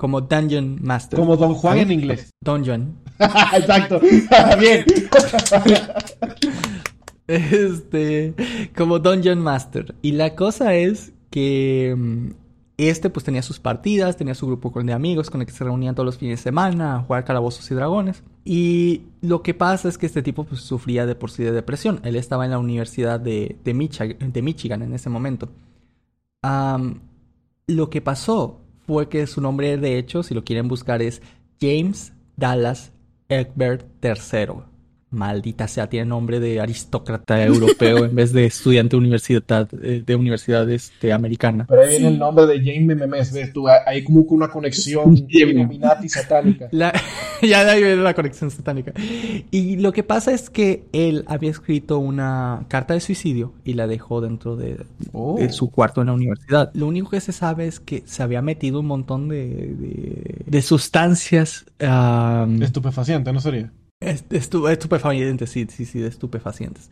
Como 0.01 0.19
Dungeon 0.21 0.79
Master. 0.81 1.19
Como 1.19 1.37
Don 1.37 1.53
Juan 1.53 1.77
en 1.77 1.91
inglés. 1.91 2.31
Dungeon. 2.43 2.95
Exacto. 3.19 3.99
Bien. 4.59 4.83
Este, 7.27 8.33
como 8.75 8.97
Dungeon 8.99 9.39
Master. 9.39 9.93
Y 10.01 10.13
la 10.13 10.35
cosa 10.35 10.73
es 10.73 11.13
que 11.29 11.95
mm, 11.97 12.31
este 12.77 13.09
pues 13.09 13.23
tenía 13.23 13.41
sus 13.43 13.59
partidas, 13.59 14.17
tenía 14.17 14.33
su 14.35 14.47
grupo 14.47 14.71
de 14.81 14.91
amigos 14.91 15.29
con 15.29 15.39
el 15.39 15.47
que 15.47 15.53
se 15.53 15.63
reunían 15.63 15.93
todos 15.95 16.05
los 16.05 16.17
fines 16.17 16.39
de 16.39 16.43
semana 16.43 16.95
a 16.95 16.99
jugar 17.03 17.23
calabozos 17.23 17.69
y 17.71 17.75
dragones. 17.75 18.23
Y 18.43 19.03
lo 19.21 19.43
que 19.43 19.53
pasa 19.53 19.87
es 19.87 19.97
que 19.97 20.07
este 20.07 20.23
tipo 20.23 20.43
pues 20.45 20.61
sufría 20.61 21.05
de 21.05 21.15
por 21.15 21.29
sí 21.31 21.43
de 21.43 21.51
depresión. 21.51 22.01
Él 22.03 22.15
estaba 22.15 22.43
en 22.43 22.51
la 22.51 22.59
universidad 22.59 23.19
de, 23.19 23.55
de, 23.63 23.75
Michi- 23.75 24.17
de 24.17 24.41
Michigan 24.41 24.81
en 24.81 24.93
ese 24.93 25.09
momento. 25.09 25.47
Lo 27.67 27.89
que 27.89 28.01
pasó 28.01 28.60
que 29.09 29.25
su 29.27 29.41
nombre 29.41 29.77
de 29.77 29.97
hecho, 29.97 30.21
si 30.21 30.33
lo 30.33 30.43
quieren 30.43 30.67
buscar, 30.67 31.01
es 31.01 31.21
James 31.59 32.13
Dallas 32.35 32.91
Egbert 33.29 33.85
III. 34.03 34.70
Maldita 35.11 35.67
sea, 35.67 35.87
tiene 35.89 36.05
nombre 36.05 36.39
de 36.39 36.59
aristócrata 36.61 37.43
europeo 37.43 38.05
en 38.05 38.15
vez 38.15 38.31
de 38.33 38.45
estudiante 38.45 38.95
de 38.95 38.99
universidad, 38.99 39.67
eh, 39.83 40.01
de 40.05 40.15
universidad 40.15 40.69
este, 40.69 41.11
americana. 41.13 41.65
Pero 41.67 41.81
ahí 41.81 41.89
viene 41.89 42.07
Sí. 42.07 42.13
el 42.13 42.19
nombre 42.19 42.45
de 42.47 42.59
James 42.59 42.97
Memes, 42.97 43.33
ves 43.33 43.51
tú, 43.53 43.67
hay 43.67 44.03
como 44.03 44.25
que 44.25 44.33
una 44.33 44.47
conexión 44.47 45.15
Illuminati 45.29 46.07
satánica. 46.09 46.69
La- 46.71 46.93
ya 47.41 47.65
de 47.65 47.71
ahí 47.71 47.83
viene 47.83 48.01
la 48.01 48.13
conexión 48.13 48.51
satánica. 48.51 48.93
Y 49.51 49.75
lo 49.77 49.91
que 49.91 50.03
pasa 50.03 50.31
es 50.31 50.49
que 50.49 50.85
él 50.93 51.25
había 51.27 51.49
escrito 51.51 51.99
una 51.99 52.65
carta 52.69 52.93
de 52.93 53.01
suicidio 53.01 53.53
y 53.65 53.73
la 53.73 53.87
dejó 53.87 54.21
dentro 54.21 54.55
de, 54.55 54.77
Oh. 55.13 55.37
de 55.37 55.51
su 55.51 55.69
cuarto 55.69 55.99
en 56.01 56.07
la 56.07 56.13
universidad. 56.13 56.71
Lo 56.73 56.87
único 56.87 57.09
que 57.09 57.19
se 57.19 57.33
sabe 57.33 57.67
es 57.67 57.79
que 57.81 58.03
se 58.05 58.23
había 58.23 58.41
metido 58.41 58.79
un 58.79 58.85
montón 58.85 59.27
de, 59.27 59.45
de, 59.45 60.35
de 60.45 60.61
sustancias 60.61 61.65
am, 61.79 62.61
Estupefaciente, 62.61 63.33
¿no 63.33 63.41
sería? 63.41 63.71
Est- 64.01 64.31
estu- 64.33 64.69
estupefacientes, 64.69 65.49
sí, 65.49 65.65
sí, 65.69 65.85
sí, 65.85 65.99
de 65.99 66.07
estupefacientes. 66.09 66.89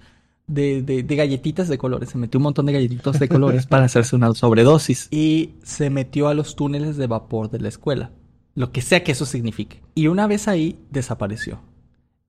De, 0.48 0.82
de, 0.82 1.04
de 1.04 1.15
galletitas 1.15 1.67
de 1.67 1.78
colores. 1.78 2.10
Se 2.10 2.17
metió 2.17 2.39
un 2.39 2.43
montón 2.43 2.65
de 2.65 2.74
galletitas 2.74 3.19
de 3.19 3.30
colores 3.30 3.67
para 3.67 3.86
hacerse 3.86 4.15
una 4.15 4.34
sobredosis. 4.34 5.08
Y 5.12 5.52
se 5.63 5.89
metió 5.91 6.28
a 6.28 6.34
los 6.34 6.56
túneles 6.56 6.98
de 6.98 7.06
vapor 7.08 7.52
de 7.52 7.60
la 7.60 7.67
escuela. 7.69 8.12
Lo 8.56 8.72
que 8.72 8.82
sea 8.82 9.04
que 9.04 9.12
eso 9.12 9.26
signifique. 9.28 9.82
Y 9.93 10.08
una 10.08 10.26
vez 10.26 10.48
ahí, 10.48 10.80
desapareció. 10.89 11.60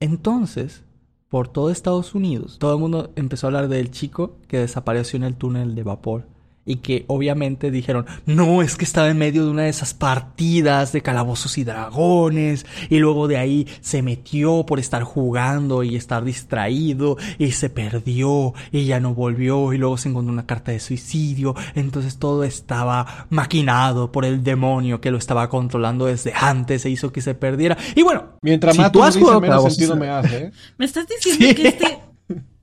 Entonces, 0.00 0.82
por 1.28 1.48
todo 1.48 1.70
Estados 1.70 2.14
Unidos, 2.14 2.58
todo 2.58 2.74
el 2.74 2.80
mundo 2.80 3.10
empezó 3.16 3.46
a 3.46 3.48
hablar 3.48 3.68
del 3.68 3.90
chico 3.90 4.36
que 4.48 4.58
desapareció 4.58 5.16
en 5.16 5.24
el 5.24 5.36
túnel 5.36 5.74
de 5.74 5.82
vapor. 5.82 6.26
Y 6.70 6.76
que 6.76 7.04
obviamente 7.09 7.70
dijeron, 7.70 8.06
no, 8.26 8.62
es 8.62 8.76
que 8.76 8.85
estaba 8.85 9.09
en 9.09 9.18
medio 9.18 9.44
de 9.44 9.50
una 9.50 9.62
de 9.62 9.68
esas 9.70 9.92
partidas 9.94 10.92
de 10.92 11.02
calabozos 11.02 11.59
y 11.59 11.64
dragones. 11.64 12.64
Y 12.88 12.98
luego 12.98 13.26
de 13.28 13.38
ahí 13.38 13.66
se 13.80 14.02
metió 14.02 14.64
por 14.66 14.78
estar 14.78 15.02
jugando 15.02 15.83
y 15.83 15.96
estar 15.96 16.24
distraído. 16.24 17.16
Y 17.38 17.52
se 17.52 17.70
perdió 17.70 18.54
y 18.70 18.85
ya 18.85 19.00
no 19.00 19.14
volvió. 19.14 19.72
Y 19.72 19.78
luego 19.78 19.96
se 19.98 20.09
encontró 20.11 20.33
una 20.33 20.46
carta 20.46 20.72
de 20.72 20.80
suicidio. 20.80 21.54
Entonces 21.74 22.18
todo 22.18 22.44
estaba 22.44 23.26
maquinado 23.30 24.12
por 24.12 24.24
el 24.24 24.44
demonio 24.44 25.00
que 25.00 25.11
lo 25.11 25.18
estaba 25.18 25.48
controlando 25.48 26.06
desde 26.06 26.33
antes. 26.35 26.83
Se 26.83 26.90
hizo 26.90 27.11
que 27.12 27.20
se 27.20 27.35
perdiera. 27.35 27.76
Y 27.96 28.02
bueno, 28.02 28.24
Mientras 28.42 28.74
Si 28.74 28.80
más 28.80 28.92
tú 28.92 29.02
has 29.02 29.16
jugado 29.16 29.40
menos 29.40 29.64
sentido 29.64 29.96
me 29.96 30.09
hace, 30.09 30.37
¿eh? 30.44 30.52
Me 30.78 30.85
estás 30.87 31.06
diciendo 31.09 31.46
Sí. 31.46 31.54
que 31.54 31.68
este 31.68 31.98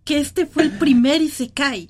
que 0.03 0.19
este 0.19 0.45
fue 0.45 0.63
el 0.63 0.71
primer 0.71 1.21
y 1.21 1.27
se 1.29 1.49
cae. 1.49 1.89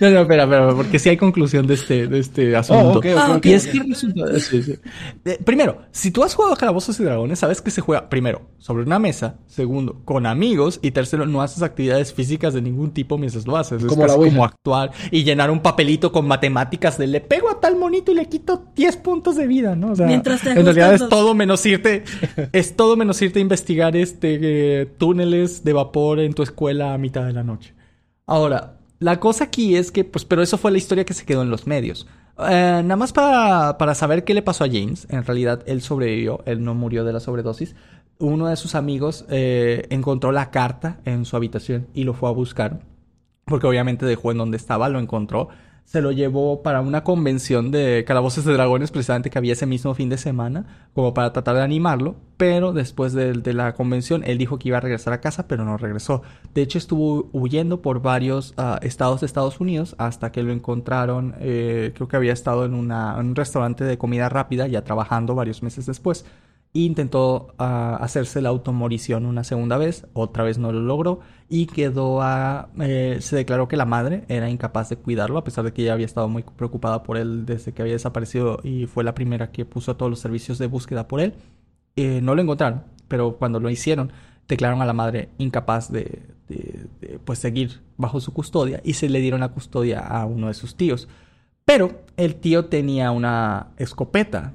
No, 0.00 0.10
no, 0.10 0.20
espera, 0.20 0.44
espera, 0.44 0.74
porque 0.74 0.98
sí 0.98 1.08
hay 1.08 1.16
conclusión 1.16 1.66
de 1.66 1.74
este, 1.74 2.06
de 2.06 2.18
este 2.18 2.56
asunto. 2.56 2.88
Oh, 2.88 2.98
ok, 2.98 3.06
ok, 3.06 3.16
Ah, 3.16 3.34
ok, 3.36 3.46
Y 3.46 3.52
es 3.52 3.66
que 3.66 3.82
resulta. 3.82 4.40
sí, 4.40 4.62
sí. 4.62 4.74
Eh, 5.24 5.38
primero, 5.44 5.78
si 5.90 6.10
tú 6.10 6.22
has 6.22 6.34
jugado 6.34 6.54
a 6.54 6.56
Calabozos 6.56 6.98
y 7.00 7.04
Dragones, 7.04 7.38
sabes 7.38 7.60
que 7.60 7.70
se 7.70 7.80
juega, 7.80 8.08
primero, 8.08 8.42
sobre 8.58 8.84
una 8.84 8.98
mesa, 8.98 9.36
segundo, 9.46 10.00
con 10.04 10.26
amigos, 10.26 10.78
y 10.82 10.90
tercero, 10.90 11.26
no 11.26 11.42
haces 11.42 11.62
actividades 11.62 12.12
físicas 12.12 12.54
de 12.54 12.62
ningún 12.62 12.90
tipo 12.92 13.18
mientras 13.18 13.46
lo 13.46 13.56
haces. 13.56 13.82
Es 13.82 13.88
Como 13.88 14.06
casi 14.06 14.40
actuar 14.40 14.90
y 15.10 15.24
llenar 15.24 15.50
un 15.50 15.60
papelito 15.60 16.12
con 16.12 16.26
matemáticas 16.26 16.98
de 16.98 17.06
le 17.06 17.20
pego 17.20 17.50
a 17.50 17.60
tal 17.60 17.76
monito 17.76 18.12
y 18.12 18.14
le 18.16 18.26
quito 18.26 18.64
10 18.74 18.96
puntos 18.98 19.36
de 19.36 19.46
vida, 19.46 19.76
¿no? 19.76 19.92
O 19.92 19.96
sea, 19.96 20.06
Mientras 20.06 20.42
te 20.42 20.50
en 20.50 20.64
realidad 20.64 20.94
es 20.94 21.08
todo 21.08 21.34
menos 21.34 21.64
irte, 21.66 22.04
es 22.52 22.76
todo 22.76 22.96
menos 22.96 23.20
irte 23.22 23.38
a 23.38 23.42
investigar 23.42 23.96
este 23.96 24.38
eh, 24.82 24.86
túneles 24.86 25.64
de 25.64 25.72
vapor 25.72 26.20
en 26.20 26.34
tu 26.34 26.42
escuela 26.42 26.94
a 26.94 26.98
mitad 26.98 27.24
de 27.24 27.32
la 27.32 27.42
noche. 27.42 27.74
Ahora, 28.26 28.78
la 28.98 29.20
cosa 29.20 29.44
aquí 29.44 29.76
es 29.76 29.92
que, 29.92 30.04
pues, 30.04 30.24
pero 30.24 30.42
eso 30.42 30.58
fue 30.58 30.70
la 30.70 30.78
historia 30.78 31.04
que 31.04 31.14
se 31.14 31.26
quedó 31.26 31.42
en 31.42 31.50
los 31.50 31.66
medios. 31.66 32.06
Eh, 32.38 32.82
nada 32.84 32.96
más 32.96 33.12
para, 33.12 33.78
para 33.78 33.94
saber 33.94 34.24
qué 34.24 34.34
le 34.34 34.42
pasó 34.42 34.64
a 34.64 34.68
James, 34.68 35.06
en 35.10 35.24
realidad 35.24 35.62
él 35.66 35.80
sobrevivió, 35.80 36.42
él 36.44 36.62
no 36.62 36.74
murió 36.74 37.04
de 37.04 37.12
la 37.12 37.20
sobredosis. 37.20 37.74
Uno 38.18 38.48
de 38.48 38.56
sus 38.56 38.74
amigos 38.74 39.26
eh, 39.28 39.86
encontró 39.90 40.32
la 40.32 40.50
carta 40.50 41.00
en 41.04 41.24
su 41.24 41.36
habitación 41.36 41.88
y 41.94 42.04
lo 42.04 42.14
fue 42.14 42.28
a 42.28 42.32
buscar, 42.32 42.80
porque 43.44 43.66
obviamente 43.66 44.06
dejó 44.06 44.32
en 44.32 44.38
donde 44.38 44.56
estaba, 44.56 44.88
lo 44.88 44.98
encontró. 44.98 45.48
Se 45.86 46.02
lo 46.02 46.10
llevó 46.10 46.62
para 46.64 46.80
una 46.80 47.04
convención 47.04 47.70
de 47.70 48.04
calabozos 48.04 48.44
de 48.44 48.52
dragones, 48.52 48.90
precisamente 48.90 49.30
que 49.30 49.38
había 49.38 49.52
ese 49.52 49.66
mismo 49.66 49.94
fin 49.94 50.08
de 50.08 50.18
semana, 50.18 50.88
como 50.94 51.14
para 51.14 51.32
tratar 51.32 51.54
de 51.54 51.62
animarlo. 51.62 52.16
Pero 52.36 52.72
después 52.72 53.12
de, 53.12 53.34
la 53.54 53.72
convención, 53.74 54.24
él 54.26 54.36
dijo 54.36 54.58
que 54.58 54.66
iba 54.68 54.78
a 54.78 54.80
regresar 54.80 55.12
a 55.12 55.20
casa, 55.20 55.46
pero 55.46 55.64
no 55.64 55.76
regresó. 55.76 56.22
De 56.54 56.62
hecho, 56.62 56.76
estuvo 56.76 57.30
huyendo 57.32 57.82
por 57.82 58.02
varios 58.02 58.52
ah, 58.56 58.80
estados 58.82 59.20
de 59.20 59.26
Estados 59.26 59.60
Unidos 59.60 59.94
hasta 59.96 60.32
que 60.32 60.42
lo 60.42 60.52
encontraron. 60.52 61.36
eh, 61.38 61.92
creo 61.94 62.08
que 62.08 62.16
había 62.16 62.32
estado 62.32 62.64
en 62.64 62.74
un 62.74 63.36
restaurante 63.36 63.84
de 63.84 63.96
comida 63.96 64.28
rápida, 64.28 64.66
ya 64.66 64.82
trabajando 64.82 65.36
varios 65.36 65.62
meses 65.62 65.86
después. 65.86 66.24
Intentó 66.72 67.54
ah, 67.58 67.96
hacerse 68.02 68.42
la 68.42 68.50
automorición 68.50 69.24
una 69.24 69.44
segunda 69.44 69.78
vez, 69.78 70.06
otra 70.12 70.44
vez 70.44 70.58
no 70.58 70.72
lo 70.72 70.80
logró 70.80 71.20
y 71.48 71.66
quedó 71.66 72.20
a... 72.20 72.68
eh, 72.80 73.16
se 73.20 73.34
declaró 73.36 73.66
que 73.66 73.78
la 73.78 73.86
madre 73.86 74.24
era 74.28 74.50
incapaz 74.50 74.90
de 74.90 74.96
cuidarlo 74.96 75.38
a 75.38 75.44
pesar 75.44 75.64
de 75.64 75.72
que 75.72 75.82
ella 75.82 75.94
había 75.94 76.04
estado 76.04 76.28
muy 76.28 76.42
preocupada 76.42 77.02
por 77.02 77.16
él 77.16 77.46
desde 77.46 77.72
que 77.72 77.80
había 77.80 77.94
desaparecido 77.94 78.58
y 78.62 78.84
fue 78.86 79.04
la 79.04 79.14
primera 79.14 79.50
que 79.52 79.64
puso 79.64 79.96
todos 79.96 80.10
los 80.10 80.20
servicios 80.20 80.58
de 80.58 80.66
búsqueda 80.66 81.08
por 81.08 81.20
él. 81.20 81.32
Eh, 81.96 82.20
no 82.22 82.34
lo 82.34 82.42
encontraron, 82.42 82.82
pero 83.08 83.36
cuando 83.38 83.58
lo 83.58 83.70
hicieron 83.70 84.12
declararon 84.46 84.82
a 84.82 84.86
la 84.86 84.92
madre 84.92 85.30
incapaz 85.38 85.90
de, 85.90 86.22
de- 86.48 86.86
de, 87.00 87.18
pues 87.24 87.38
seguir 87.38 87.80
bajo 87.96 88.20
su 88.20 88.32
custodia 88.34 88.82
y 88.84 88.92
se 88.92 89.08
le 89.08 89.20
dieron 89.20 89.40
la 89.40 89.48
custodia 89.48 90.00
a 90.00 90.26
uno 90.26 90.48
de 90.48 90.54
sus 90.54 90.76
tíos. 90.76 91.08
Pero 91.64 92.02
el 92.18 92.36
tío 92.36 92.66
tenía 92.66 93.10
una 93.12 93.68
escopeta 93.78 94.52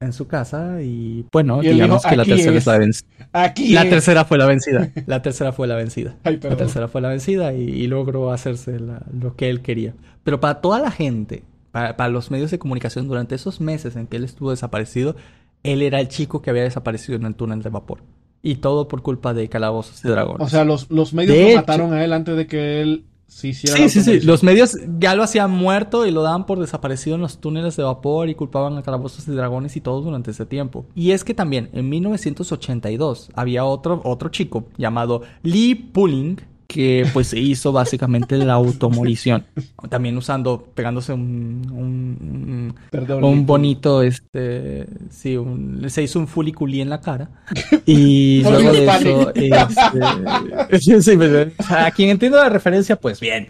en 0.00 0.12
su 0.12 0.26
casa 0.28 0.80
y 0.82 1.24
bueno, 1.32 1.62
Y 1.62 1.68
digamos 1.70 2.02
dijo, 2.02 2.10
que 2.10 2.16
la 2.16 2.22
"Aquí 2.22 2.30
tercera 2.32 2.52
es". 2.52 2.58
es 2.58 2.66
la 2.66 2.78
vencida. 2.78 3.08
Aquí. 3.32 3.68
La 3.72 3.82
es. 3.82 3.90
tercera 3.90 4.24
fue 4.24 4.38
la 4.38 4.46
vencida. 4.46 4.90
La 5.06 5.22
tercera 5.22 5.52
fue 5.52 5.66
la 5.66 5.76
vencida. 5.76 6.14
Ay, 6.24 6.38
La 6.42 6.56
tercera 6.56 6.88
fue 6.88 7.00
la 7.00 7.08
vencida 7.08 7.52
y, 7.52 7.62
y 7.62 7.86
logró 7.88 8.30
hacerse 8.32 8.78
la- 8.80 9.02
lo 9.12 9.34
que 9.36 9.50
él 9.50 9.60
quería. 9.60 9.94
Pero 10.24 10.40
para 10.40 10.60
toda 10.60 10.78
la 10.78 10.90
gente, 10.90 11.42
para, 11.72 11.96
para 11.96 12.10
los 12.10 12.30
medios 12.30 12.50
de 12.50 12.58
comunicación, 12.58 13.08
durante 13.08 13.34
esos 13.34 13.60
meses 13.60 13.96
en 13.96 14.06
que 14.06 14.16
él 14.18 14.24
estuvo 14.24 14.50
desaparecido, 14.50 15.16
él 15.64 15.82
era 15.82 15.98
el 16.00 16.08
chico 16.08 16.42
que 16.42 16.50
había 16.50 16.62
desaparecido 16.62 17.16
en 17.16 17.24
el 17.26 17.34
túnel 17.34 17.62
de 17.62 17.70
vapor. 17.70 17.98
Y 18.40 18.56
todo 18.56 18.86
por 18.86 19.02
culpa 19.02 19.34
de 19.34 19.48
calabozos 19.48 20.04
y 20.04 20.08
dragones. 20.08 20.46
O 20.46 20.48
sea, 20.48 20.64
los, 20.64 20.88
los 20.92 21.12
medios 21.12 21.34
De 21.36 21.42
lo 21.42 21.48
hecho- 21.48 21.56
mataron 21.56 21.92
a 21.92 22.04
él 22.04 22.12
antes 22.12 22.36
de 22.36 22.46
que 22.46 22.80
él 22.80 23.04
Sí, 23.28 23.52
sí, 23.52 24.02
sí. 24.02 24.20
Los 24.20 24.42
medios 24.42 24.76
ya 24.98 25.14
lo 25.14 25.22
hacían 25.22 25.50
muerto 25.50 26.06
y 26.06 26.10
lo 26.10 26.22
daban 26.22 26.46
por 26.46 26.58
desaparecido 26.58 27.14
en 27.14 27.22
los 27.22 27.38
túneles 27.38 27.76
de 27.76 27.82
vapor 27.84 28.28
y 28.28 28.34
culpaban 28.34 28.76
a 28.78 28.82
calabozos 28.82 29.28
y 29.28 29.32
dragones 29.32 29.76
y 29.76 29.80
todo 29.80 30.00
durante 30.00 30.30
ese 30.30 30.46
tiempo. 30.46 30.86
Y 30.94 31.12
es 31.12 31.24
que 31.24 31.34
también 31.34 31.68
en 31.72 31.88
1982 31.88 33.30
había 33.34 33.64
otro, 33.64 34.00
otro 34.04 34.30
chico 34.30 34.64
llamado 34.76 35.22
Lee 35.42 35.74
Pulling 35.74 36.40
que 36.70 37.06
pues 37.14 37.32
hizo 37.32 37.72
básicamente 37.72 38.36
la 38.36 38.52
automorición. 38.52 39.46
También 39.88 40.18
usando, 40.18 40.62
pegándose 40.74 41.14
un, 41.14 41.62
un, 41.72 42.74
Perdón, 42.90 43.24
un 43.24 43.38
Lee. 43.38 43.44
bonito, 43.44 44.02
este, 44.02 44.86
sí, 45.08 45.38
un- 45.38 45.88
se 45.88 46.02
hizo 46.02 46.18
un 46.18 46.28
fuliculí 46.28 46.82
en 46.82 46.90
la 46.90 47.00
cara. 47.00 47.30
Y 47.86 48.42
luego 48.42 48.70
de 48.70 48.84
eso, 48.86 49.32
este, 49.34 50.78
sí, 51.02 51.16
pues, 51.16 51.52
sea, 51.66 51.86
a 51.86 51.90
quien 51.90 52.10
entienda 52.10 52.42
la 52.42 52.50
referencia, 52.50 52.96
pues 53.00 53.18
bien. 53.18 53.48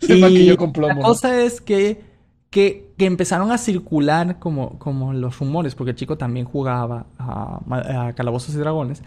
Se 0.00 0.16
maquilló 0.16 0.56
con 0.56 0.72
plomo, 0.72 0.94
la 1.00 1.02
cosa 1.06 1.40
es 1.42 1.60
que, 1.60 2.00
que, 2.50 2.92
que 2.96 3.06
empezaron 3.06 3.50
a 3.50 3.58
circular 3.58 4.38
como, 4.38 4.78
como 4.78 5.12
los 5.12 5.36
rumores, 5.40 5.74
porque 5.74 5.90
el 5.90 5.96
chico 5.96 6.16
también 6.16 6.46
jugaba 6.46 7.06
a, 7.18 8.06
a 8.06 8.12
Calabozos 8.12 8.54
y 8.54 8.58
Dragones. 8.58 9.02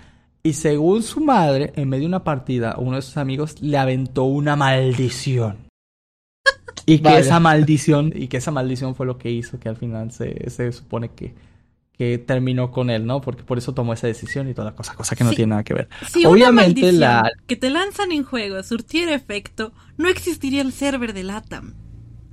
Y 0.46 0.54
según 0.54 1.02
su 1.02 1.22
madre, 1.22 1.74
en 1.76 1.90
medio 1.90 2.02
de 2.04 2.08
una 2.10 2.24
partida, 2.24 2.76
uno 2.78 2.98
de 2.98 3.02
sus 3.02 3.18
amigos 3.18 3.62
le 3.64 3.80
aventó 3.80 4.26
una 4.26 4.56
maldición. 4.56 5.58
Y 6.86 6.98
que 7.00 7.04
Vaya. 7.06 7.20
esa 7.20 7.40
maldición, 7.40 8.14
y 8.16 8.28
que 8.28 8.38
esa 8.38 8.52
maldición 8.52 8.94
fue 8.94 9.08
lo 9.08 9.18
que 9.18 9.32
hizo 9.32 9.60
que 9.60 9.70
al 9.70 9.76
final 9.76 10.12
se, 10.12 10.52
se 10.52 10.72
supone 10.72 11.10
que, 11.10 11.34
que 11.94 12.20
terminó 12.20 12.70
con 12.70 12.92
él, 12.92 13.08
¿no? 13.08 13.22
Porque 13.22 13.42
por 13.42 13.58
eso 13.58 13.74
tomó 13.74 13.94
esa 13.94 14.06
decisión 14.06 14.48
y 14.48 14.54
toda 14.54 14.70
la 14.70 14.76
cosa, 14.76 14.94
cosa 14.94 15.16
que 15.16 15.24
no 15.24 15.32
Sí. 15.32 15.38
tiene 15.38 15.50
nada 15.50 15.64
que 15.64 15.74
ver. 15.74 15.90
Si 16.08 16.26
Obviamente 16.28 16.90
una 16.90 17.00
la- 17.24 17.32
que 17.48 17.56
te 17.56 17.72
lanzan 17.72 18.12
en 18.12 18.24
juego 18.24 18.62
surtiera 18.62 19.16
efecto, 19.16 19.74
no 19.98 20.10
existiría 20.10 20.62
el 20.62 20.72
server 20.74 21.14
del 21.14 21.32
ATAM 21.32 21.74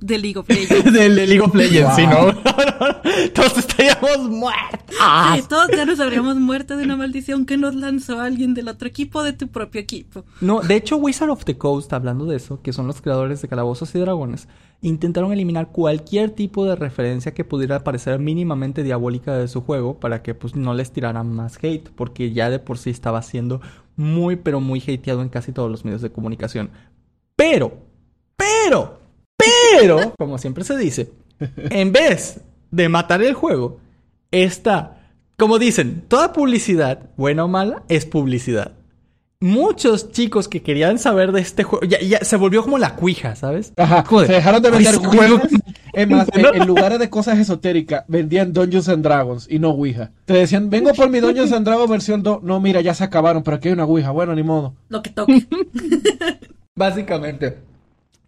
de 0.03 0.17
League 0.17 0.37
of 0.37 0.49
Legends. 0.49 0.93
Del 0.93 1.15
de 1.15 1.27
League 1.27 1.41
of 1.41 1.55
Legends, 1.55 1.95
¿sí, 1.95 2.03
Wow. 2.05 2.11
no? 2.33 3.31
Todos 3.33 3.57
estaríamos 3.57 4.29
muertos. 4.29 4.97
Sí, 5.35 5.43
todos 5.47 5.69
ya 5.75 5.85
nos 5.85 5.99
habríamos 5.99 6.35
muerto 6.35 6.75
de 6.75 6.83
una 6.83 6.97
maldición 6.97 7.45
que 7.45 7.57
nos 7.57 7.73
lanzó 7.73 8.19
alguien 8.19 8.53
del 8.53 8.67
otro 8.67 8.87
equipo 8.87 9.23
de 9.23 9.33
tu 9.33 9.47
propio 9.47 9.79
equipo. 9.79 10.25
No, 10.41 10.61
de 10.61 10.75
hecho, 10.75 10.97
Wizard 10.97 11.29
of 11.29 11.45
the 11.45 11.57
Coast, 11.57 11.93
hablando 11.93 12.25
de 12.25 12.35
eso, 12.35 12.61
que 12.61 12.73
son 12.73 12.87
los 12.87 13.01
creadores 13.01 13.41
de 13.41 13.47
Calabozos 13.47 13.95
y 13.95 13.99
Dragones, 13.99 14.49
intentaron 14.81 15.31
eliminar 15.31 15.71
cualquier 15.71 16.31
tipo 16.31 16.65
de 16.65 16.75
referencia 16.75 17.33
que 17.33 17.45
pudiera 17.45 17.83
parecer 17.85 18.19
mínimamente 18.19 18.83
diabólica 18.83 19.37
de 19.37 19.47
su 19.47 19.61
juego 19.61 19.99
para 19.99 20.21
que 20.21 20.35
pues 20.35 20.55
no 20.55 20.73
les 20.73 20.91
tiraran 20.91 21.31
más 21.33 21.57
hate, 21.63 21.89
porque 21.95 22.33
ya 22.33 22.49
de 22.49 22.59
por 22.59 22.77
sí 22.77 22.89
estaba 22.89 23.21
siendo 23.21 23.61
muy 23.95 24.35
pero 24.35 24.59
muy 24.59 24.81
hateado 24.81 25.21
en 25.21 25.29
casi 25.29 25.53
todos 25.53 25.71
los 25.71 25.85
medios 25.85 26.01
de 26.01 26.11
comunicación. 26.11 26.71
Pero, 27.37 27.77
pero, 28.35 29.02
pero, 29.79 30.13
como 30.17 30.37
siempre 30.37 30.63
se 30.63 30.77
dice, 30.77 31.11
en 31.57 31.91
vez 31.91 32.41
de 32.71 32.89
matar 32.89 33.21
el 33.21 33.33
juego, 33.33 33.79
está, 34.31 34.97
como 35.37 35.59
dicen, 35.59 36.03
toda 36.07 36.33
publicidad, 36.33 37.09
buena 37.17 37.45
o 37.45 37.47
mala, 37.47 37.83
es 37.89 38.05
publicidad. 38.05 38.73
Muchos 39.39 40.11
chicos 40.13 40.47
que 40.47 40.61
querían 40.61 40.97
saber 40.97 41.33
de 41.33 41.41
este 41.41 41.63
juego, 41.63 41.85
ya, 41.85 41.99
ya 41.99 42.19
se 42.23 42.37
volvió 42.37 42.63
como 42.63 42.77
la 42.77 42.95
cuija, 42.95 43.35
¿sabes? 43.35 43.73
Ajá, 43.75 44.05
Joder. 44.07 44.27
se 44.27 44.33
dejaron 44.35 44.61
de 44.61 44.71
vender 44.71 44.95
ese 44.95 45.05
juego- 45.05 45.35
Ouija. 45.35 45.57
Es 45.91 46.07
más, 46.09 46.27
en, 46.33 46.61
en 46.61 46.65
lugares 46.65 46.97
de 46.97 47.09
cosas 47.09 47.37
esotéricas, 47.37 48.05
vendían 48.07 48.53
Dungeons 48.53 48.87
and 48.87 49.03
Dragons 49.03 49.47
y 49.51 49.59
no 49.59 49.71
Ouija. 49.71 50.11
Te 50.23 50.33
decían, 50.33 50.69
vengo 50.69 50.93
por 50.93 51.09
mi 51.09 51.19
Dungeons 51.19 51.51
and 51.51 51.65
Dragons 51.65 51.89
versión 51.89 52.23
2. 52.23 52.41
No, 52.41 52.61
mira, 52.61 52.79
ya 52.79 52.93
se 52.93 53.03
acabaron, 53.03 53.43
pero 53.43 53.57
aquí 53.57 53.67
hay 53.67 53.73
una 53.73 53.83
Ouija. 53.83 54.11
Bueno, 54.11 54.33
ni 54.33 54.43
modo. 54.43 54.75
Lo 54.87 55.03
que 55.03 55.09
toque. 55.09 55.45
Básicamente. 56.75 57.57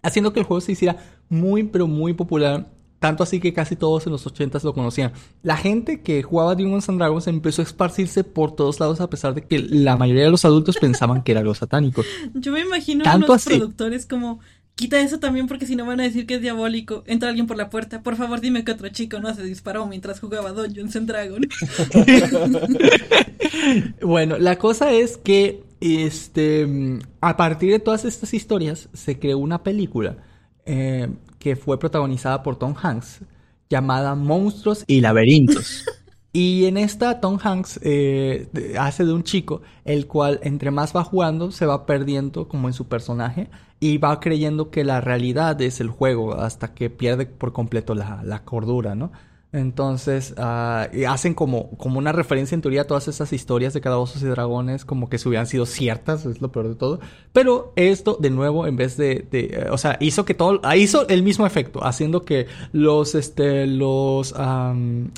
Haciendo 0.05 0.33
que 0.33 0.39
el 0.39 0.45
juego 0.45 0.61
se 0.61 0.71
hiciera 0.71 0.97
muy, 1.29 1.63
pero 1.63 1.87
muy 1.87 2.13
popular. 2.13 2.67
Tanto 2.99 3.23
así 3.23 3.39
que 3.39 3.53
casi 3.53 3.75
todos 3.75 4.05
en 4.07 4.13
los 4.13 4.25
80s 4.25 4.63
lo 4.63 4.73
conocían. 4.73 5.11
La 5.43 5.57
gente 5.57 6.01
que 6.01 6.23
jugaba 6.23 6.55
Dungeons 6.55 6.89
and 6.89 6.97
Dragons 6.97 7.27
empezó 7.27 7.61
a 7.61 7.65
esparcirse 7.65 8.23
por 8.23 8.55
todos 8.55 8.79
lados 8.79 8.99
a 9.01 9.09
pesar 9.09 9.35
de 9.35 9.43
que 9.43 9.59
la 9.59 9.97
mayoría 9.97 10.23
de 10.23 10.31
los 10.31 10.45
adultos 10.45 10.77
pensaban 10.77 11.21
que 11.21 11.33
era 11.33 11.41
algo 11.41 11.53
satánico. 11.53 12.03
Yo 12.33 12.51
me 12.51 12.61
imagino 12.61 13.03
a 13.03 13.11
Tanto 13.11 13.27
los 13.27 13.35
así. 13.35 13.49
productores 13.49 14.05
como, 14.05 14.39
quita 14.75 14.99
eso 15.01 15.19
también 15.19 15.47
porque 15.47 15.67
si 15.67 15.75
no 15.75 15.85
van 15.85 15.99
a 15.99 16.03
decir 16.03 16.25
que 16.25 16.35
es 16.35 16.41
diabólico. 16.41 17.03
Entra 17.05 17.29
alguien 17.29 17.47
por 17.47 17.57
la 17.57 17.69
puerta. 17.69 18.01
Por 18.01 18.15
favor, 18.15 18.41
dime 18.41 18.63
que 18.63 18.71
otro 18.71 18.87
chico 18.89 19.19
no 19.19 19.33
se 19.35 19.43
disparó 19.43 19.85
mientras 19.87 20.19
jugaba 20.19 20.51
Dungeons 20.53 20.95
and 20.95 21.07
Dragons. 21.07 21.47
Bueno, 24.01 24.37
la 24.37 24.57
cosa 24.57 24.91
es 24.91 25.17
que 25.17 25.63
este 25.85 26.65
mm, 26.65 26.99
a 27.21 27.37
partir 27.37 27.71
de 27.71 27.79
todas 27.79 28.05
estas 28.05 28.33
historias 28.33 28.89
se 28.93 29.19
creó 29.19 29.37
una 29.37 29.63
película 29.63 30.17
eh, 30.65 31.09
que 31.37 31.55
fue 31.55 31.79
protagonizada 31.79 32.41
por 32.41 32.57
Tom 32.57 32.73
Hanks 32.81 33.21
llamada 33.69 34.15
Monstruos 34.15 34.83
y 34.87 35.01
Laberintos. 35.01 35.85
Y 36.37 36.65
en 36.65 36.75
esta 36.75 37.21
Tom 37.21 37.39
Hanks 37.41 37.79
eh, 37.81 38.49
hace 38.77 39.05
de 39.05 39.13
un 39.13 39.23
chico 39.23 39.61
el 39.85 40.05
cual 40.05 40.41
entre 40.43 40.69
más 40.69 40.93
va 40.93 41.01
jugando 41.05 41.49
se 41.49 41.65
va 41.65 41.85
perdiendo 41.85 42.49
como 42.49 42.67
en 42.67 42.73
su 42.73 42.89
personaje 42.89 43.49
y 43.79 43.99
va 43.99 44.19
creyendo 44.19 44.69
que 44.69 44.83
la 44.83 44.99
realidad 44.99 45.61
es 45.61 45.79
el 45.79 45.87
juego 45.87 46.35
hasta 46.35 46.73
que 46.73 46.89
pierde 46.89 47.25
por 47.25 47.53
completo 47.53 47.95
la, 47.95 48.21
la 48.25 48.43
cordura, 48.43 48.95
¿no? 48.95 49.13
Entonces, 49.55 50.33
ah, 50.37 50.89
y 50.91 51.05
hacen 51.05 51.33
como, 51.33 51.69
como 51.77 51.97
una 51.97 52.11
referencia 52.11 52.55
en 52.55 52.61
teoría 52.61 52.81
a 52.81 52.87
todas 52.87 53.07
esas 53.07 53.31
historias 53.31 53.73
de 53.73 53.79
calabozos 53.79 54.21
y 54.21 54.25
dragones, 54.25 54.83
como 54.83 55.07
que 55.07 55.17
si 55.17 55.29
hubieran 55.29 55.47
sido 55.47 55.65
ciertas, 55.65 56.25
es 56.25 56.41
lo 56.41 56.51
peor 56.51 56.67
de 56.67 56.75
todo. 56.75 56.99
Pero 57.31 57.71
esto, 57.77 58.17
de 58.19 58.31
nuevo, 58.31 58.67
en 58.67 58.75
vez 58.75 58.97
de, 58.97 59.25
eh, 59.31 59.67
o 59.71 59.77
sea, 59.77 59.95
hizo 60.01 60.25
que 60.25 60.33
todo, 60.33 60.59
ah, 60.63 60.75
hizo 60.75 61.07
el 61.07 61.23
mismo 61.23 61.47
efecto, 61.47 61.85
haciendo 61.85 62.23
que 62.25 62.47
los, 62.73 63.15
este, 63.15 63.65
los, 63.65 64.35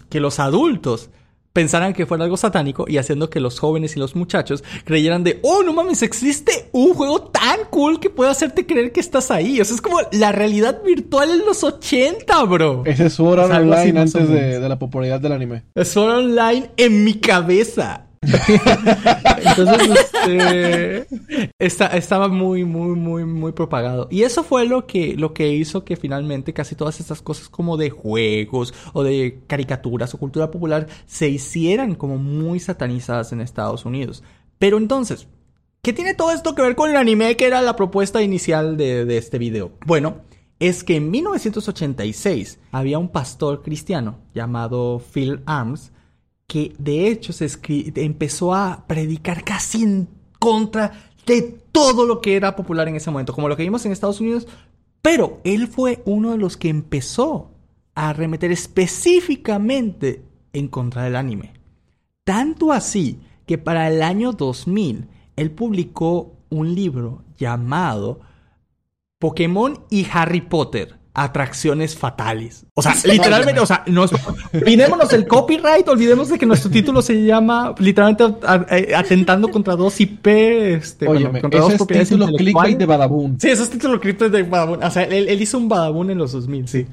que 0.10 0.20
los 0.20 0.40
adultos 0.40 1.10
pensaran 1.58 1.94
que 1.94 2.06
fuera 2.06 2.24
algo 2.24 2.38
satánico 2.38 2.86
y 2.88 3.00
haciendo 3.00 3.32
que 3.32 3.40
los 3.40 3.60
jóvenes 3.60 3.96
y 3.96 4.00
los 4.00 4.16
muchachos 4.16 4.64
creyeran 4.86 5.24
de, 5.24 5.40
oh, 5.42 5.64
no 5.64 5.74
mames, 5.74 6.04
existe 6.04 6.70
un 6.72 6.94
juego 6.94 7.20
tan 7.20 7.62
cool 7.72 8.00
que 8.00 8.12
puede 8.12 8.30
hacerte 8.30 8.68
creer 8.68 8.92
que 8.92 9.00
estás 9.00 9.32
ahí. 9.32 9.60
O 9.60 9.66
sea, 9.66 9.74
es 9.74 9.82
como 9.82 9.98
la 10.12 10.32
realidad 10.32 10.84
virtual 10.84 11.32
en 11.32 11.48
los 11.48 11.64
80, 11.64 12.44
bro. 12.44 12.84
Ese 12.86 13.08
es 13.08 13.14
Sword 13.14 13.40
Art 13.40 13.54
Online 13.56 14.02
antes 14.02 14.30
de, 14.30 14.60
de 14.60 14.70
la 14.70 14.78
popularidad 14.78 15.20
del 15.20 15.32
anime. 15.32 15.64
Sword 15.84 16.12
Online 16.12 16.70
en 16.78 17.04
mi 17.04 17.16
cabeza. 17.16 18.07
Entonces, 18.22 19.90
está- 21.60 21.88
estaba 21.98 22.28
muy, 22.28 22.64
muy, 22.66 22.96
muy, 22.96 23.26
muy 23.26 23.52
propagado. 23.52 24.08
Y 24.12 24.24
eso 24.24 24.44
fue 24.44 24.66
lo 24.66 24.86
que, 24.88 25.16
lo 25.16 25.34
que 25.34 25.50
hizo 25.54 25.84
que 25.84 25.96
finalmente 25.96 26.54
casi 26.54 26.76
todas 26.76 27.00
estas 27.00 27.22
cosas 27.22 27.50
como 27.50 27.78
de 27.78 27.90
juegos 27.90 28.74
o 28.94 29.04
de 29.04 29.42
caricaturas 29.48 30.14
o 30.14 30.18
cultura 30.18 30.52
popular 30.52 30.88
se 31.06 31.30
hicieran 31.30 31.96
como 31.96 32.18
muy 32.18 32.60
satanizadas 32.60 33.32
en 33.32 33.42
Estados 33.42 33.86
Unidos. 33.86 34.24
Pero 34.60 34.78
entonces, 34.78 35.28
¿qué 35.82 35.94
tiene 35.94 36.14
todo 36.14 36.32
esto 36.32 36.56
que 36.56 36.62
ver 36.62 36.76
con 36.76 36.90
el 36.90 36.98
anime 36.98 37.38
que 37.38 37.46
era 37.46 37.62
la 37.62 37.76
propuesta 37.76 38.22
inicial 38.22 38.78
de, 38.78 39.06
de 39.06 39.18
este 39.18 39.38
video? 39.38 39.72
Bueno, 39.86 40.18
es 40.60 40.84
que 40.84 40.96
en 40.96 41.12
1986 41.12 42.60
había 42.72 42.98
un 42.98 43.10
pastor 43.10 43.62
cristiano 43.62 44.20
llamado 44.34 45.00
Phil 45.14 45.42
Arms 45.46 45.92
que 46.48 46.74
de 46.80 47.10
hecho 47.10 47.34
se 47.34 47.50
empezó 47.96 48.54
a 48.54 48.86
predicar 48.88 49.44
casi 49.44 49.84
en 49.84 50.08
contra 50.40 51.12
de 51.26 51.42
todo 51.72 52.06
lo 52.06 52.22
que 52.22 52.36
era 52.36 52.56
popular 52.56 52.88
en 52.88 52.96
ese 52.96 53.12
momento, 53.12 53.34
como 53.34 53.50
lo 53.50 53.58
que 53.58 53.64
vimos 53.64 53.86
en 53.86 53.92
Estados 53.92 54.22
Unidos, 54.22 54.48
pero 55.02 55.42
él 55.44 55.68
fue 55.68 56.02
uno 56.06 56.32
de 56.32 56.38
los 56.38 56.56
que 56.56 56.70
empezó 56.70 57.52
a 57.96 58.10
arremeter 58.10 58.52
específicamente 58.52 60.24
en 60.54 60.70
contra 60.70 61.04
del 61.04 61.18
anime. 61.18 61.54
Tanto 62.24 62.72
así 62.72 63.20
que 63.46 63.58
para 63.58 63.88
el 63.90 64.02
año 64.02 64.32
2000 64.32 65.08
él 65.36 65.52
publicó 65.52 66.34
un 66.50 66.74
libro 66.74 67.24
llamado 67.38 68.22
Pokémon 69.20 69.84
y 69.90 70.08
Harry 70.12 70.42
Potter. 70.42 70.98
Atracciones 71.20 71.98
fatales. 71.98 72.66
O 72.76 72.82
sea, 72.82 72.96
literalmente, 73.06 73.60
o 73.60 73.66
sea, 73.66 73.84
nos, 73.88 74.12
olvidémonos 74.54 75.10
del 75.10 75.28
copyright, 75.28 75.88
olvidemos 75.88 76.30
de 76.30 76.38
que 76.38 76.46
nuestro 76.46 76.70
título 76.70 77.02
se 77.02 77.24
llama 77.24 77.74
literalmente 77.80 78.24
atentando 78.96 79.50
contra 79.50 79.76
dos 79.76 80.00
IP, 80.00 80.28
este, 80.28 81.08
bueno, 81.08 81.32
contra 81.42 81.60
dos 81.60 81.72
es 81.72 81.78
propiedades 81.78 82.10
título 82.10 82.28
clickbait 82.28 82.78
de 82.78 82.86
Badabun. 82.86 83.40
Sí, 83.40 83.50
esos 83.50 83.70
títulos 83.70 84.00
clickbait 84.00 84.32
de 84.32 84.44
Badabun. 84.44 84.84
O 84.84 84.92
sea, 84.92 85.04
él, 85.04 85.28
él 85.28 85.42
hizo 85.42 85.58
un 85.58 85.68
Badabun 85.68 86.12
en 86.12 86.20
los 86.20 86.34
2000, 86.34 86.68
sí. 86.68 86.86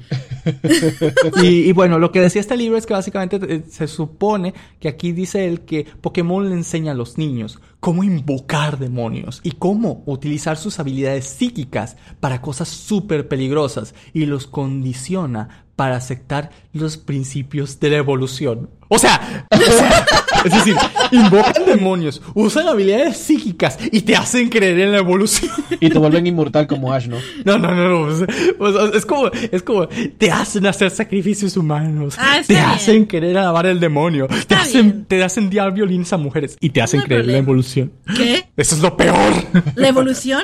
y, 1.43 1.47
y 1.47 1.71
bueno, 1.71 1.99
lo 1.99 2.11
que 2.11 2.19
decía 2.19 2.41
este 2.41 2.57
libro 2.57 2.77
es 2.77 2.85
que 2.85 2.93
básicamente 2.93 3.39
eh, 3.47 3.63
se 3.69 3.87
supone 3.87 4.53
que 4.79 4.87
aquí 4.87 5.11
dice 5.11 5.47
él 5.47 5.61
que 5.61 5.85
Pokémon 6.01 6.49
le 6.49 6.55
enseña 6.55 6.93
a 6.93 6.95
los 6.95 7.17
niños 7.17 7.59
cómo 7.79 8.03
invocar 8.03 8.79
demonios 8.79 9.41
y 9.43 9.51
cómo 9.51 10.01
utilizar 10.07 10.57
sus 10.57 10.79
habilidades 10.79 11.25
psíquicas 11.25 11.97
para 12.19 12.41
cosas 12.41 12.67
súper 12.67 13.27
peligrosas 13.27 13.93
y 14.15 14.25
los 14.25 14.47
condiciona 14.47 15.65
para 15.75 15.97
aceptar 15.97 16.49
los 16.71 16.95
principios 16.95 17.81
de 17.81 17.89
la 17.89 17.97
evolución. 17.97 18.69
O 18.87 18.99
sea, 18.99 19.47
o 19.49 19.57
sea, 19.71 20.05
es 20.45 20.51
decir, 20.51 20.75
invocan 21.11 21.65
demonios, 21.65 22.21
usan 22.33 22.67
habilidades 22.67 23.17
psíquicas 23.17 23.77
y 23.91 24.01
te 24.01 24.15
hacen 24.15 24.49
creer 24.49 24.79
en 24.79 24.91
la 24.91 24.99
evolución. 24.99 25.51
Y 25.79 25.89
te 25.89 25.97
vuelven 25.97 26.27
inmortal 26.27 26.67
como 26.67 26.93
Ash, 26.93 27.07
¿no? 27.07 27.17
No, 27.43 27.57
no, 27.57 27.73
no, 27.73 27.89
no. 27.89 28.01
o 28.01 28.15
sea, 28.15 28.27
o 28.59 28.71
sea, 28.71 28.97
es 28.97 29.05
como, 29.05 29.27
es 29.27 29.63
como, 29.63 29.87
te 29.87 30.31
hacen 30.31 30.65
hacer 30.67 30.91
sacrificios 30.91 31.57
humanos. 31.57 32.15
Ah, 32.19 32.39
te 32.45 32.53
bien. 32.53 32.65
hacen 32.65 33.05
querer 33.07 33.37
alabar 33.37 33.65
el 33.65 33.79
demonio. 33.79 34.27
Te 34.47 34.55
hacen, 34.55 34.91
bien. 34.91 35.05
te 35.05 35.23
hacen 35.23 35.49
dar 35.49 35.73
violines 35.73 36.13
a 36.13 36.17
mujeres. 36.17 36.57
Y 36.59 36.69
te 36.69 36.81
hacen 36.81 37.01
creer 37.01 37.21
en 37.21 37.31
la 37.31 37.37
evolución. 37.37 37.91
¿Qué? 38.15 38.45
Eso 38.55 38.75
es 38.75 38.81
lo 38.81 38.95
peor. 38.95 39.33
¿La 39.75 39.87
evolución? 39.87 40.43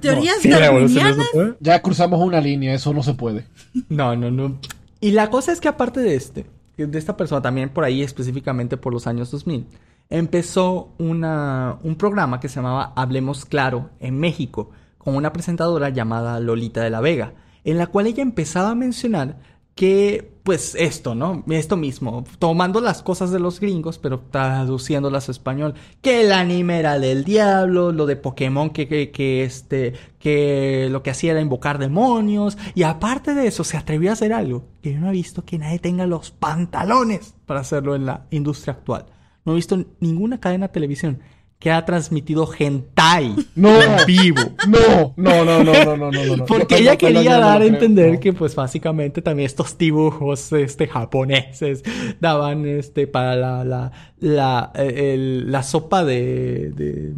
¿Teorías 0.00 0.36
Sí, 0.40 0.48
la 0.48 0.66
evolución. 0.66 1.56
Ya 1.60 1.80
cruzamos 1.82 2.20
una 2.20 2.40
línea, 2.40 2.74
eso 2.74 2.92
no 2.92 3.02
se 3.02 3.14
puede. 3.14 3.44
No, 3.88 4.16
no, 4.16 4.30
no. 4.30 4.58
Y 5.00 5.10
la 5.10 5.30
cosa 5.30 5.52
es 5.52 5.60
que 5.60 5.68
aparte 5.68 6.00
de 6.00 6.14
este, 6.14 6.46
de 6.76 6.98
esta 6.98 7.16
persona, 7.16 7.42
también 7.42 7.70
por 7.70 7.84
ahí 7.84 8.02
específicamente 8.02 8.76
por 8.76 8.92
los 8.92 9.06
años 9.06 9.30
2000, 9.30 9.66
empezó 10.10 10.94
una, 10.98 11.78
un 11.82 11.96
programa 11.96 12.40
que 12.40 12.48
se 12.48 12.56
llamaba 12.56 12.92
Hablemos 12.96 13.44
Claro 13.44 13.90
en 14.00 14.18
México, 14.18 14.70
con 14.98 15.16
una 15.16 15.32
presentadora 15.32 15.90
llamada 15.90 16.40
Lolita 16.40 16.82
de 16.82 16.90
la 16.90 17.00
Vega, 17.00 17.34
en 17.64 17.78
la 17.78 17.86
cual 17.86 18.06
ella 18.06 18.22
empezaba 18.22 18.70
a 18.70 18.74
mencionar 18.74 19.38
que, 19.74 20.33
pues 20.44 20.74
esto, 20.78 21.14
¿no? 21.14 21.42
Esto 21.48 21.78
mismo, 21.78 22.22
tomando 22.38 22.82
las 22.82 23.02
cosas 23.02 23.30
de 23.30 23.40
los 23.40 23.60
gringos, 23.60 23.98
pero 23.98 24.20
traduciéndolas 24.30 25.28
a 25.28 25.32
español, 25.32 25.72
que 26.02 26.20
el 26.20 26.32
anime 26.32 26.78
era 26.78 26.98
del 26.98 27.24
diablo, 27.24 27.92
lo 27.92 28.04
de 28.04 28.16
Pokémon, 28.16 28.68
que, 28.68 28.86
que, 28.86 29.10
que 29.10 29.42
este, 29.42 29.94
que 30.18 30.88
lo 30.90 31.02
que 31.02 31.08
hacía 31.08 31.32
era 31.32 31.40
invocar 31.40 31.78
demonios, 31.78 32.58
y 32.74 32.82
aparte 32.82 33.32
de 33.32 33.46
eso, 33.46 33.64
se 33.64 33.78
atrevió 33.78 34.10
a 34.10 34.12
hacer 34.12 34.34
algo 34.34 34.66
que 34.82 34.92
yo 34.92 35.00
no 35.00 35.08
he 35.08 35.12
visto 35.12 35.46
que 35.46 35.58
nadie 35.58 35.78
tenga 35.78 36.06
los 36.06 36.30
pantalones 36.30 37.34
para 37.46 37.60
hacerlo 37.60 37.94
en 37.94 38.04
la 38.04 38.26
industria 38.30 38.74
actual. 38.74 39.06
No 39.46 39.52
he 39.52 39.56
visto 39.56 39.82
ninguna 40.00 40.40
cadena 40.40 40.66
de 40.66 40.74
televisión 40.74 41.20
que 41.64 41.70
ha 41.72 41.82
transmitido 41.86 42.46
hentai 42.58 43.34
No. 43.56 43.80
en 43.80 44.04
vivo. 44.06 44.42
No, 44.68 45.14
no, 45.16 45.44
no, 45.46 45.64
no, 45.64 45.72
no, 45.72 45.96
no, 45.96 46.10
no, 46.12 46.36
no. 46.36 46.44
Porque 46.44 46.76
ella 46.76 46.96
quería 46.96 47.38
dar 47.38 47.62
a 47.62 47.64
entender 47.64 48.20
que 48.20 48.34
pues 48.34 48.54
básicamente 48.54 49.22
también 49.22 49.46
estos 49.46 49.78
dibujos 49.78 50.52
este 50.52 50.86
japoneses 50.86 51.82
daban 52.20 52.66
este 52.66 53.06
para 53.06 53.34
la 53.34 53.64
la 53.64 53.92
la, 54.18 54.72
eh, 54.74 55.14
el- 55.14 55.50
la 55.50 55.62
sopa 55.62 56.04
de, 56.04 56.70
de 56.76 57.12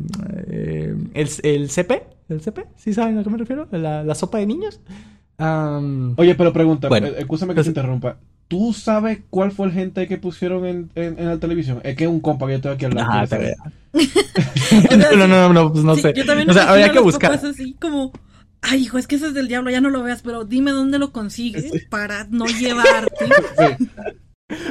eh, 0.47 0.95
el, 1.15 1.29
el 1.43 1.69
CP, 1.69 2.05
el 2.29 2.41
CP, 2.41 2.67
¿sí 2.77 2.93
saben 2.95 3.19
a 3.19 3.25
qué 3.25 3.31
me 3.31 3.39
refiero? 3.39 3.67
La, 3.73 4.05
la 4.05 4.15
sopa 4.15 4.39
de 4.39 4.47
niños. 4.47 4.79
Oye, 6.17 6.37
pero 6.37 6.53
pregunta, 6.53 6.89
Bueno. 6.89 7.09
eh, 7.09 7.15
escúchame 7.19 7.53
que 7.53 7.63
te 7.65 7.69
interrumpa. 7.71 8.17
¿Tú 8.49 8.73
sabes 8.73 9.21
cuál 9.29 9.51
fue 9.53 9.67
el 9.67 9.73
gente 9.73 10.07
que 10.07 10.19
pusieron 10.19 10.65
en, 10.67 10.91
en, 10.95 11.19
en 11.19 11.27
la 11.27 11.39
televisión? 11.41 11.81
Es 11.83 11.97
que 11.97 12.05
es 12.05 12.11
un 12.11 12.21
compa 12.21 12.47
que 12.47 12.53
yo 12.53 12.57
estoy 12.57 12.73
aquí 12.75 12.85
al 12.85 12.95
lado. 12.95 13.11
Ajá, 13.11 13.27
¿quién 13.27 13.29
te 13.29 13.57
no, 14.97 15.17
no, 15.17 15.27
no, 15.27 15.53
no, 15.53 15.73
pues 15.73 15.85
no 15.85 15.97
Sí, 15.97 16.03
sé. 16.03 16.15
Yo 16.15 16.25
también 16.25 16.49
o 16.49 16.53
sea, 16.53 16.71
habría 16.71 16.93
que 16.93 17.01
buscar. 17.01 17.31
papás 17.33 17.45
así 17.45 17.75
como, 17.81 18.13
ay, 18.63 18.83
hijo, 18.83 18.99
es 18.99 19.07
que 19.07 19.17
eso 19.17 19.27
es 19.27 19.35
del 19.35 19.49
diablo, 19.49 19.71
ya 19.71 19.81
no 19.81 19.91
lo 19.91 20.03
veas, 20.03 20.23
pero 20.23 20.45
dime 20.45 20.71
dónde 20.73 20.99
lo 20.99 21.13
consigues 21.13 21.73
para 21.91 22.27
no 22.31 22.47
llevarte. 22.47 23.27
Sí. 23.59 23.87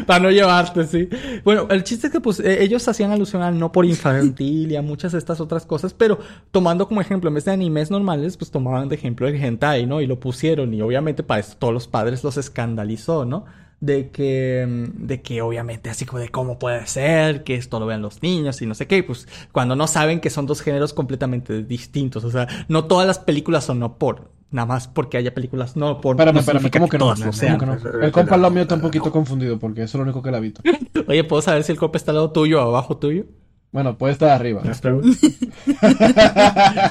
Para 0.05 0.21
no 0.21 0.31
llevarte, 0.31 0.85
sí. 0.87 1.09
Bueno, 1.43 1.67
el 1.69 1.83
chiste 1.83 2.07
es 2.07 2.13
que 2.13 2.21
pues 2.21 2.39
eh, 2.39 2.63
ellos 2.63 2.87
hacían 2.87 3.11
alusión 3.11 3.41
al 3.41 3.59
no 3.59 3.73
por 3.73 3.85
infantil 3.85 4.71
y 4.71 4.75
a 4.77 4.81
muchas 4.81 5.11
de 5.11 5.17
estas 5.17 5.41
otras 5.41 5.65
cosas, 5.65 5.93
pero 5.93 6.17
tomando 6.51 6.87
como 6.87 7.01
ejemplo, 7.01 7.27
en 7.27 7.33
vez 7.35 7.43
de 7.43 7.51
animes 7.51 7.91
normales, 7.91 8.37
pues 8.37 8.51
tomaban 8.51 8.87
de 8.87 8.95
ejemplo 8.95 9.27
el 9.27 9.35
hentai, 9.35 9.85
¿no? 9.85 9.99
Y 9.99 10.07
lo 10.07 10.17
pusieron 10.17 10.73
y 10.73 10.81
obviamente 10.81 11.23
para 11.23 11.41
esto 11.41 11.57
todos 11.59 11.73
los 11.73 11.87
padres 11.89 12.23
los 12.23 12.37
escandalizó, 12.37 13.25
¿no? 13.25 13.45
De 13.81 14.09
que, 14.09 14.65
mm, 14.67 15.05
de 15.05 15.21
que 15.21 15.41
obviamente 15.41 15.89
así 15.89 16.05
como 16.05 16.19
de 16.19 16.29
cómo 16.29 16.57
puede 16.57 16.87
ser 16.87 17.43
que 17.43 17.55
esto 17.55 17.79
lo 17.79 17.85
vean 17.85 18.01
los 18.01 18.23
niños 18.23 18.61
y 18.61 18.65
no 18.65 18.73
sé 18.73 18.87
qué, 18.87 19.03
pues 19.03 19.27
cuando 19.51 19.75
no 19.75 19.87
saben 19.87 20.21
que 20.21 20.29
son 20.29 20.45
dos 20.45 20.61
géneros 20.61 20.93
completamente 20.93 21.63
distintos, 21.63 22.23
o 22.23 22.31
sea, 22.31 22.47
no 22.67 22.85
todas 22.85 23.05
las 23.05 23.19
películas 23.19 23.65
son 23.65 23.79
no 23.79 23.97
por, 23.97 24.31
nada 24.51 24.65
más 24.65 24.87
porque 24.87 25.17
haya 25.17 25.33
películas 25.33 25.75
no 25.75 26.01
por. 26.01 26.15
Espérame, 26.15 26.35
no 26.35 26.39
espérame, 26.39 26.71
¿cómo 26.71 26.89
que 26.89 26.97
no? 26.97 27.05
todas 27.05 27.19
lo 27.19 27.25
¿Cómo 27.25 27.33
sean. 27.33 27.59
que 27.59 27.65
no? 27.65 27.77
El 28.01 28.11
compa 28.11 28.35
al 28.35 28.41
lado 28.41 28.53
mío 28.53 28.63
está 28.63 28.75
un 28.75 28.81
poquito 28.81 29.11
confundido 29.11 29.59
porque 29.59 29.83
eso 29.83 29.97
es 29.97 29.99
lo 29.99 30.03
único 30.03 30.21
que 30.21 30.29
él 30.29 30.35
ha 30.35 30.39
visto. 30.39 30.61
Oye, 31.07 31.23
¿puedo 31.23 31.41
saber 31.41 31.63
si 31.63 31.71
el 31.71 31.77
cope 31.77 31.97
está 31.97 32.11
al 32.11 32.15
lado 32.15 32.31
tuyo 32.31 32.59
o 32.63 32.67
abajo 32.69 32.97
tuyo? 32.97 33.25
Bueno, 33.75 33.97
puede 33.97 34.13
estar 34.13 34.29
arriba. 34.29 34.61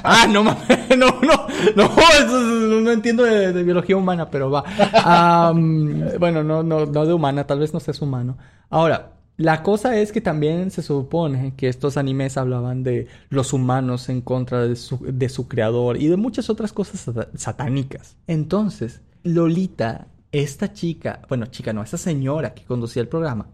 ah, 0.05 0.27
no 0.31 0.45
mames, 0.45 0.69
no, 0.99 1.07
no, 1.23 1.47
no, 1.77 1.85
eso 1.85 2.41
es- 2.41 2.83
no 2.83 2.91
entiendo 2.91 3.23
de, 3.23 3.55
de 3.55 3.63
biología 3.63 3.97
humana, 3.97 4.29
pero 4.31 4.51
va. 4.51 4.65
Am, 5.03 6.03
bueno, 6.21 6.45
no, 6.45 6.63
no, 6.63 6.85
no 6.85 7.07
de 7.07 7.15
humana, 7.15 7.47
tal 7.47 7.61
vez 7.61 7.73
no 7.73 7.81
seas 7.81 8.03
humano. 8.03 8.37
Ahora, 8.69 9.13
la 9.39 9.63
cosa 9.63 9.97
es 9.97 10.13
que 10.13 10.21
también 10.21 10.71
se 10.71 10.83
supone 10.83 11.55
que 11.57 11.69
estos 11.69 11.97
animes 11.97 12.37
hablaban 12.37 12.83
de 12.83 13.07
los 13.31 13.55
humanos 13.55 14.11
en 14.11 14.21
contra 14.21 14.61
de 14.67 14.77
su, 14.77 14.99
de 15.01 15.29
su 15.31 15.49
creador 15.49 15.97
y 15.97 16.09
de 16.09 16.17
muchas 16.19 16.51
otras 16.51 16.75
cosas 16.75 17.01
sata- 17.01 17.29
satánicas. 17.35 18.17
Entonces, 18.27 19.01
Lolita, 19.23 20.09
esta 20.33 20.73
chica, 20.75 21.21
bueno, 21.31 21.47
chica 21.47 21.73
no, 21.73 21.83
esa 21.83 21.97
señora 21.97 22.53
que 22.55 22.65
conducía 22.65 23.01
el 23.01 23.09
programa, 23.09 23.47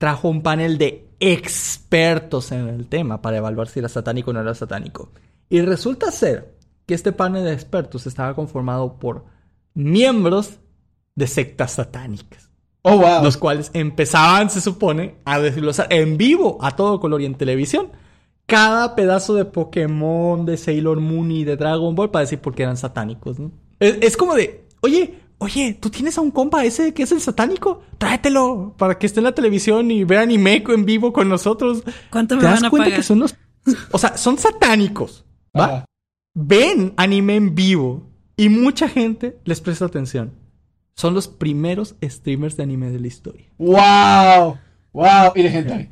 trajo 0.00 0.30
un 0.30 0.42
panel 0.42 0.78
de 0.78 1.06
expertos 1.20 2.52
en 2.52 2.68
el 2.68 2.86
tema 2.86 3.20
para 3.20 3.36
evaluar 3.36 3.68
si 3.68 3.80
era 3.80 3.88
satánico 3.90 4.30
o 4.30 4.32
no 4.32 4.40
era 4.40 4.54
satánico. 4.54 5.10
Y 5.50 5.60
resulta 5.60 6.10
ser 6.10 6.56
que 6.86 6.94
este 6.94 7.12
panel 7.12 7.44
de 7.44 7.52
expertos 7.52 8.06
estaba 8.06 8.34
conformado 8.34 8.98
por 8.98 9.26
miembros 9.74 10.58
de 11.16 11.26
sectas 11.26 11.72
satánicas. 11.72 12.48
Oh, 12.80 12.96
wow. 12.96 13.22
Los 13.22 13.36
cuales 13.36 13.70
empezaban, 13.74 14.48
se 14.48 14.62
supone, 14.62 15.16
a 15.26 15.38
desglosar 15.38 15.88
en 15.90 16.16
vivo 16.16 16.56
a 16.62 16.74
todo 16.76 16.98
color 16.98 17.20
y 17.20 17.26
en 17.26 17.34
televisión 17.34 17.92
cada 18.46 18.94
pedazo 18.96 19.34
de 19.34 19.44
Pokémon, 19.44 20.46
de 20.46 20.56
Sailor 20.56 20.98
Moon 20.98 21.30
y 21.30 21.44
de 21.44 21.58
Dragon 21.58 21.94
Ball 21.94 22.10
para 22.10 22.22
decir 22.22 22.38
por 22.38 22.54
qué 22.54 22.62
eran 22.62 22.78
satánicos, 22.78 23.38
¿no? 23.38 23.52
Es, 23.78 23.98
es 24.00 24.16
como 24.16 24.34
de, 24.34 24.66
oye, 24.80 25.20
oye, 25.40 25.76
¿tú 25.80 25.90
tienes 25.90 26.16
a 26.16 26.20
un 26.20 26.30
compa 26.30 26.64
ese 26.64 26.94
que 26.94 27.02
es 27.02 27.12
el 27.12 27.20
satánico? 27.20 27.82
Tráetelo 27.98 28.74
para 28.78 28.96
que 28.98 29.06
esté 29.06 29.20
en 29.20 29.24
la 29.24 29.32
televisión 29.34 29.90
y 29.90 30.04
vea 30.04 30.20
anime 30.20 30.62
en 30.68 30.84
vivo 30.84 31.12
con 31.12 31.28
nosotros. 31.28 31.82
¿Cuánto 32.10 32.36
me 32.36 32.42
¿Te 32.42 32.46
das 32.46 32.56
van 32.60 32.64
a 32.66 32.70
cuenta 32.70 32.84
pagar? 32.86 32.98
que 33.00 33.02
son 33.02 33.18
los... 33.20 33.34
O 33.90 33.98
sea, 33.98 34.16
son 34.16 34.38
satánicos, 34.38 35.24
¿va? 35.58 35.64
Ajá. 35.64 35.84
Ven 36.34 36.94
anime 36.96 37.36
en 37.36 37.54
vivo 37.54 38.08
y 38.36 38.48
mucha 38.48 38.88
gente 38.88 39.38
les 39.44 39.60
presta 39.60 39.84
atención. 39.86 40.32
Son 40.94 41.12
los 41.14 41.28
primeros 41.28 41.96
streamers 42.02 42.56
de 42.56 42.62
anime 42.62 42.90
de 42.90 43.00
la 43.00 43.06
historia. 43.06 43.46
Wow. 43.58 44.58
Wow. 44.92 45.32
Y 45.34 45.42
de 45.42 45.48
hentai. 45.48 45.90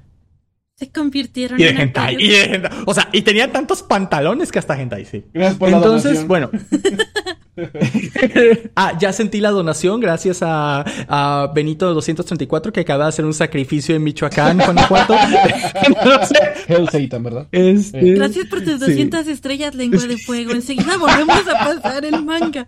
Se 0.77 0.93
convirtieron 0.93 1.59
Y 1.59 1.65
de 1.65 1.71
en 1.71 1.79
hentai, 1.81 2.17
y 2.23 2.29
de 2.29 2.45
hentai. 2.45 2.71
O 2.87 2.95
sea, 2.95 3.09
y 3.13 3.23
tenían 3.23 3.51
tantos 3.51 3.83
pantalones 3.83 4.53
que 4.53 4.59
hasta 4.61 4.81
hentai, 4.81 5.05
sí. 5.07 5.25
Gracias 5.35 5.57
por 5.59 5.71
la 5.71 5.79
Entonces, 5.79 6.27
donación. 6.27 6.29
bueno. 6.29 6.51
ah, 8.77 8.99
ya 8.99 9.13
sentí 9.13 9.41
la 9.41 9.51
donación 9.51 10.01
gracias 10.01 10.41
a, 10.43 10.85
a 11.09 11.53
Benito 11.55 11.93
234 11.95 12.73
que 12.73 12.81
acaba 12.81 13.05
de 13.05 13.09
hacer 13.09 13.25
un 13.25 13.35
sacrificio 13.35 13.95
en 13.95 14.05
Michoacán, 14.05 14.59
Guanajuato. 14.59 15.15
Hell 16.69 16.89
Satan, 16.91 17.23
¿verdad? 17.23 17.47
este, 17.53 18.13
Gracias 18.15 18.47
por 18.47 18.61
tus 18.61 18.75
sí. 18.75 18.79
200 18.79 19.27
estrellas, 19.27 19.75
lengua 19.75 20.05
de 20.07 20.19
fuego. 20.19 20.53
Enseguida 20.53 20.97
volvemos 20.97 21.49
a 21.49 21.59
pasar 21.59 22.05
el 22.05 22.25
manga. 22.25 22.65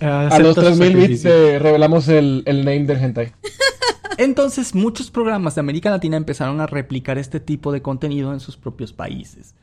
Ah, 0.00 0.28
A 0.30 0.38
los 0.38 0.56
acepta 0.56 0.74
su 0.74 0.80
3000 0.80 0.96
bits 1.08 1.24
eh, 1.24 1.58
revelamos 1.58 2.08
el, 2.08 2.42
el 2.46 2.58
name 2.64 2.84
del 2.84 2.98
hentai. 2.98 3.32
Entonces, 4.16 4.74
muchos 4.74 5.10
programas 5.10 5.54
de 5.56 5.60
América 5.60 5.90
Latina 5.90 6.16
empezaron 6.16 6.60
a 6.60 6.66
replicar 6.66 7.18
este 7.18 7.40
tipo 7.40 7.72
de 7.72 7.82
contenido 7.82 8.32
en 8.32 8.40
sus 8.40 8.56
propios 8.56 8.92
países. 8.92 9.54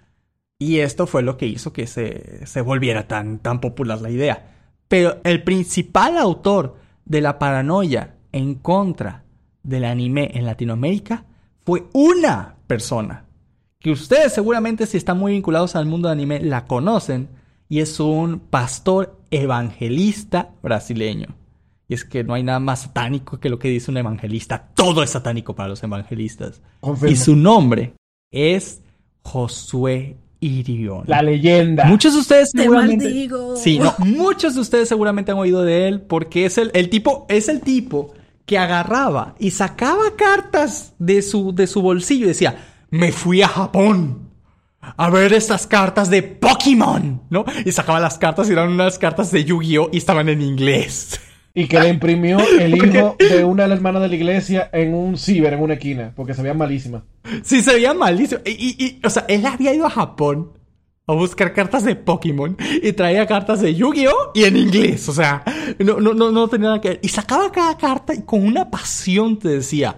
Y 0.62 0.82
esto 0.82 1.08
fue 1.08 1.24
lo 1.24 1.38
que 1.38 1.48
hizo 1.48 1.74
que 1.74 1.88
se, 1.88 2.46
se 2.46 2.62
volviera 2.62 3.08
tan, 3.08 3.40
tan 3.40 3.60
popular 3.60 4.00
la 4.00 4.12
idea. 4.12 4.58
Pero 4.88 5.20
el 5.24 5.42
principal 5.42 6.20
autor 6.20 6.78
de 7.04 7.20
la 7.20 7.40
paranoia 7.40 8.18
en 8.32 8.54
contra 8.54 9.24
del 9.64 9.86
anime 9.86 10.30
en 10.36 10.46
Latinoamérica 10.46 11.26
fue 11.66 11.86
una 11.94 12.58
persona. 12.68 13.26
Que 13.80 13.90
ustedes 13.90 14.34
seguramente 14.34 14.86
si 14.86 14.98
están 14.98 15.18
muy 15.18 15.32
vinculados 15.32 15.76
al 15.76 15.88
mundo 15.88 16.10
de 16.10 16.12
anime 16.12 16.40
la 16.40 16.66
conocen. 16.66 17.30
Y 17.68 17.80
es 17.80 18.00
un 18.00 18.40
pastor 18.40 19.20
evangelista 19.32 20.52
brasileño. 20.62 21.30
Y 21.88 21.96
es 21.96 22.06
que 22.06 22.24
no 22.24 22.36
hay 22.36 22.44
nada 22.44 22.60
más 22.60 22.84
satánico 22.84 23.40
que 23.40 23.50
lo 23.50 23.58
que 23.58 23.70
dice 23.70 23.90
un 23.90 23.98
evangelista. 23.98 24.70
Todo 24.76 25.02
es 25.02 25.10
satánico 25.10 25.56
para 25.56 25.70
los 25.70 25.82
evangelistas. 25.82 26.62
Y 27.10 27.16
su 27.16 27.36
nombre 27.36 27.96
es 28.30 28.84
Josué 29.24 30.18
Irión. 30.42 31.04
La 31.08 31.22
leyenda. 31.22 31.86
Muchos 31.86 32.14
de 32.14 32.20
ustedes 32.20 32.52
Te 32.52 32.64
seguramente. 32.64 33.06
maldigo. 33.06 33.56
Sí, 33.56 33.80
no, 33.80 33.94
muchos 34.00 34.56
de 34.56 34.62
ustedes 34.62 34.90
seguramente 34.90 35.32
han 35.32 35.38
oído 35.38 35.62
de 35.64 35.88
él 35.88 36.02
porque 36.02 36.46
es 36.46 36.58
el, 36.58 36.72
el 36.74 36.90
tipo, 36.90 37.26
es 37.30 37.48
el 37.48 37.62
tipo 37.62 38.14
que 38.46 38.58
agarraba 38.58 39.36
y 39.40 39.52
sacaba 39.52 40.16
cartas 40.18 40.94
de 41.00 41.22
su, 41.22 41.54
de 41.54 41.68
su 41.68 41.82
bolsillo 41.82 42.26
y 42.26 42.30
decía, 42.30 42.58
me 42.90 43.12
fui 43.12 43.42
a 43.44 43.48
Japón 43.48 44.30
a 44.82 45.10
ver 45.12 45.32
estas 45.32 45.68
cartas 45.68 46.10
de 46.10 46.24
Pokémon, 46.24 47.22
¿no? 47.30 47.46
Y 47.64 47.72
sacaba 47.72 48.00
las 48.00 48.18
cartas 48.18 48.50
y 48.50 48.54
eran 48.54 48.70
unas 48.70 48.98
cartas 48.98 49.32
de 49.32 49.46
Yu-Gi-Oh! 49.46 49.90
y 49.94 49.98
estaban 49.98 50.28
en 50.28 50.42
inglés. 50.42 51.22
Y 51.54 51.68
que 51.68 51.80
le 51.80 51.90
imprimió 51.90 52.40
el 52.60 52.76
hijo 52.96 53.16
de 53.20 53.44
una 53.44 53.64
de 53.64 53.70
las 53.70 53.78
hermanas 53.78 54.02
de 54.02 54.08
la 54.10 54.16
iglesia 54.16 54.70
en 54.72 54.94
un 54.94 55.18
ciber, 55.18 55.54
en 55.54 55.62
una 55.62 55.74
esquina, 55.74 56.14
porque 56.16 56.34
se 56.34 56.42
veía 56.42 56.54
malísima. 56.54 57.04
Sí, 57.44 57.62
se 57.62 57.74
veía 57.74 57.94
malísimo. 57.94 58.42
Y, 58.46 58.52
y- 58.52 58.76
y, 58.86 59.00
o 59.06 59.10
sea, 59.10 59.26
él 59.28 59.46
había 59.46 59.74
ido 59.74 59.86
a 59.86 59.90
Japón 59.90 60.52
a 61.14 61.16
buscar 61.16 61.54
cartas 61.54 61.84
de 61.84 61.96
Pokémon 61.96 62.58
y 62.82 62.92
traía 62.94 63.26
cartas 63.26 63.62
de 63.62 63.74
Yu-Gi-Oh! 63.76 64.32
y 64.34 64.44
en 64.44 64.58
inglés. 64.58 65.08
O 65.10 65.14
sea, 65.14 65.44
no, 65.80 66.00
no, 66.00 66.14
no, 66.14 66.32
no 66.32 66.48
tenía 66.48 66.70
nada 66.70 66.82
que 66.82 66.90
ver. 66.90 67.00
Y 67.02 67.10
sacaba 67.10 67.52
cada 67.52 67.78
carta 67.78 68.14
y 68.14 68.24
con 68.24 68.44
una 68.44 68.70
pasión 68.70 69.38
te 69.40 69.50
decía. 69.50 69.96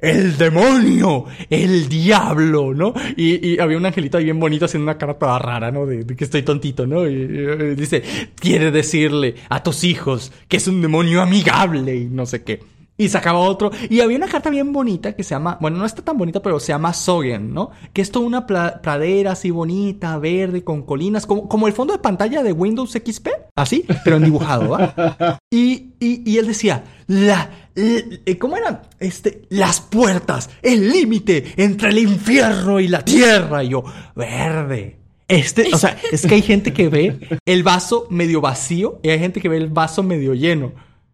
El 0.00 0.36
demonio, 0.36 1.24
el 1.48 1.88
diablo, 1.88 2.74
¿no? 2.74 2.92
Y, 3.16 3.58
había 3.58 3.78
un 3.78 3.86
angelito 3.86 4.18
ahí 4.18 4.24
bien 4.24 4.38
bonito 4.38 4.66
haciendo 4.66 4.84
una 4.84 4.98
cara 4.98 5.14
toda 5.14 5.38
rara, 5.38 5.70
¿no? 5.70 5.86
De, 5.86 6.04
que 6.04 6.24
estoy 6.24 6.42
tontito, 6.42 6.86
¿no? 6.86 7.06
Y 7.08 7.74
dice, 7.74 8.02
quiere 8.34 8.70
decirle 8.70 9.36
a 9.48 9.62
tus 9.62 9.84
hijos 9.84 10.32
que 10.48 10.58
es 10.58 10.68
un 10.68 10.82
demonio 10.82 11.22
amigable 11.22 11.96
y 11.96 12.04
no 12.04 12.26
sé 12.26 12.42
qué. 12.42 12.60
Y 13.02 13.08
sacaba 13.08 13.38
otro. 13.38 13.70
Y 13.88 14.00
había 14.00 14.16
una 14.16 14.28
carta 14.28 14.50
bien 14.50 14.72
bonita 14.72 15.14
que 15.14 15.22
se 15.24 15.30
llama. 15.30 15.56
Bueno, 15.60 15.78
no 15.78 15.86
está 15.86 16.02
tan 16.02 16.16
bonita, 16.18 16.40
pero 16.42 16.60
se 16.60 16.68
llama 16.72 16.92
Sogen, 16.92 17.54
¿no? 17.54 17.70
Que 17.92 18.02
es 18.02 18.10
toda 18.10 18.26
una 18.26 18.46
pradera 18.46 19.32
así 19.32 19.50
bonita, 19.50 20.18
verde, 20.18 20.62
con 20.62 20.82
colinas, 20.82 21.26
como, 21.26 21.48
como 21.48 21.66
el 21.66 21.72
fondo 21.72 21.92
de 21.94 21.98
pantalla 22.00 22.42
de 22.42 22.52
Windows 22.52 22.92
XP. 22.92 23.28
Así, 23.56 23.84
pero 24.04 24.16
en 24.16 24.24
dibujado. 24.24 24.76
Y, 25.52 25.94
y, 25.98 26.30
y 26.30 26.38
él 26.38 26.46
decía, 26.46 26.84
la, 27.08 27.50
la- 27.74 28.36
¿cómo 28.38 28.56
era? 28.56 28.82
Este, 29.00 29.42
las 29.48 29.80
puertas, 29.80 30.48
el 30.62 30.90
límite 30.92 31.54
entre 31.56 31.88
el 31.90 31.98
infierno 31.98 32.78
y 32.80 32.86
la 32.88 33.04
tierra. 33.04 33.64
Y 33.64 33.70
yo, 33.70 33.82
verde. 34.14 34.96
Este, 35.26 35.70
o 35.72 35.78
sea, 35.78 35.96
es 36.12 36.26
que 36.26 36.34
hay 36.34 36.42
gente 36.42 36.72
que 36.72 36.88
ve 36.88 37.38
el 37.46 37.62
vaso 37.62 38.06
medio 38.10 38.40
vacío 38.40 38.98
y 39.02 39.10
hay 39.10 39.18
gente 39.20 39.40
que 39.40 39.48
ve 39.48 39.56
el 39.58 39.68
vaso 39.68 40.02
medio 40.02 40.34
lleno. 40.34 40.72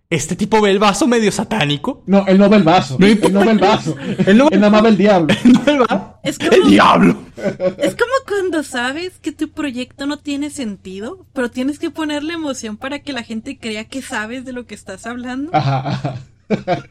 Este 0.08 0.36
tipo 0.36 0.60
ve 0.60 0.70
el 0.70 0.78
vaso 0.78 1.08
medio 1.08 1.32
satánico. 1.32 2.02
No, 2.06 2.24
él 2.28 2.38
no 2.38 2.48
ve 2.48 2.58
el 2.58 2.62
vaso. 2.62 2.96
No 2.98 3.06
él 3.06 3.20
no 3.32 3.40
ve 3.44 3.50
el 3.50 3.58
vaso. 3.58 3.96
Él 4.26 4.38
no- 4.38 4.48
Él 4.50 4.60
nada 4.60 4.70
más 4.70 4.82
ve 4.84 4.88
el 4.90 4.96
diablo. 4.96 5.34
No 5.44 5.62
ve 5.64 5.72
el 5.72 5.78
vaso. 5.80 6.14
Es 6.22 6.38
El 6.40 6.50
como, 6.50 6.68
diablo. 6.70 7.22
es 7.78 7.94
como 7.96 8.12
cuando 8.26 8.62
sabes 8.62 9.18
que 9.20 9.32
tu 9.32 9.50
proyecto 9.50 10.06
no 10.06 10.16
tiene 10.18 10.50
sentido, 10.50 11.26
pero 11.32 11.50
tienes 11.50 11.78
que 11.80 11.90
ponerle 11.90 12.34
emoción 12.34 12.76
para 12.76 13.00
que 13.00 13.12
la 13.12 13.22
gente 13.24 13.58
crea 13.58 13.84
que 13.84 14.00
sabes 14.00 14.44
de 14.44 14.52
lo 14.52 14.64
que 14.66 14.74
estás 14.76 15.06
hablando. 15.06 15.50
Ajá, 15.52 15.88
ajá. 15.88 16.14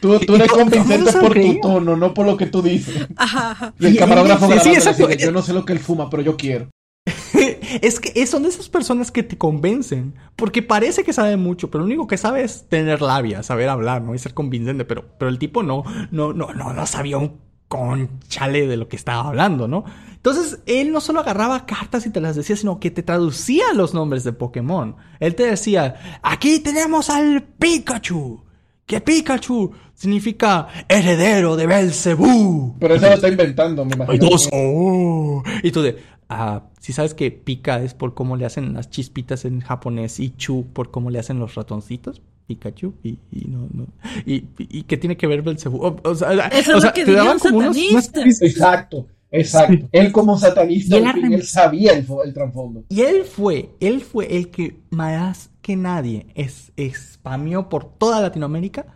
Tú, 0.00 0.18
tú 0.20 0.34
eres 0.34 0.48
¿Cómo 0.48 0.62
convincente 0.64 1.12
se 1.12 1.18
por 1.20 1.34
tu 1.34 1.60
tono, 1.60 1.96
no 1.96 2.12
por 2.12 2.26
lo 2.26 2.36
que 2.36 2.46
tú 2.46 2.62
dices. 2.62 3.06
Ajá, 3.16 3.52
ajá. 3.52 3.74
Y 3.78 3.86
el 3.86 3.92
Sí, 3.92 3.98
camarógrafo 3.98 4.46
sí, 4.46 4.52
grabando, 4.54 4.72
exacto. 4.74 5.04
así 5.06 5.16
de, 5.16 5.22
yo 5.24 5.30
no 5.30 5.40
sé 5.40 5.52
lo 5.52 5.64
que 5.64 5.72
él 5.72 5.78
fuma, 5.78 6.10
pero 6.10 6.22
yo 6.22 6.36
quiero. 6.36 6.68
Es 7.82 8.00
que 8.00 8.26
son 8.26 8.42
de 8.44 8.48
esas 8.48 8.68
personas 8.68 9.10
que 9.10 9.22
te 9.22 9.36
convencen. 9.38 10.14
Porque 10.36 10.62
parece 10.62 11.04
que 11.04 11.12
sabe 11.12 11.36
mucho, 11.36 11.70
pero 11.70 11.80
lo 11.80 11.86
único 11.86 12.06
que 12.06 12.16
sabe 12.16 12.42
es 12.42 12.68
tener 12.68 13.02
labia, 13.02 13.42
saber 13.42 13.68
hablar, 13.68 14.02
¿no? 14.02 14.14
Y 14.14 14.18
ser 14.18 14.34
convincente. 14.34 14.84
Pero, 14.84 15.04
pero 15.18 15.28
el 15.28 15.38
tipo 15.38 15.62
no, 15.62 15.84
no, 16.10 16.32
no, 16.32 16.52
no, 16.54 16.72
no 16.72 16.86
sabía 16.86 17.18
un 17.18 17.38
conchale 17.68 18.66
de 18.66 18.76
lo 18.76 18.88
que 18.88 18.96
estaba 18.96 19.28
hablando, 19.28 19.68
¿no? 19.68 19.84
Entonces, 20.14 20.60
él 20.66 20.90
no 20.90 21.00
solo 21.00 21.20
agarraba 21.20 21.66
cartas 21.66 22.06
y 22.06 22.10
te 22.10 22.20
las 22.20 22.34
decía, 22.34 22.56
sino 22.56 22.80
que 22.80 22.90
te 22.90 23.02
traducía 23.02 23.72
los 23.74 23.94
nombres 23.94 24.24
de 24.24 24.32
Pokémon. 24.32 24.96
Él 25.20 25.34
te 25.34 25.44
decía, 25.44 26.18
aquí 26.22 26.60
tenemos 26.60 27.10
al 27.10 27.42
Pikachu. 27.42 28.42
Que 28.86 29.00
Pikachu 29.02 29.72
significa 29.94 30.66
heredero 30.88 31.56
de 31.56 31.66
Belcebú. 31.66 32.76
Pero 32.80 32.94
eso 32.94 33.06
lo 33.06 33.14
está 33.14 33.28
inventando, 33.28 33.84
me 33.84 33.92
Y 33.92 33.94
imagino. 33.96 34.26
todos, 34.28 34.48
"Oh". 34.52 35.42
Y 35.62 35.70
tú 35.70 35.82
de, 35.82 35.98
si 36.80 36.92
sabes 36.92 37.14
que 37.14 37.30
pica 37.30 37.82
es 37.82 37.94
por 37.94 38.14
cómo 38.14 38.36
le 38.36 38.44
hacen 38.46 38.74
las 38.74 38.90
chispitas 38.90 39.44
en 39.44 39.60
japonés 39.60 40.20
y 40.20 40.30
chu 40.30 40.66
por 40.72 40.90
cómo 40.90 41.10
le 41.10 41.18
hacen 41.18 41.38
los 41.38 41.54
ratoncitos. 41.54 42.22
Pikachu 42.46 42.94
y, 43.02 43.18
y 43.30 43.44
no, 43.46 43.68
no. 43.74 43.86
Y, 44.24 44.44
y 44.58 44.84
qué 44.84 44.96
tiene 44.96 45.18
que 45.18 45.26
ver 45.26 45.42
Belcebú. 45.42 45.84
O, 45.84 45.96
o 46.02 46.14
sea, 46.14 46.32
Eso 46.48 46.72
o 46.72 46.76
es 46.76 46.80
sea, 46.82 46.90
lo 46.90 46.94
que 46.94 47.04
te 47.04 47.10
diría 47.10 47.16
daban 47.24 47.34
un 47.36 47.40
como 47.40 47.58
unos- 47.58 47.76
Exacto, 48.40 49.06
exacto. 49.30 49.86
Él 49.92 50.12
como 50.12 50.38
satanista, 50.38 50.96
él 50.96 51.04
fin, 51.12 51.42
sabía 51.42 51.92
el, 51.92 52.06
el 52.24 52.32
trasfondo. 52.32 52.84
Y 52.88 53.02
él 53.02 53.24
fue, 53.24 53.74
él 53.80 54.00
fue 54.00 54.34
el 54.34 54.48
que 54.50 54.80
más 54.88 55.50
que 55.60 55.76
nadie 55.76 56.26
es, 56.34 56.72
por 57.68 57.84
toda 57.84 58.22
Latinoamérica 58.22 58.86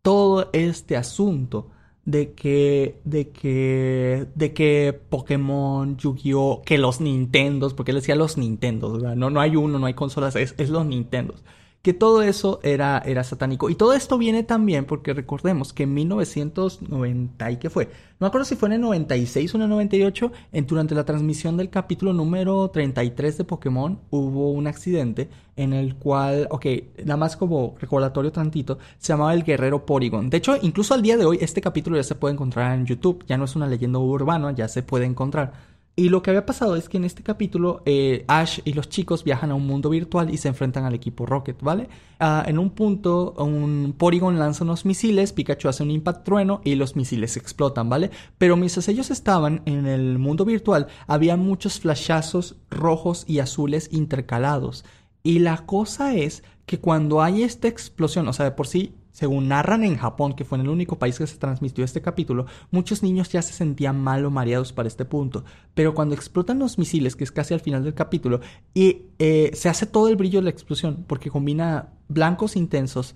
todo 0.00 0.48
este 0.54 0.96
asunto 0.96 1.68
de 2.06 2.32
que, 2.32 3.00
de 3.04 3.28
que, 3.30 4.26
de 4.34 4.54
que 4.54 4.98
Pokémon, 5.10 5.96
Yu-Gi-Oh, 5.98 6.62
que 6.64 6.78
los 6.78 7.00
Nintendos, 7.00 7.74
porque 7.74 7.90
él 7.90 7.96
decía 7.96 8.14
los 8.14 8.38
Nintendos, 8.38 8.94
¿verdad? 8.94 9.16
No, 9.16 9.28
no 9.28 9.40
hay 9.40 9.56
uno, 9.56 9.78
no 9.78 9.86
hay 9.86 9.94
consolas, 9.94 10.36
es, 10.36 10.54
es 10.56 10.70
los 10.70 10.86
Nintendos. 10.86 11.42
Que 11.86 11.94
todo 11.94 12.20
eso 12.22 12.58
era, 12.64 13.00
era 13.06 13.22
satánico. 13.22 13.70
Y 13.70 13.76
todo 13.76 13.92
esto 13.92 14.18
viene 14.18 14.42
también 14.42 14.86
porque 14.86 15.14
recordemos 15.14 15.72
que 15.72 15.84
en 15.84 15.94
1990, 15.94 17.48
¿y 17.52 17.58
qué 17.58 17.70
fue? 17.70 17.84
No 17.84 18.24
me 18.24 18.26
acuerdo 18.26 18.44
si 18.44 18.56
fue 18.56 18.70
en 18.70 18.72
el 18.72 18.80
96 18.80 19.54
o 19.54 19.56
en 19.56 19.62
el 19.62 19.68
98, 19.68 20.32
en, 20.50 20.66
durante 20.66 20.96
la 20.96 21.04
transmisión 21.04 21.56
del 21.56 21.70
capítulo 21.70 22.12
número 22.12 22.68
33 22.70 23.38
de 23.38 23.44
Pokémon, 23.44 24.00
hubo 24.10 24.50
un 24.50 24.66
accidente 24.66 25.28
en 25.54 25.72
el 25.72 25.94
cual, 25.94 26.48
ok, 26.50 26.66
nada 27.04 27.18
más 27.18 27.36
como 27.36 27.76
recordatorio 27.78 28.32
tantito, 28.32 28.78
se 28.98 29.12
llamaba 29.12 29.32
el 29.32 29.44
Guerrero 29.44 29.86
Porygon. 29.86 30.28
De 30.28 30.38
hecho, 30.38 30.56
incluso 30.60 30.92
al 30.92 31.02
día 31.02 31.16
de 31.16 31.24
hoy, 31.24 31.38
este 31.40 31.60
capítulo 31.60 31.98
ya 31.98 32.02
se 32.02 32.16
puede 32.16 32.34
encontrar 32.34 32.76
en 32.76 32.84
YouTube, 32.84 33.24
ya 33.28 33.38
no 33.38 33.44
es 33.44 33.54
una 33.54 33.68
leyenda 33.68 34.00
urbana, 34.00 34.50
ya 34.50 34.66
se 34.66 34.82
puede 34.82 35.04
encontrar. 35.04 35.75
Y 35.98 36.10
lo 36.10 36.22
que 36.22 36.28
había 36.28 36.44
pasado 36.44 36.76
es 36.76 36.90
que 36.90 36.98
en 36.98 37.06
este 37.06 37.22
capítulo 37.22 37.82
eh, 37.86 38.26
Ash 38.28 38.60
y 38.66 38.74
los 38.74 38.90
chicos 38.90 39.24
viajan 39.24 39.50
a 39.50 39.54
un 39.54 39.66
mundo 39.66 39.88
virtual 39.88 40.28
y 40.28 40.36
se 40.36 40.48
enfrentan 40.48 40.84
al 40.84 40.92
equipo 40.92 41.24
Rocket, 41.24 41.62
¿vale? 41.62 41.88
Ah, 42.20 42.44
en 42.46 42.58
un 42.58 42.68
punto, 42.68 43.32
un 43.38 43.94
Porygon 43.96 44.38
lanza 44.38 44.64
unos 44.64 44.84
misiles, 44.84 45.32
Pikachu 45.32 45.70
hace 45.70 45.82
un 45.82 45.90
impact 45.90 46.22
trueno 46.22 46.60
y 46.64 46.74
los 46.74 46.96
misiles 46.96 47.38
explotan, 47.38 47.88
¿vale? 47.88 48.10
Pero 48.36 48.58
mientras 48.58 48.86
ellos 48.88 49.10
estaban 49.10 49.62
en 49.64 49.86
el 49.86 50.18
mundo 50.18 50.44
virtual, 50.44 50.88
había 51.06 51.38
muchos 51.38 51.80
flashazos 51.80 52.56
rojos 52.68 53.24
y 53.26 53.38
azules 53.38 53.88
intercalados. 53.90 54.84
Y 55.22 55.38
la 55.38 55.64
cosa 55.64 56.14
es 56.14 56.42
que 56.66 56.78
cuando 56.78 57.22
hay 57.22 57.42
esta 57.42 57.68
explosión, 57.68 58.28
o 58.28 58.34
sea, 58.34 58.44
de 58.44 58.50
por 58.50 58.66
sí 58.66 58.94
según 59.16 59.48
narran 59.48 59.82
en 59.82 59.96
Japón, 59.96 60.34
que 60.34 60.44
fue 60.44 60.58
en 60.58 60.64
el 60.66 60.68
único 60.70 60.98
país 60.98 61.16
que 61.16 61.26
se 61.26 61.38
transmitió 61.38 61.82
este 61.86 62.02
capítulo, 62.02 62.44
muchos 62.70 63.02
niños 63.02 63.30
ya 63.30 63.40
se 63.40 63.54
sentían 63.54 63.98
mal 63.98 64.22
o 64.26 64.30
mareados 64.30 64.74
para 64.74 64.88
este 64.88 65.06
punto. 65.06 65.42
Pero 65.72 65.94
cuando 65.94 66.14
explotan 66.14 66.58
los 66.58 66.76
misiles, 66.76 67.16
que 67.16 67.24
es 67.24 67.32
casi 67.32 67.54
al 67.54 67.60
final 67.60 67.82
del 67.82 67.94
capítulo, 67.94 68.40
y 68.74 69.04
eh, 69.18 69.52
se 69.54 69.70
hace 69.70 69.86
todo 69.86 70.08
el 70.08 70.16
brillo 70.16 70.40
de 70.40 70.44
la 70.44 70.50
explosión, 70.50 71.06
porque 71.06 71.30
combina 71.30 71.94
blancos 72.08 72.56
intensos, 72.56 73.14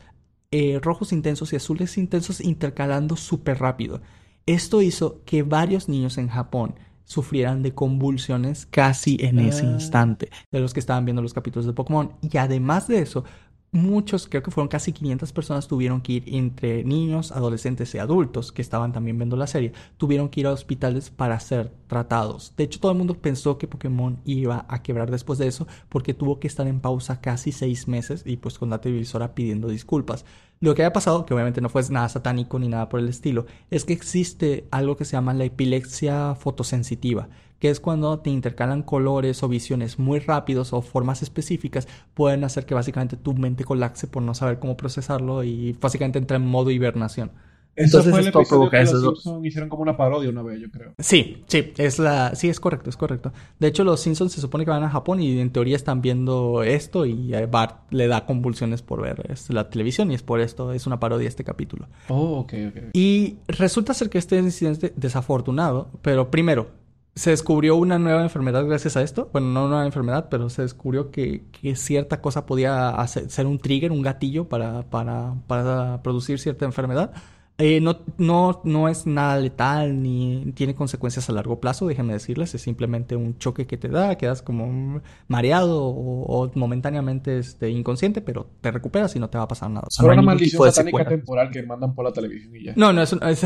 eh, 0.51 0.78
rojos 0.82 1.12
intensos 1.12 1.53
y 1.53 1.57
azules 1.57 1.98
intensos 1.98 2.40
intercalando 2.40 3.14
súper 3.16 3.59
rápido. 3.59 4.01
Esto 4.46 4.80
hizo 4.80 5.20
que 5.26 5.42
varios 5.42 5.90
niños 5.90 6.16
en 6.16 6.28
Japón 6.28 6.76
sufrieran 7.05 7.62
de 7.62 7.74
convulsiones 7.74 8.64
casi 8.64 9.18
en 9.20 9.38
ese 9.38 9.66
Ah. 9.66 9.70
instante, 9.72 10.30
de 10.51 10.61
los 10.61 10.72
que 10.72 10.80
estaban 10.80 11.05
viendo 11.05 11.20
los 11.20 11.34
capítulos 11.34 11.66
de 11.66 11.74
Pokémon. 11.74 12.12
Y 12.22 12.38
además 12.38 12.88
de 12.88 13.01
eso, 13.01 13.24
muchos, 13.73 14.27
creo 14.29 14.43
que 14.43 14.51
fueron 14.51 14.68
casi 14.68 14.93
500 14.93 15.33
personas, 15.33 15.68
tuvieron 15.68 16.01
que 16.01 16.12
ir 16.14 16.25
entre 16.27 16.85
niños, 16.85 17.33
adolescentes 17.33 17.95
y 17.95 17.99
adultos 17.99 18.53
que 18.53 18.62
estaban 18.62 18.93
también 18.93 19.18
viendo 19.18 19.37
la 19.37 19.47
serie, 19.47 19.73
tuvieron 19.97 20.29
que 20.29 20.41
ir 20.41 20.47
a 20.47 20.53
hospitales 20.53 21.11
para 21.11 21.39
ser 21.41 21.73
tratados. 21.87 22.53
De 22.57 22.64
hecho, 22.64 22.81
todo 22.81 22.93
el 22.93 22.99
mundo 22.99 23.14
pensó 23.14 23.59
que 23.59 23.68
Pokémon 23.68 24.18
iba 24.25 24.66
a 24.68 24.83
quebrar 24.83 25.11
después 25.11 25.39
de 25.39 25.47
eso 25.47 25.66
porque 25.89 26.14
tuvo 26.14 26.41
que 26.41 26.49
estar 26.49 26.66
en 26.66 26.81
pausa 26.81 27.21
casi 27.21 27.53
seis 27.53 27.89
meses 27.89 28.23
y 28.27 28.37
pues 28.37 28.59
con 28.59 28.71
la 28.71 28.81
televisora 28.81 29.35
pidiendo 29.35 29.68
disculpas. 29.68 30.25
Lo 30.62 30.75
que 30.75 30.83
había 30.83 30.93
pasado, 30.93 31.25
que 31.25 31.33
obviamente 31.33 31.62
no 31.62 31.71
fue 31.71 31.83
nada 31.89 32.09
satánico 32.11 32.59
ni 32.59 32.68
nada 32.68 32.91
por 32.91 33.01
el 33.01 33.09
estilo, 33.09 33.47
es 33.71 33.87
que 33.87 33.95
existe 33.95 34.66
algo 34.71 34.97
que 34.97 35.07
se 35.07 35.12
llama 35.12 35.33
la 35.33 35.45
epilepsia 35.45 36.35
fotosensitiva, 36.35 37.31
que 37.61 37.71
es 37.71 37.79
cuando 37.79 38.19
te 38.19 38.31
intercalan 38.31 38.83
colores 38.83 39.43
o 39.43 39.49
visiones 39.49 39.99
muy 39.99 40.19
rápidos 40.19 40.73
o 40.73 40.83
formas 40.83 41.23
específicas, 41.23 41.87
pueden 42.15 42.43
hacer 42.43 42.67
que 42.67 42.75
básicamente 42.75 43.17
tu 43.17 43.35
mente 43.35 43.65
colapse 43.65 44.09
por 44.09 44.23
no 44.23 44.35
saber 44.35 44.59
cómo 44.59 44.77
procesarlo 44.77 45.45
y 45.45 45.77
básicamente 45.81 46.19
entra 46.19 46.39
en 46.39 46.47
modo 46.47 46.71
hibernación. 46.71 47.31
Eso 47.77 47.99
Entonces 47.99 48.11
fue 48.11 48.21
el 48.21 48.27
esto 48.27 48.41
episodio 48.41 48.59
provoca 48.59 48.79
que 48.79 48.85
los 48.85 48.95
eso. 48.95 49.15
Simpsons 49.15 49.47
hicieron 49.47 49.69
como 49.69 49.83
una 49.83 49.97
parodia 49.97 50.29
una 50.29 50.43
vez, 50.43 50.61
yo 50.61 50.71
creo. 50.71 50.93
Sí, 50.99 51.45
sí, 51.47 51.73
es 51.77 51.99
la, 51.99 52.35
sí, 52.35 52.49
es 52.49 52.59
correcto, 52.59 52.91
es 52.91 52.97
correcto. 52.97 53.33
De 53.59 53.69
hecho, 53.69 53.85
los 53.85 54.01
Simpsons 54.01 54.33
se 54.33 54.41
supone 54.41 54.65
que 54.65 54.71
van 54.71 54.83
a 54.83 54.91
Japón 54.91 55.21
y 55.21 55.39
en 55.39 55.51
teoría 55.51 55.77
están 55.77 56.03
viendo 56.03 56.63
esto 56.63 57.07
y 57.07 57.33
eh, 57.33 57.47
Bart 57.47 57.91
le 57.93 58.09
da 58.09 58.27
convulsiones 58.27 58.83
por 58.83 59.03
ver 59.03 59.35
la 59.49 59.71
televisión 59.71 60.11
y 60.11 60.15
es 60.15 60.23
por 60.23 60.41
esto, 60.41 60.73
es 60.73 60.87
una 60.87 60.99
parodia 60.99 61.29
este 61.29 61.45
capítulo. 61.45 61.89
Oh, 62.09 62.41
ok, 62.41 62.55
ok. 62.69 62.77
Y 62.93 63.37
resulta 63.47 63.95
ser 63.95 64.11
que 64.11 64.19
este 64.19 64.37
incidente 64.39 64.93
desafortunado, 64.97 65.91
pero 66.03 66.31
primero, 66.31 66.80
se 67.15 67.31
descubrió 67.31 67.77
una 67.77 67.99
nueva 67.99 68.23
enfermedad 68.23 68.65
gracias 68.67 68.97
a 68.97 69.03
esto. 69.03 69.31
Bueno, 69.33 69.49
no 69.49 69.61
una 69.63 69.71
nueva 69.71 69.87
enfermedad, 69.87 70.29
pero 70.31 70.49
se 70.49 70.63
descubrió 70.63 71.11
que, 71.11 71.45
que 71.53 71.77
cierta 71.77 72.21
cosa 72.21 72.47
podía 72.47 72.91
hacer, 72.91 73.31
ser 73.31 73.47
un 73.47 73.59
trigger, 73.59 73.93
un 73.93 74.03
gatillo 74.03 74.49
para, 74.49 74.89
para, 74.89 75.35
para 75.47 76.03
producir 76.03 76.39
cierta 76.39 76.65
enfermedad. 76.65 77.13
Eh, 77.61 77.81
no, 77.81 77.99
no, 78.19 78.61
no 78.65 78.89
es 78.89 79.07
nada 79.07 79.37
letal 79.39 80.03
ni 80.03 80.51
tiene 80.55 80.75
consecuencias 80.75 81.29
a 81.29 81.33
largo 81.33 81.61
plazo, 81.61 81.87
déjenme 81.87 82.15
decirles. 82.15 82.55
Es 82.55 82.63
simplemente 82.63 83.17
un 83.17 83.37
choque 83.39 83.67
que 83.67 83.77
te 83.77 83.89
da, 83.89 84.17
quedas 84.17 84.41
como 84.43 85.01
mareado 85.29 85.85
o, 85.85 86.23
o 86.45 86.51
momentáneamente 86.55 87.39
este, 87.39 87.69
inconsciente, 87.71 88.21
pero 88.23 88.47
te 88.61 88.71
recuperas 88.71 89.15
y 89.17 89.19
no 89.19 89.29
te 89.29 89.37
va 89.39 89.45
a 89.45 89.49
pasar 89.49 89.71
nada. 89.71 89.87
Solo 89.91 90.09
no 90.09 90.15
una 90.15 90.23
maldición 90.23 90.63
satánica 90.73 90.99
secuela. 90.99 91.09
temporal 91.11 91.51
que 91.51 91.63
mandan 91.63 91.95
por 91.95 92.05
la 92.07 92.13
televisión 92.13 92.57
y 92.57 92.65
ya. 92.65 92.73
No, 92.77 92.93
no, 92.93 93.03
es, 93.03 93.13
un- 93.13 93.23
es- 93.25 93.45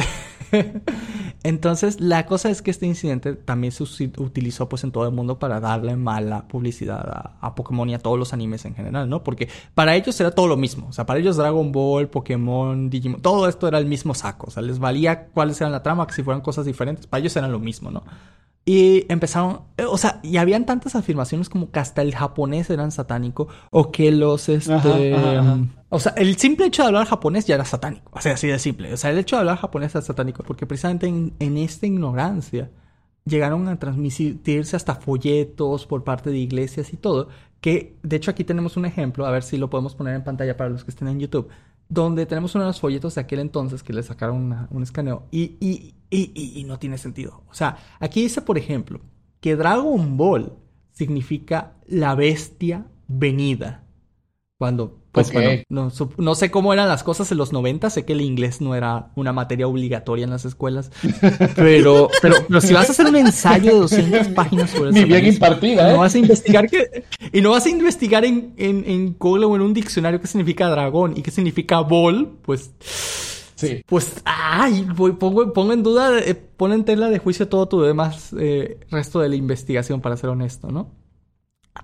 Entonces, 1.43 2.01
la 2.01 2.27
cosa 2.27 2.51
es 2.51 2.63
que 2.63 2.71
este 2.71 2.87
incidente 2.87 3.35
también 3.35 3.73
se 3.73 3.83
utilizó 4.19 4.69
pues 4.69 4.85
en 4.85 4.93
todo 4.93 5.07
el 5.07 5.13
mundo 5.13 5.39
para 5.39 5.61
darle 5.61 5.97
mala 5.97 6.47
publicidad 6.49 7.07
a, 7.09 7.37
a 7.41 7.55
Pokémon 7.55 7.89
y 7.91 7.95
a 7.95 7.99
todos 7.99 8.19
los 8.19 8.33
animes 8.33 8.65
en 8.65 8.75
general, 8.75 9.09
¿no? 9.09 9.23
Porque 9.25 9.49
para 9.75 9.95
ellos 9.97 10.19
era 10.21 10.31
todo 10.31 10.47
lo 10.47 10.57
mismo. 10.57 10.87
O 10.89 10.93
sea, 10.93 11.05
para 11.07 11.21
ellos 11.21 11.37
Dragon 11.37 11.71
Ball, 11.73 12.09
Pokémon, 12.09 12.89
Digimon, 12.91 13.21
todo 13.21 13.49
esto 13.49 13.69
era 13.69 13.79
el 13.79 13.87
mismo 13.87 14.04
saco. 14.13 14.49
O 14.49 14.51
sea, 14.51 14.63
les 14.63 14.79
valía 14.79 15.29
cuáles 15.29 15.59
eran 15.61 15.73
la 15.73 15.83
trama, 15.83 16.07
que 16.07 16.13
si 16.13 16.23
fueran 16.23 16.43
cosas 16.43 16.67
diferentes, 16.67 17.07
para 17.07 17.21
ellos 17.21 17.35
eran 17.37 17.51
lo 17.51 17.61
mismo, 17.61 17.91
¿no? 17.91 18.05
Y 18.67 19.05
empezaron, 19.13 19.61
eh, 19.77 19.85
o 19.85 19.99
sea, 19.99 20.21
y 20.23 20.39
habían 20.39 20.65
tantas 20.65 20.95
afirmaciones 20.95 21.51
como 21.51 21.71
que 21.71 21.81
hasta 21.81 22.01
el 22.01 22.15
japonés 22.15 22.71
eran 22.71 22.93
satánico 22.93 23.49
o 23.71 23.93
que 23.93 24.11
los, 24.11 24.49
este, 24.49 24.73
Ajá, 24.73 24.89
ajá, 24.89 25.41
ajá. 25.41 25.59
o 25.91 25.99
sea, 26.01 26.13
el 26.17 26.37
simple 26.39 26.67
hecho 26.67 26.83
de 26.83 26.89
hablar 26.89 27.07
japonés 27.07 27.47
ya 27.47 27.57
era 27.57 27.67
satánico. 27.67 28.11
O 28.15 28.21
sea, 28.23 28.35
así 28.35 28.47
de 28.47 28.59
simple. 28.59 28.93
O 28.93 28.97
sea, 28.97 29.11
el 29.11 29.19
hecho 29.19 29.37
de 29.37 29.41
hablar 29.41 29.59
japonés 29.59 29.95
era 29.95 30.03
satánico 30.03 30.43
porque 30.45 30.67
precisamente 30.67 31.07
en, 31.07 31.35
en 31.39 31.59
esta 31.59 31.87
ignorancia 31.87 32.71
llegaron 33.27 33.69
a 33.69 33.79
transmitirse 33.79 34.77
hasta 34.77 34.95
folletos 34.95 35.87
por 35.87 36.05
parte 36.05 36.31
de 36.31 36.39
iglesias 36.39 36.93
y 36.93 36.97
todo. 36.97 37.29
Que 37.61 37.97
de 38.03 38.17
hecho 38.17 38.31
aquí 38.31 38.45
tenemos 38.45 38.77
un 38.77 38.85
ejemplo, 38.87 39.27
a 39.27 39.31
ver 39.31 39.43
si 39.43 39.57
lo 39.57 39.71
podemos 39.71 39.95
poner 39.95 40.15
en 40.15 40.25
pantalla 40.25 40.57
para 40.57 40.71
los 40.71 40.85
que 40.85 40.91
estén 40.91 41.09
en 41.09 41.21
YouTube, 41.21 41.49
donde 41.95 42.27
tenemos 42.27 42.55
uno 42.55 42.65
de 42.65 42.69
los 42.71 42.81
folletos 42.81 43.15
de 43.15 43.21
aquel 43.23 43.41
entonces 43.41 43.83
que 43.83 43.93
le 43.93 44.03
sacaron 44.03 44.67
un 44.71 44.83
escaneo 44.83 45.27
y, 45.31 45.57
y, 45.61 45.95
y- 46.11 46.53
y 46.61 46.65
no 46.65 46.79
tiene 46.79 46.99
sentido. 46.99 47.43
O 47.49 47.55
sea, 47.55 47.79
aquí 48.01 48.23
dice, 48.23 48.43
por 48.43 48.59
ejemplo, 48.59 49.01
que 49.41 49.57
Dragon 49.57 50.17
Ball 50.17 50.53
significa 50.93 51.77
la 51.87 52.15
bestia 52.15 52.87
venida. 53.09 53.85
Cuando, 54.59 55.04
pues 55.15 55.33
bueno, 55.33 55.63
no, 55.69 55.93
no 56.19 56.35
sé 56.35 56.51
cómo 56.51 56.73
eran 56.73 56.89
las 56.89 57.03
cosas 57.05 57.31
en 57.33 57.39
los 57.39 57.53
90, 57.53 57.89
sé 57.89 58.05
que 58.05 58.13
el 58.13 58.21
inglés 58.21 58.61
no 58.61 58.75
era 58.75 59.11
una 59.15 59.33
materia 59.33 59.67
obligatoria 59.69 60.25
en 60.25 60.31
las 60.31 60.45
escuelas, 60.45 60.91
pero, 61.57 62.11
pero, 62.21 62.37
pero 62.49 62.61
si 62.61 62.75
vas 62.75 62.89
a 62.89 62.93
hacer 62.93 63.07
un 63.07 63.17
ensayo 63.17 63.73
de 63.73 63.79
200 63.81 64.29
páginas 64.29 64.71
sobre 64.71 64.91
Ni 64.93 65.05
bien 65.05 65.25
impartida, 65.27 65.89
no 65.89 65.95
¿eh? 65.95 65.99
vas 65.99 66.15
a 66.15 66.19
investigar 66.19 66.69
que, 66.69 67.05
y 67.33 67.41
no 67.41 67.51
vas 67.53 67.65
a 67.65 67.71
investigar 67.71 68.25
en, 68.25 68.55
en, 68.57 68.85
en 68.87 69.17
Google 69.19 69.47
o 69.47 69.57
en 69.57 69.63
un 69.63 69.73
diccionario 69.73 70.21
qué 70.21 70.27
significa 70.27 70.69
dragón 70.69 71.15
y 71.17 71.23
qué 71.23 71.31
significa 71.31 71.81
ball, 71.81 72.39
pues 72.43 72.73
Sí. 73.57 73.83
pues, 73.87 74.21
ay, 74.25 74.85
voy- 74.97 75.13
pongo, 75.13 75.53
pongo 75.53 75.73
en 75.73 75.85
duda, 75.85 76.19
eh, 76.19 76.35
pon 76.35 76.73
en 76.73 76.85
tela 76.85 77.09
de 77.09 77.19
juicio 77.21 77.49
todo 77.49 77.69
tu 77.69 77.81
demás 77.83 78.35
eh, 78.39 78.81
resto 78.91 79.21
de 79.21 79.29
la 79.29 79.37
investigación, 79.37 80.01
para 80.01 80.17
ser 80.17 80.29
honesto, 80.31 80.69
¿no? 80.73 80.91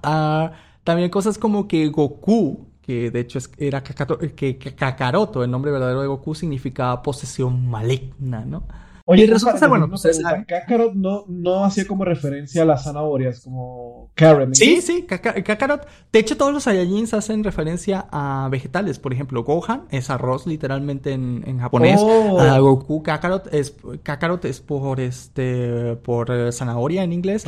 Ah, 0.03 0.53
también 0.85 1.11
cosas 1.11 1.39
como 1.39 1.69
que 1.69 1.87
Goku, 1.89 2.67
que 2.91 3.11
de 3.13 3.21
hecho 3.21 3.39
era 3.57 3.83
Kakaroto, 3.85 5.45
el 5.45 5.51
nombre 5.51 5.71
verdadero 5.71 6.01
de 6.01 6.09
Goku, 6.09 6.35
significaba 6.35 7.01
posesión 7.05 7.71
maligna, 7.71 8.45
¿no? 8.45 8.65
Oye, 9.05 9.25
Y 9.25 9.27
resulta 9.27 9.59
ser, 9.59 9.69
bueno, 9.69 9.89
saben. 9.97 10.45
Kakarot 10.45 10.95
no, 10.95 11.25
no 11.29 11.65
hacía 11.65 11.87
como 11.87 12.05
referencia 12.05 12.63
a 12.63 12.65
las 12.65 12.85
zanahorias, 12.85 13.41
como 13.41 14.11
Karen. 14.15 14.55
Sí, 14.55 14.81
sí, 14.81 15.05
Kaka- 15.09 15.43
Kakarot. 15.43 15.87
De 16.13 16.19
hecho, 16.19 16.37
todos 16.37 16.53
los 16.53 16.65
Saiyajins 16.65 17.15
hacen 17.15 17.43
referencia 17.45 18.07
a 18.11 18.49
vegetales. 18.51 18.99
Por 18.99 19.13
ejemplo, 19.13 19.43
Gohan 19.45 19.85
es 19.91 20.11
arroz 20.11 20.47
literalmente 20.47 21.13
en, 21.13 21.43
en 21.47 21.59
japonés. 21.59 22.01
Oh. 22.03 22.39
Goku 22.61 23.03
Kakarot 23.03 23.53
es 23.53 23.75
Kakarot 24.03 24.45
es 24.45 24.61
por 24.61 25.01
este 25.01 25.97
por 25.97 26.31
eh, 26.31 26.53
zanahoria 26.53 27.03
en 27.03 27.13
inglés. 27.13 27.45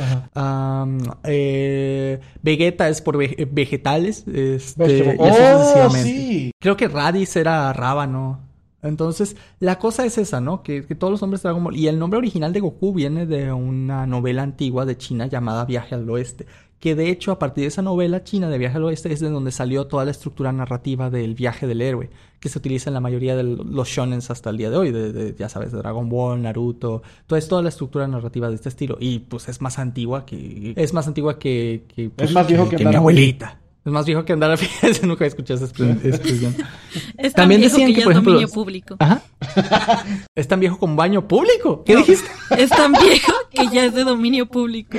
Eh, 1.23 2.19
Vegeta 2.41 2.89
es 2.89 3.01
por 3.01 3.17
ve- 3.17 3.47
vegetales. 3.51 4.25
Este, 4.27 4.83
Vegetable. 4.83 5.15
y 5.25 5.29
así 5.29 5.79
Oh, 5.85 5.89
sí. 5.91 6.51
Creo 6.59 6.77
que 6.77 6.87
Raditz 6.87 7.35
era 7.35 7.71
rábano. 7.73 8.39
Entonces, 8.83 9.35
la 9.59 9.79
cosa 9.79 10.05
es 10.05 10.17
esa, 10.17 10.41
¿no? 10.41 10.61
Que, 10.61 10.85
que 10.85 10.93
todos 10.93 11.11
los 11.11 11.21
nombres 11.21 11.41
de 11.41 11.49
Dragon 11.49 11.63
Ball. 11.63 11.75
Y 11.75 11.87
el 11.87 11.97
nombre 11.97 12.17
original 12.17 12.53
de 12.53 12.59
Goku 12.59 12.93
viene 12.93 13.25
de 13.25 13.51
una 13.51 14.05
novela 14.05 14.43
antigua 14.43 14.85
de 14.85 14.97
China 14.97 15.27
llamada 15.27 15.65
Viaje 15.65 15.95
al 15.95 16.09
Oeste. 16.09 16.45
Que 16.83 16.95
de 16.95 17.09
hecho, 17.09 17.31
a 17.31 17.39
partir 17.39 17.61
de 17.61 17.69
esa 17.69 17.81
novela 17.81 18.25
china 18.25 18.49
de 18.49 18.57
Viaje 18.57 18.75
al 18.75 18.83
Oeste, 18.83 19.13
es 19.13 19.21
de 19.21 19.29
donde 19.29 19.53
salió 19.53 19.87
toda 19.87 20.03
la 20.03 20.11
estructura 20.11 20.51
narrativa 20.51 21.09
del 21.09 21.33
viaje 21.33 21.65
del 21.65 21.81
héroe. 21.81 22.09
Que 22.41 22.49
se 22.49 22.59
utiliza 22.59 22.89
en 22.89 22.93
la 22.93 22.99
mayoría 22.99 23.37
de 23.37 23.43
los 23.43 23.87
shonens 23.87 24.29
hasta 24.29 24.49
el 24.49 24.57
día 24.57 24.69
de 24.69 24.75
hoy. 24.75 24.91
De, 24.91 25.13
de, 25.13 25.33
ya 25.33 25.47
sabes, 25.47 25.71
de 25.71 25.77
Dragon 25.77 26.09
Ball, 26.09 26.41
Naruto. 26.41 27.01
Toda 27.25 27.39
es 27.39 27.47
toda 27.47 27.61
la 27.61 27.69
estructura 27.69 28.05
narrativa 28.05 28.49
de 28.49 28.55
este 28.55 28.67
estilo. 28.67 28.97
Y 28.99 29.19
pues 29.19 29.47
es 29.47 29.61
más 29.61 29.79
antigua 29.79 30.25
que. 30.25 30.73
Es 30.75 30.93
más 30.93 31.07
antigua 31.07 31.39
que. 31.39 31.85
que, 31.87 32.09
pues, 32.09 32.33
más 32.33 32.45
viejo 32.49 32.67
que 32.67 32.83
mi 32.83 32.93
abuelita. 32.93 33.62
Es 33.85 33.91
más 33.91 34.05
viejo 34.05 34.23
que 34.23 34.31
andar 34.33 34.49
a 34.51 34.55
pie. 34.57 34.69
Nunca 35.03 35.25
he 35.25 35.27
escuchado 35.27 35.63
esa 35.63 35.73
expre- 35.73 36.05
expresión. 36.05 36.55
Es 37.17 37.33
tan 37.33 37.43
También 37.43 37.61
viejo 37.61 37.73
decían 37.75 37.89
que, 37.89 37.93
que, 37.95 37.99
ya 37.99 38.03
por 38.05 38.11
es 38.13 38.17
ejemplo, 38.17 38.41
los- 38.41 38.51
público. 38.51 38.95
Ajá. 38.99 39.21
Es 40.35 40.47
tan 40.47 40.59
viejo 40.59 40.77
como 40.79 40.95
baño 40.95 41.27
público. 41.27 41.83
¿Qué 41.83 41.93
No, 41.93 41.99
dijiste? 41.99 42.27
Es 42.57 42.69
tan 42.69 42.93
viejo 42.93 43.33
que 43.51 43.67
ya 43.73 43.85
es 43.85 43.93
de 43.93 44.03
dominio 44.03 44.45
público. 44.45 44.97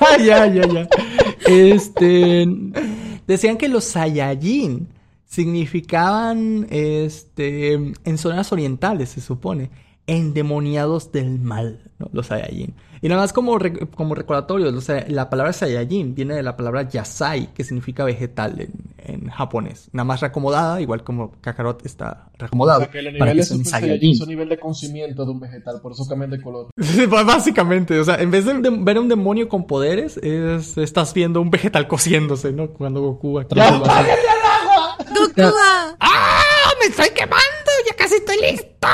Ah, 0.00 0.18
ya, 0.18 0.46
ya, 0.46 0.66
ya. 0.66 0.88
Este. 1.46 2.46
Decían 3.26 3.56
que 3.56 3.68
los 3.68 3.84
Saiyajin 3.84 4.88
significaban, 5.24 6.66
este, 6.70 7.72
en 7.72 8.18
zonas 8.18 8.52
orientales, 8.52 9.10
se 9.10 9.20
supone, 9.20 9.70
endemoniados 10.06 11.10
del 11.12 11.38
mal, 11.40 11.90
¿no? 11.98 12.10
Los 12.12 12.26
Saiyajin. 12.26 12.74
Y 13.04 13.08
nada 13.10 13.20
más 13.20 13.34
como, 13.34 13.58
como 13.94 14.14
recordatorio, 14.14 14.74
o 14.74 14.80
sea, 14.80 15.04
la 15.08 15.28
palabra 15.28 15.52
Saiyajin 15.52 16.14
viene 16.14 16.36
de 16.36 16.42
la 16.42 16.56
palabra 16.56 16.88
Yasai, 16.88 17.52
que 17.52 17.62
significa 17.62 18.02
vegetal 18.02 18.58
en, 18.58 18.72
en 18.96 19.28
japonés. 19.28 19.90
Nada 19.92 20.04
más 20.04 20.22
reacomodada, 20.22 20.80
igual 20.80 21.04
como 21.04 21.32
Kakarot 21.42 21.84
está 21.84 22.30
reacomodado. 22.38 22.78
O 22.78 22.82
sea, 22.84 22.90
que 22.90 23.00
el 23.00 23.12
nivel 23.12 23.36
de 23.36 23.42
Super 23.42 23.66
Saiyajin 23.66 24.12
es 24.12 24.20
un 24.22 24.28
nivel 24.30 24.48
de 24.48 24.58
conocimiento 24.58 25.26
de 25.26 25.32
un 25.32 25.38
vegetal, 25.38 25.82
por 25.82 25.92
eso 25.92 26.08
cambian 26.08 26.30
de 26.30 26.40
color. 26.40 26.68
Básicamente, 27.26 28.00
o 28.00 28.04
sea, 28.04 28.14
en 28.22 28.30
vez 28.30 28.46
de 28.46 28.54
ver 28.54 28.98
un 28.98 29.10
demonio 29.10 29.50
con 29.50 29.66
poderes, 29.66 30.16
es, 30.16 30.78
estás 30.78 31.12
viendo 31.12 31.42
un 31.42 31.50
vegetal 31.50 31.86
cociéndose, 31.86 32.52
¿no? 32.52 32.70
Cuando 32.70 33.02
Goku... 33.02 33.42
¡Ya, 33.54 33.70
¡Goku! 35.14 35.42
¡Ah! 36.00 36.70
¡Me 36.80 36.86
estoy 36.86 37.10
quemando! 37.10 37.70
¡Ya 37.86 37.94
casi 37.96 38.14
estoy 38.14 38.33
listo! 38.52 38.88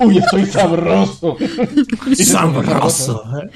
¡Uy, 0.00 0.18
estoy 0.18 0.46
sabroso! 0.46 1.36
sabroso. 2.16 3.24
¿eh? 3.40 3.50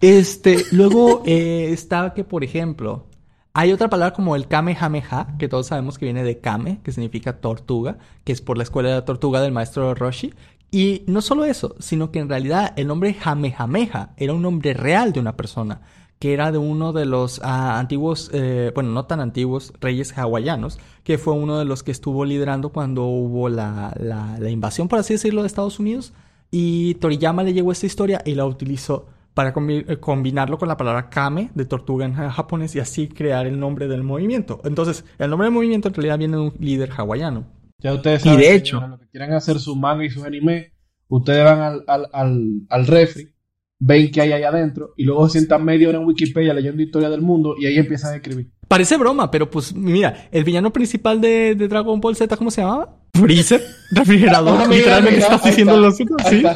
Este, 0.00 0.64
luego 0.72 1.22
eh, 1.26 1.70
está 1.72 2.12
que, 2.14 2.24
por 2.24 2.44
ejemplo, 2.44 3.06
hay 3.54 3.72
otra 3.72 3.88
palabra 3.88 4.14
como 4.14 4.36
el 4.36 4.48
Kamehameha, 4.48 5.36
que 5.38 5.48
todos 5.48 5.68
sabemos 5.68 5.96
que 5.98 6.04
viene 6.04 6.22
de 6.22 6.38
Kame, 6.40 6.80
que 6.82 6.92
significa 6.92 7.40
tortuga, 7.40 7.98
que 8.24 8.32
es 8.32 8.42
por 8.42 8.58
la 8.58 8.64
escuela 8.64 8.90
de 8.90 8.96
la 8.96 9.04
tortuga 9.04 9.40
del 9.40 9.52
maestro 9.52 9.94
Roshi. 9.94 10.34
Y 10.70 11.04
no 11.06 11.22
solo 11.22 11.44
eso, 11.44 11.74
sino 11.78 12.10
que 12.10 12.18
en 12.18 12.28
realidad 12.28 12.74
el 12.76 12.86
nombre 12.86 13.14
Jamejameja 13.14 14.10
era 14.16 14.34
un 14.34 14.42
nombre 14.42 14.74
real 14.74 15.12
de 15.12 15.20
una 15.20 15.36
persona 15.36 15.80
que 16.18 16.32
era 16.32 16.50
de 16.50 16.58
uno 16.58 16.92
de 16.92 17.04
los 17.04 17.40
ah, 17.42 17.78
antiguos, 17.78 18.30
eh, 18.32 18.72
bueno, 18.74 18.90
no 18.90 19.04
tan 19.04 19.20
antiguos 19.20 19.72
reyes 19.80 20.16
hawaianos, 20.16 20.78
que 21.04 21.18
fue 21.18 21.34
uno 21.34 21.58
de 21.58 21.64
los 21.64 21.82
que 21.82 21.90
estuvo 21.90 22.24
liderando 22.24 22.70
cuando 22.70 23.04
hubo 23.04 23.48
la, 23.48 23.94
la, 23.98 24.50
invasión, 24.50 24.88
por 24.88 24.98
así 24.98 25.14
decirlo, 25.14 25.42
de 25.42 25.48
Estados 25.48 25.78
Unidos. 25.78 26.12
Y 26.50 26.94
Toriyama 26.94 27.42
le 27.42 27.52
llegó 27.52 27.72
esta 27.72 27.86
historia 27.86 28.22
y 28.24 28.34
la 28.34 28.46
utilizó 28.46 29.06
para 29.34 29.52
eh, 29.54 29.96
combinarlo 29.98 30.56
con 30.56 30.68
la 30.68 30.78
palabra 30.78 31.10
kame 31.10 31.50
de 31.54 31.66
tortuga 31.66 32.06
en 32.06 32.14
japonés 32.14 32.74
y 32.76 32.80
así 32.80 33.08
crear 33.08 33.46
el 33.46 33.60
nombre 33.60 33.86
del 33.86 34.02
movimiento. 34.02 34.62
Entonces, 34.64 35.04
el 35.18 35.28
nombre 35.28 35.46
del 35.46 35.54
movimiento 35.54 35.88
en 35.88 35.94
realidad 35.94 36.18
viene 36.18 36.36
de 36.36 36.42
un 36.44 36.54
líder 36.58 36.90
hawaiano. 36.96 37.44
Ya 37.78 37.92
ustedes 37.92 38.22
saben, 38.22 38.38
y 38.38 38.42
de 38.42 38.54
hecho, 38.54 38.80
lo 38.80 38.98
que 38.98 39.08
quieran 39.08 39.34
hacer 39.34 39.58
su 39.58 39.76
manga 39.76 40.04
y 40.04 40.08
sus 40.08 40.24
anime, 40.24 40.72
ustedes 41.08 41.44
van 41.44 41.60
al, 41.60 41.84
al, 41.86 42.08
al, 42.12 42.62
al 42.70 42.86
refri 42.86 43.35
ven 43.78 44.10
qué 44.10 44.22
hay 44.22 44.32
ahí 44.32 44.42
adentro 44.42 44.94
y 44.96 45.04
luego 45.04 45.28
se 45.28 45.38
sientan 45.38 45.64
media 45.64 45.88
hora 45.88 45.98
en 45.98 46.06
Wikipedia 46.06 46.54
leyendo 46.54 46.82
historia 46.82 47.10
del 47.10 47.20
mundo 47.20 47.54
y 47.58 47.66
ahí 47.66 47.76
empiezan 47.76 48.14
a 48.14 48.16
escribir. 48.16 48.50
Parece 48.68 48.96
broma, 48.96 49.30
pero 49.30 49.48
pues 49.50 49.74
mira, 49.74 50.28
el 50.32 50.44
villano 50.44 50.72
principal 50.72 51.20
de, 51.20 51.54
Dragon 51.54 52.00
Ball 52.00 52.16
Z, 52.16 52.36
¿cómo 52.36 52.50
se 52.50 52.62
llamaba? 52.62 52.96
Freezer, 53.14 53.62
refrigerador, 53.92 54.68
literalmente 54.70 55.20
estás 55.20 55.44
diciendo 55.44 55.76
los 55.76 55.96
sí, 55.96 56.04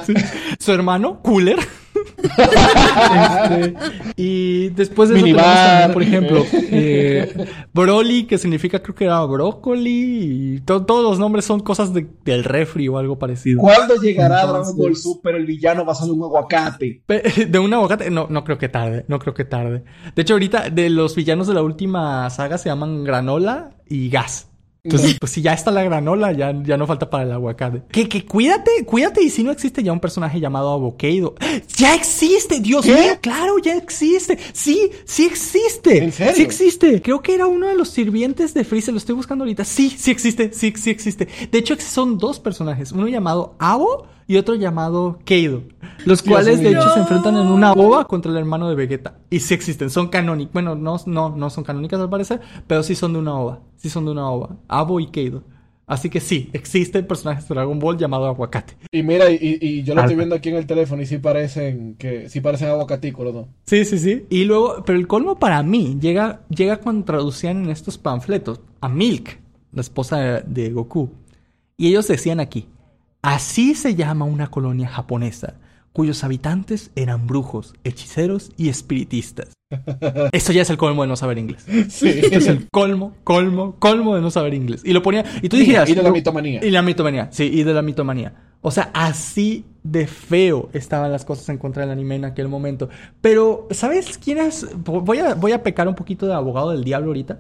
sí. 0.07 0.15
Su 0.59 0.73
hermano, 0.73 1.21
Cooler. 1.23 1.59
Este, 3.11 3.75
y 4.17 4.69
después 4.71 5.09
de 5.09 5.17
eso 5.17 5.25
tenemos 5.25 5.93
por 5.93 6.03
ejemplo, 6.03 6.45
eh, 6.53 7.47
Broly, 7.73 8.25
que 8.25 8.39
significa 8.39 8.83
creo 8.83 8.95
que 8.95 9.05
era 9.05 9.23
brócoli, 9.25 10.57
y 10.57 10.61
todos 10.61 11.03
los 11.03 11.19
nombres 11.19 11.45
son 11.45 11.61
cosas 11.61 11.93
del 11.93 12.45
refri 12.45 12.89
o 12.89 12.99
algo 12.99 13.19
parecido. 13.19 13.61
¿Cuándo 13.61 13.97
llegará 13.97 14.47
Dragon 14.47 14.77
Ball 14.77 14.97
Super 14.97 15.35
el 15.35 15.47
villano 15.47 15.85
basado 15.85 16.13
en 16.13 16.19
un 16.19 16.25
aguacate? 16.25 17.03
De 17.49 17.59
un 17.59 17.73
aguacate, 17.73 18.11
no, 18.11 18.27
no 18.29 18.45
creo 18.45 18.59
que 18.59 18.69
tarde, 18.69 19.05
no 19.09 19.19
creo 19.19 19.35
que 19.35 19.45
tarde. 19.45 19.85
De 20.15 20.23
hecho, 20.23 20.35
ahorita 20.35 20.71
de 20.71 20.91
los 20.91 21.15
villanos 21.15 21.47
de 21.47 21.55
la 21.55 21.63
última 21.63 22.29
saga 22.31 22.59
se 22.59 22.69
llaman 22.69 23.05
Granola 23.05 23.71
y 23.89 24.11
Gas. 24.11 24.50
Entonces, 24.83 25.17
pues 25.21 25.33
si 25.33 25.43
ya 25.43 25.53
está 25.53 25.71
la 25.71 25.83
granola, 25.83 26.33
ya, 26.33 26.53
ya 26.63 26.77
no 26.77 26.87
falta 26.87 27.11
para 27.11 27.25
el 27.25 27.33
aguacate. 27.33 27.83
Que, 27.91 28.09
que 28.09 28.25
cuídate, 28.25 28.85
cuídate. 28.85 29.23
Y 29.23 29.31
si 29.31 29.43
no 29.43 29.51
existe 29.51 29.83
ya 29.83 29.93
un 29.93 30.01
personaje 30.01 30.41
llamado 30.41 30.71
Avocado. 30.71 31.35
¡Ya 31.77 31.95
existe! 31.95 32.61
¡Dios 32.61 32.87
mío! 32.87 33.19
¡Claro, 33.21 33.59
ya 33.59 33.77
existe! 33.77 34.39
¡Sí, 34.53 34.91
sí 35.05 35.27
existe! 35.27 36.05
¿En 36.05 36.13
serio? 36.13 36.35
Sí 36.35 36.43
existe. 36.43 37.03
Creo 37.03 37.21
que 37.21 37.35
era 37.35 37.47
uno 37.47 37.69
de 37.69 37.77
los 37.77 37.91
sirvientes 37.91 38.55
de 38.55 38.65
Freezer. 38.65 38.95
Lo 38.95 38.99
estoy 38.99 39.15
buscando 39.15 39.45
ahorita. 39.45 39.65
Sí, 39.65 39.91
sí 39.91 40.11
existe. 40.11 40.53
Sí, 40.53 40.73
sí 40.77 40.91
existe. 40.91 41.29
De 41.51 41.59
hecho, 41.59 41.77
son 41.79 42.19
dos 42.19 42.39
personajes. 42.41 42.93
Uno 42.93 43.09
llamado 43.09 43.55
Avo 43.59 44.07
y 44.31 44.37
otro 44.37 44.55
llamado 44.55 45.19
Keido. 45.25 45.65
Los 46.05 46.23
cuales, 46.23 46.61
de 46.61 46.71
hecho, 46.71 46.89
se 46.95 47.01
enfrentan 47.01 47.37
en 47.37 47.49
una 47.49 47.73
boba 47.73 48.07
contra 48.07 48.31
el 48.31 48.39
hermano 48.39 48.69
de 48.69 48.77
Vegeta. 48.77 49.19
Y 49.29 49.41
sí 49.41 49.55
existen, 49.55 49.91
son 49.91 50.07
canónicos. 50.07 50.53
Bueno, 50.53 50.77
no, 50.77 51.01
no, 51.05 51.31
no 51.31 51.51
son 51.51 51.65
canónicas 51.65 51.99
al 51.99 52.09
parecer, 52.09 52.41
pero 52.69 52.85
sí 52.85 52.95
son 52.95 53.13
de 53.13 53.19
una 53.19 53.35
ova. 53.35 53.59
Sí 53.77 53.91
son 53.91 54.05
de 54.05 54.13
una 54.13 54.31
ova. 54.31 54.57
Abo 54.69 55.01
y 55.01 55.09
Keido. 55.09 55.43
Así 55.85 56.11
que 56.11 56.21
sí, 56.21 56.49
existen 56.53 57.09
personajes 57.09 57.49
de 57.49 57.57
Dragon 57.57 57.77
Ball 57.81 57.99
llamado 57.99 58.27
Aguacate. 58.27 58.77
Y 58.93 59.03
mira, 59.03 59.29
y, 59.33 59.83
yo 59.83 59.97
lo 59.97 60.03
estoy 60.03 60.15
viendo 60.15 60.37
aquí 60.37 60.51
en 60.51 60.55
el 60.59 60.67
teléfono 60.67 61.03
y 61.03 61.07
sí 61.07 61.19
parecen 61.19 61.97
que 61.97 62.29
sí 62.29 62.41
parecen 62.41 62.69
aguacatícolos, 62.69 63.35
¿no? 63.35 63.49
Sí, 63.67 63.85
sí, 63.85 63.99
sí. 63.99 64.27
Y 64.31 64.45
luego, 64.45 64.85
pero 64.87 64.97
el 64.97 65.09
colmo 65.09 65.41
para 65.41 65.61
mí 65.65 65.99
llega, 66.01 66.43
llega 66.51 66.77
cuando 66.77 67.05
traducían 67.05 67.65
en 67.65 67.71
estos 67.71 67.99
panfletos 67.99 68.61
a 68.81 68.89
Milk, 68.89 69.41
la 69.73 69.81
esposa 69.81 70.19
de, 70.19 70.43
de 70.43 70.71
Goku. 70.71 71.11
Y 71.77 71.89
ellos 71.89 72.07
decían 72.07 72.39
aquí, 72.39 72.69
Así 73.23 73.75
se 73.75 73.95
llama 73.95 74.25
una 74.25 74.47
colonia 74.51 74.89
japonesa, 74.89 75.55
cuyos 75.93 76.25
habitantes 76.25 76.91
eran 76.97 77.27
brujos, 77.27 77.75
hechiceros 77.85 78.53
y 78.57 78.71
espiritistas. 78.71 79.49
Eso 80.33 80.53
ya 80.53 80.63
es 80.63 80.71
el 80.71 80.79
colmo 80.79 81.03
de 81.03 81.09
no 81.09 81.17
saber 81.17 81.37
inglés. 81.37 81.67
Sí. 81.91 82.09
es 82.09 82.47
el 82.47 82.69
colmo, 82.71 83.15
colmo, 83.23 83.77
colmo 83.79 84.15
de 84.15 84.23
no 84.23 84.31
saber 84.31 84.55
inglés. 84.55 84.83
Y 84.85 84.93
lo 84.95 85.03
ponía. 85.03 85.25
Y 85.43 85.49
tú 85.51 85.59
dijeras. 85.59 85.89
Y 85.91 85.95
de 85.95 86.03
la 86.03 86.11
mitomanía. 86.11 86.65
Y 86.65 86.71
la 86.71 86.81
mitomanía, 86.81 87.29
sí, 87.31 87.45
y 87.45 87.63
de 87.63 87.75
la 87.75 87.83
mitomanía. 87.83 88.33
O 88.63 88.71
sea, 88.71 88.91
así 88.95 89.65
de 89.83 90.07
feo 90.07 90.69
estaban 90.73 91.13
las 91.13 91.25
cosas 91.25 91.49
en 91.49 91.59
contra 91.59 91.83
del 91.83 91.91
anime 91.91 92.17
en 92.17 92.25
aquel 92.25 92.49
momento. 92.49 92.89
Pero, 93.21 93.69
¿sabes 93.71 94.19
quién 94.19 94.39
es? 94.39 94.67
Voy 94.77 95.19
a, 95.19 95.35
voy 95.35 95.53
a 95.53 95.63
pecar 95.63 95.89
un 95.89 95.95
poquito 95.95 96.27
de 96.27 96.35
abogado 96.35 96.71
del 96.71 96.85
diablo 96.85 97.09
ahorita. 97.09 97.39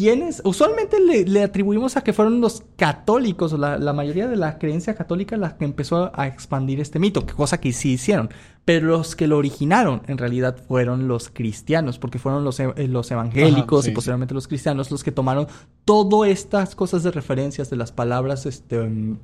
¿Quiénes? 0.00 0.40
Usualmente 0.46 0.96
le, 0.98 1.42
atribuimos 1.42 1.98
a 1.98 2.02
que 2.02 2.14
fueron 2.14 2.40
los 2.40 2.62
católicos, 2.76 3.52
o 3.52 3.58
la, 3.58 3.92
mayoría 3.92 4.28
de 4.28 4.36
la 4.36 4.58
creencia 4.58 4.94
católica, 4.94 5.36
las 5.36 5.52
que 5.52 5.66
empezó 5.66 6.10
a 6.18 6.26
expandir 6.26 6.80
este 6.80 6.98
mito, 6.98 7.26
cosa 7.26 7.60
que 7.60 7.70
sí 7.74 7.92
hicieron. 7.92 8.30
Pero 8.64 8.86
los 8.86 9.14
que 9.14 9.26
lo 9.26 9.36
originaron, 9.36 10.00
en 10.06 10.16
realidad, 10.16 10.56
fueron 10.66 11.06
los 11.06 11.28
cristianos, 11.28 11.98
porque 11.98 12.18
fueron 12.18 12.44
los, 12.44 12.60
e, 12.60 12.88
los 12.88 13.10
evangélicos 13.10 13.88
y 13.88 13.90
posteriormente 13.90 14.32
los 14.32 14.48
cristianos 14.48 14.90
los 14.90 15.04
que 15.04 15.12
tomaron 15.12 15.48
todas 15.84 16.30
estas 16.30 16.74
cosas 16.74 17.02
de 17.02 17.10
referencias 17.10 17.68
de 17.68 17.76
las 17.76 17.92
palabras 17.92 18.46
este, 18.46 19.18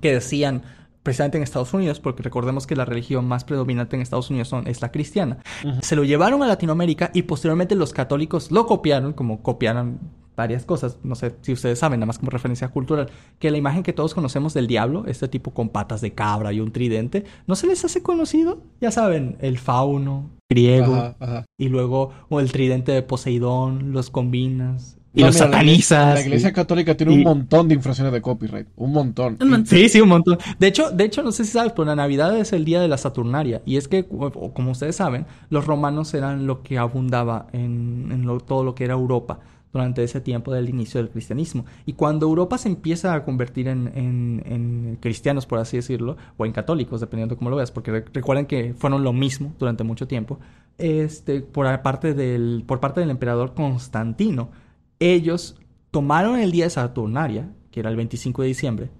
que 0.00 0.12
decían 0.12 0.62
precisamente 1.04 1.36
en 1.36 1.44
Estados 1.44 1.72
Unidos, 1.72 2.00
porque 2.00 2.24
recordemos 2.24 2.66
que 2.66 2.74
la 2.74 2.84
religión 2.84 3.28
más 3.28 3.44
predominante 3.44 3.94
en 3.94 4.02
Estados 4.02 4.30
Unidos 4.30 4.48
son, 4.48 4.66
es 4.66 4.82
la 4.82 4.90
cristiana. 4.90 5.38
Se 5.82 5.94
lo 5.94 6.02
llevaron 6.02 6.42
a 6.42 6.48
Latinoamérica 6.48 7.10
y 7.14 7.22
posteriormente 7.22 7.76
los 7.76 7.92
católicos 7.92 8.50
lo 8.50 8.66
copiaron, 8.66 9.12
como 9.12 9.42
copiaron 9.42 10.00
varias 10.36 10.64
cosas, 10.64 10.98
no 11.04 11.14
sé 11.14 11.36
si 11.42 11.52
ustedes 11.52 11.78
saben, 11.78 12.00
nada 12.00 12.06
más 12.06 12.18
como 12.18 12.30
referencia 12.30 12.68
cultural, 12.68 13.08
que 13.38 13.52
la 13.52 13.58
imagen 13.58 13.82
que 13.82 13.92
todos 13.92 14.14
conocemos 14.14 14.54
del 14.54 14.66
diablo, 14.66 15.04
este 15.06 15.28
tipo 15.28 15.52
con 15.52 15.68
patas 15.68 16.00
de 16.00 16.12
cabra 16.12 16.52
y 16.52 16.58
un 16.58 16.72
tridente, 16.72 17.24
¿no 17.46 17.54
se 17.54 17.66
les 17.68 17.84
hace 17.84 18.02
conocido? 18.02 18.62
Ya 18.80 18.90
saben, 18.90 19.36
el 19.40 19.58
fauno 19.58 20.30
griego 20.50 21.14
y 21.58 21.68
luego 21.68 22.10
o 22.30 22.40
el 22.40 22.50
tridente 22.50 22.92
de 22.92 23.02
Poseidón, 23.02 23.92
los 23.92 24.10
combinas, 24.10 24.98
y 25.14 25.22
los 25.22 25.36
satanizas. 25.36 26.14
La 26.14 26.20
iglesia, 26.20 26.52
católica 26.52 26.96
tiene 26.96 27.12
un 27.12 27.22
montón 27.22 27.68
de 27.68 27.74
infracciones 27.74 28.12
de 28.12 28.20
copyright. 28.20 28.66
Un 28.76 28.92
montón. 28.92 29.38
Sí, 29.66 29.88
sí, 29.88 30.00
un 30.00 30.08
montón. 30.08 30.38
De 30.58 30.66
hecho, 30.66 30.90
de 30.90 31.04
hecho, 31.04 31.22
no 31.22 31.32
sé 31.32 31.44
si 31.44 31.52
sabes, 31.52 31.72
pero 31.72 31.84
la 31.84 31.96
Navidad 31.96 32.36
es 32.36 32.52
el 32.52 32.64
día 32.64 32.80
de 32.80 32.88
la 32.88 32.98
Saturnaria. 32.98 33.62
Y 33.64 33.76
es 33.76 33.86
que, 33.86 34.04
como 34.06 34.72
ustedes 34.72 34.96
saben, 34.96 35.26
los 35.50 35.66
romanos 35.66 36.12
eran 36.14 36.46
lo 36.46 36.62
que 36.62 36.78
abundaba 36.78 37.46
en, 37.52 38.24
todo 38.46 38.64
lo 38.64 38.74
que 38.74 38.84
era 38.84 38.94
Europa 38.94 39.38
durante 39.72 40.04
ese 40.04 40.20
tiempo 40.20 40.52
del 40.52 40.68
inicio 40.68 41.00
del 41.00 41.10
cristianismo. 41.10 41.64
Y 41.86 41.94
cuando 41.94 42.26
Europa 42.26 42.58
se 42.58 42.68
empieza 42.68 43.14
a 43.14 43.24
convertir 43.24 43.68
en, 43.68 43.90
en, 43.94 44.98
cristianos, 45.00 45.46
por 45.46 45.58
así 45.58 45.76
decirlo, 45.76 46.16
o 46.36 46.46
en 46.46 46.52
católicos, 46.52 47.00
dependiendo 47.00 47.34
de 47.34 47.38
cómo 47.38 47.50
lo 47.50 47.56
veas, 47.56 47.72
porque 47.72 48.04
recuerden 48.12 48.46
que 48.46 48.74
fueron 48.74 49.02
lo 49.02 49.12
mismo 49.12 49.52
durante 49.58 49.82
mucho 49.82 50.06
tiempo, 50.06 50.38
este, 50.78 51.40
por, 51.40 51.82
parte 51.82 52.14
del, 52.14 52.64
por 52.66 52.80
parte 52.80 53.00
del 53.00 53.10
emperador 53.10 53.54
Constantino, 53.54 54.50
ellos 55.12 55.56
tomaron 55.90 56.38
el 56.38 56.52
día 56.52 56.64
de 56.64 56.70
Saturnaria, 56.70 57.52
que 57.70 57.80
era 57.80 57.90
el 57.90 57.96
25 57.96 58.42
de 58.42 58.48
diciembre. 58.48 58.90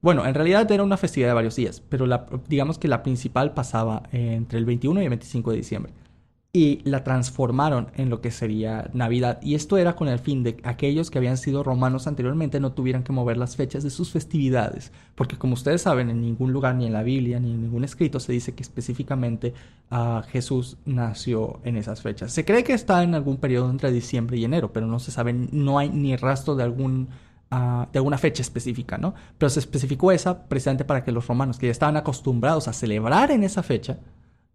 Bueno, 0.00 0.26
en 0.26 0.34
realidad 0.34 0.70
era 0.70 0.82
una 0.82 0.96
festividad 0.96 1.28
de 1.28 1.34
varios 1.34 1.54
días, 1.54 1.80
pero 1.88 2.06
digamos 2.48 2.78
que 2.78 2.88
la 2.88 3.02
principal 3.02 3.54
pasaba 3.54 4.02
entre 4.10 4.58
el 4.58 4.64
21 4.64 5.00
y 5.00 5.04
el 5.04 5.10
25 5.10 5.50
de 5.50 5.56
diciembre 5.56 5.92
y 6.54 6.82
la 6.84 7.02
transformaron 7.02 7.90
en 7.94 8.10
lo 8.10 8.20
que 8.20 8.30
sería 8.30 8.90
Navidad. 8.92 9.40
Y 9.40 9.54
esto 9.54 9.78
era 9.78 9.96
con 9.96 10.08
el 10.08 10.18
fin 10.18 10.42
de 10.42 10.56
que 10.56 10.68
aquellos 10.68 11.10
que 11.10 11.16
habían 11.16 11.38
sido 11.38 11.62
romanos 11.62 12.06
anteriormente 12.06 12.60
no 12.60 12.72
tuvieran 12.72 13.04
que 13.04 13.12
mover 13.12 13.38
las 13.38 13.56
fechas 13.56 13.82
de 13.82 13.88
sus 13.88 14.10
festividades. 14.12 14.92
Porque 15.14 15.38
como 15.38 15.54
ustedes 15.54 15.80
saben, 15.80 16.10
en 16.10 16.20
ningún 16.20 16.52
lugar, 16.52 16.74
ni 16.74 16.84
en 16.84 16.92
la 16.92 17.02
Biblia, 17.02 17.40
ni 17.40 17.52
en 17.52 17.62
ningún 17.62 17.84
escrito, 17.84 18.20
se 18.20 18.32
dice 18.32 18.54
que 18.54 18.62
específicamente 18.62 19.54
ah, 19.90 20.24
Jesús 20.28 20.76
nació 20.84 21.60
en 21.64 21.78
esas 21.78 22.02
fechas. 22.02 22.32
Se 22.32 22.44
cree 22.44 22.64
que 22.64 22.74
está 22.74 23.02
en 23.02 23.14
algún 23.14 23.38
periodo 23.38 23.70
entre 23.70 23.90
diciembre 23.90 24.36
y 24.36 24.44
enero, 24.44 24.74
pero 24.74 24.86
no 24.86 24.98
se 24.98 25.10
sabe, 25.10 25.32
no 25.32 25.78
hay 25.78 25.88
ni 25.88 26.16
rastro 26.16 26.54
de 26.54 26.64
algún... 26.64 27.08
Ah, 27.54 27.86
de 27.92 27.98
alguna 27.98 28.16
fecha 28.16 28.40
específica, 28.40 28.96
¿no? 28.96 29.14
Pero 29.36 29.50
se 29.50 29.60
especificó 29.60 30.10
esa 30.10 30.48
precisamente 30.48 30.86
para 30.86 31.04
que 31.04 31.12
los 31.12 31.26
romanos, 31.26 31.58
que 31.58 31.66
ya 31.66 31.72
estaban 31.72 31.98
acostumbrados 31.98 32.66
a 32.66 32.72
celebrar 32.72 33.30
en 33.30 33.44
esa 33.44 33.62
fecha, 33.62 33.98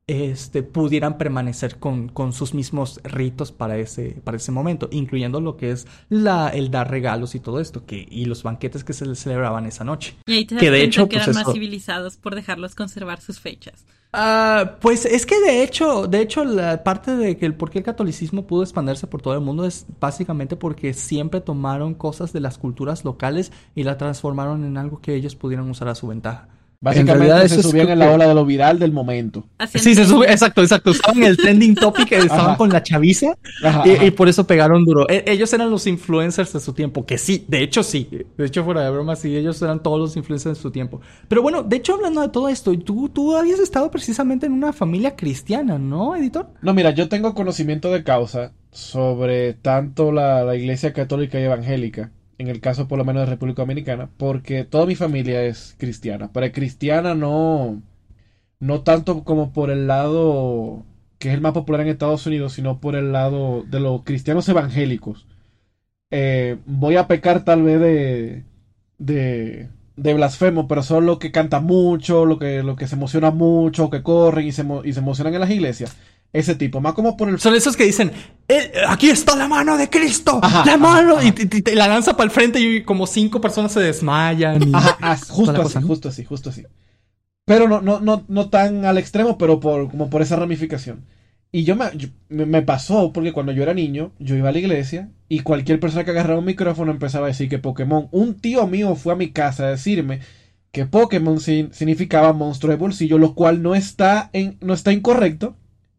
este, 0.08 0.64
pudieran 0.64 1.18
permanecer 1.18 1.80
con, 1.80 2.08
con, 2.08 2.32
sus 2.32 2.54
mismos 2.54 3.02
ritos 3.04 3.52
para 3.52 3.78
ese, 3.78 4.22
para 4.24 4.38
ese 4.38 4.54
momento, 4.54 4.88
incluyendo 4.92 5.42
lo 5.42 5.58
que 5.58 5.72
es 5.72 5.86
la, 6.08 6.48
el 6.48 6.72
dar 6.72 6.90
regalos 6.90 7.36
y 7.36 7.42
todo 7.42 7.60
esto, 7.60 7.86
que, 7.86 8.08
y 8.10 8.24
los 8.24 8.42
banquetes 8.42 8.86
que 8.86 8.94
se 8.94 9.14
celebraban 9.16 9.66
esa 9.66 9.84
noche. 9.84 10.16
Y 10.26 10.34
ahí 10.34 10.46
te 10.46 10.56
das 10.56 10.64
que 10.64 10.72
de 10.72 10.84
hecho 10.84 11.10
que 11.10 11.18
eran 11.18 11.26
pues, 11.26 11.36
más 11.36 11.54
civilizados 11.54 12.16
por 12.16 12.36
dejarlos 12.36 12.74
conservar 12.74 13.20
sus 13.20 13.42
fechas. 13.42 13.86
Uh, 14.14 14.80
pues 14.80 15.06
es 15.06 15.26
que 15.26 15.38
de 15.42 15.62
hecho, 15.62 16.08
de 16.08 16.22
hecho, 16.22 16.46
la 16.46 16.82
parte 16.86 17.18
de 17.18 17.38
que 17.38 17.46
el 17.46 17.56
por 17.56 17.70
qué 17.70 17.80
el 17.80 17.84
catolicismo 17.84 18.48
pudo 18.48 18.64
expandirse 18.64 19.06
por 19.06 19.22
todo 19.22 19.34
el 19.34 19.42
mundo 19.42 19.66
es 19.66 19.86
básicamente 20.00 20.56
porque 20.56 20.94
siempre 20.94 21.42
tomaron 21.42 21.94
cosas 21.94 22.32
de 22.32 22.40
las 22.40 22.58
culturas 22.58 23.04
locales 23.04 23.52
y 23.76 23.84
la 23.84 23.98
transformaron 23.98 24.64
en 24.64 24.78
algo 24.78 25.02
que 25.02 25.14
ellos 25.16 25.36
pudieran 25.36 25.70
usar 25.70 25.90
a 25.90 25.96
su 25.96 26.08
ventaja. 26.08 26.48
Básicamente 26.80 27.50
se 27.50 27.64
subían 27.64 27.90
en 27.90 28.00
la 28.00 28.12
ola 28.12 28.28
de 28.28 28.36
lo 28.36 28.46
viral 28.46 28.78
del 28.78 28.92
momento. 28.92 29.46
sí, 29.68 29.96
se 29.96 30.06
sube, 30.06 30.32
exacto, 30.32 30.62
exacto. 30.62 30.92
Estaban 30.92 31.18
en 31.18 31.30
el 31.30 31.38
trending 31.38 31.76
topic, 31.76 32.12
estaban 32.12 32.56
con 32.56 32.70
la 32.70 32.84
chaviza 32.84 33.38
y, 33.86 34.12
por 34.12 34.30
eso 34.30 34.46
pegaron 34.46 34.86
duro. 34.86 35.10
E, 35.10 35.24
ellos 35.28 35.52
eran 35.54 35.72
los 35.72 35.88
influencers 35.88 36.54
de 36.54 36.60
su 36.60 36.74
tiempo, 36.74 37.06
que 37.06 37.18
sí, 37.18 37.46
de 37.48 37.64
hecho 37.64 37.84
sí. 37.84 38.08
De 38.38 38.46
hecho, 38.46 38.64
fuera 38.64 38.84
de 38.84 38.92
broma, 38.92 39.16
sí, 39.16 39.36
ellos 39.36 39.62
eran 39.62 39.82
todos 39.82 40.00
los 40.00 40.16
influencers 40.18 40.58
de 40.58 40.62
su 40.62 40.72
tiempo. 40.72 41.02
Pero 41.28 41.42
bueno, 41.42 41.64
de 41.64 41.78
hecho, 41.78 41.96
hablando 41.96 42.22
de 42.22 42.30
todo 42.30 42.50
esto, 42.50 42.78
tú, 42.80 43.10
tú 43.10 43.36
habías 43.36 43.60
estado 43.60 43.90
precisamente 43.90 44.46
en 44.46 44.52
una 44.52 44.72
familia 44.72 45.16
cristiana, 45.16 45.80
¿no, 45.80 46.16
editor? 46.16 46.50
No, 46.62 46.74
mira, 46.74 46.92
yo 46.92 47.10
tengo 47.10 47.34
conocimiento 47.34 47.92
de 47.92 48.04
causa 48.04 48.54
sobre 48.72 49.54
tanto 49.54 50.12
la, 50.12 50.44
la 50.44 50.56
iglesia 50.56 50.94
católica 50.94 51.40
y 51.40 51.44
evangélica 51.44 52.12
en 52.38 52.48
el 52.48 52.62
caso 52.62 52.88
por 52.88 52.98
lo 52.98 53.06
menos 53.06 53.22
de 53.22 53.32
República 53.32 53.64
Dominicana, 53.64 54.10
porque 54.18 54.64
toda 54.64 54.86
mi 54.86 54.96
familia 54.96 55.44
es 55.44 55.76
cristiana, 55.78 56.32
pero 56.34 56.52
cristiana 56.52 57.16
no, 57.16 57.82
no 58.60 58.82
tanto 58.82 59.24
como 59.24 59.54
por 59.54 59.70
el 59.72 59.88
lado 59.88 60.86
que 61.20 61.30
es 61.30 61.34
el 61.34 61.42
más 61.42 61.54
popular 61.54 61.82
en 61.82 61.90
Estados 61.90 62.26
Unidos, 62.28 62.54
sino 62.54 62.80
por 62.80 62.96
el 62.96 63.12
lado 63.12 63.64
de 63.64 63.80
los 63.80 64.04
cristianos 64.04 64.48
evangélicos. 64.50 65.28
Eh, 66.12 66.58
voy 66.66 66.96
a 66.96 67.08
pecar 67.08 67.44
tal 67.44 67.64
vez 67.64 67.80
de, 67.80 68.44
de, 69.96 70.14
blasfemo, 70.14 70.68
pero 70.68 70.84
son 70.84 71.06
los 71.06 71.20
que 71.20 71.32
cantan 71.32 71.66
mucho, 71.66 72.26
lo 72.26 72.40
que, 72.40 72.64
lo 72.64 72.76
que 72.76 72.88
se 72.88 72.96
emociona 72.96 73.32
mucho, 73.32 73.90
que 73.90 74.04
corren 74.04 74.48
y 74.48 74.52
se, 74.52 74.66
y 74.84 74.94
se 74.94 75.00
emocionan 75.00 75.34
en 75.34 75.42
las 75.42 75.50
iglesias. 75.50 75.98
Ese 76.34 76.56
tipo, 76.56 76.82
más 76.82 76.94
como 76.94 77.16
por 77.16 77.30
el... 77.30 77.40
Son 77.40 77.56
esos 77.56 77.78
que 77.78 77.86
dicen, 77.86 78.12
eh, 78.48 78.72
aquí 78.88 79.10
está 79.10 79.36
la 79.36 79.48
mano 79.48 79.78
de 79.78 79.90
Cristo, 79.90 80.40
la 80.66 80.78
mano, 80.78 81.18
y, 81.24 81.74
la 81.74 81.88
lanza 81.88 82.18
para 82.18 82.26
el 82.26 82.32
frente 82.32 82.60
y 82.60 82.84
como 82.84 83.08
cinco 83.08 83.40
personas 83.40 83.72
se 83.72 83.80
desmayan. 83.80 84.76
ajá, 84.76 85.18
justo 85.30 85.62
así, 85.62 85.82
justo 85.82 86.10
así, 86.10 86.26
justo 86.26 86.50
así. 86.50 86.66
Pero 87.46 87.68
no, 87.70 87.82
no, 87.82 88.02
no, 88.02 88.26
no 88.28 88.50
tan 88.50 88.84
al 88.84 88.98
extremo, 88.98 89.38
pero 89.38 89.60
por, 89.60 89.90
como 89.90 90.10
por 90.10 90.22
esa 90.22 90.36
ramificación. 90.36 91.06
Y 91.50 91.64
yo 91.64 91.78
me, 91.78 92.46
me 92.46 92.62
pasó 92.62 93.14
porque 93.14 93.32
cuando 93.32 93.54
yo 93.54 93.64
era 93.64 93.74
niño, 93.74 94.12
yo 94.20 94.36
iba 94.36 94.50
a 94.50 94.52
la 94.52 94.60
iglesia 94.60 95.10
y 95.30 95.40
cualquier 95.40 95.80
persona 95.80 96.04
que 96.04 96.12
agarraba 96.12 96.40
un 96.40 96.46
micrófono 96.46 96.92
empezaba 96.92 97.28
a 97.28 97.30
decir 97.30 97.48
que 97.48 97.58
Pokémon. 97.58 98.10
Un 98.12 98.36
tío 98.36 98.68
mío 98.68 98.96
fue 98.96 99.14
a 99.14 99.16
mi 99.18 99.32
casa 99.32 99.64
a 99.64 99.72
decirme 99.72 100.20
que 100.72 100.86
Pokémon 100.86 101.40
significaba 101.40 102.34
monstruo 102.34 102.72
de 102.72 102.78
bolsillo, 102.78 103.18
lo 103.18 103.34
cual 103.34 103.64
no 103.64 103.76
está, 103.76 104.30
en, 104.34 104.58
no 104.60 104.74
está 104.74 104.92
incorrecto 104.92 105.56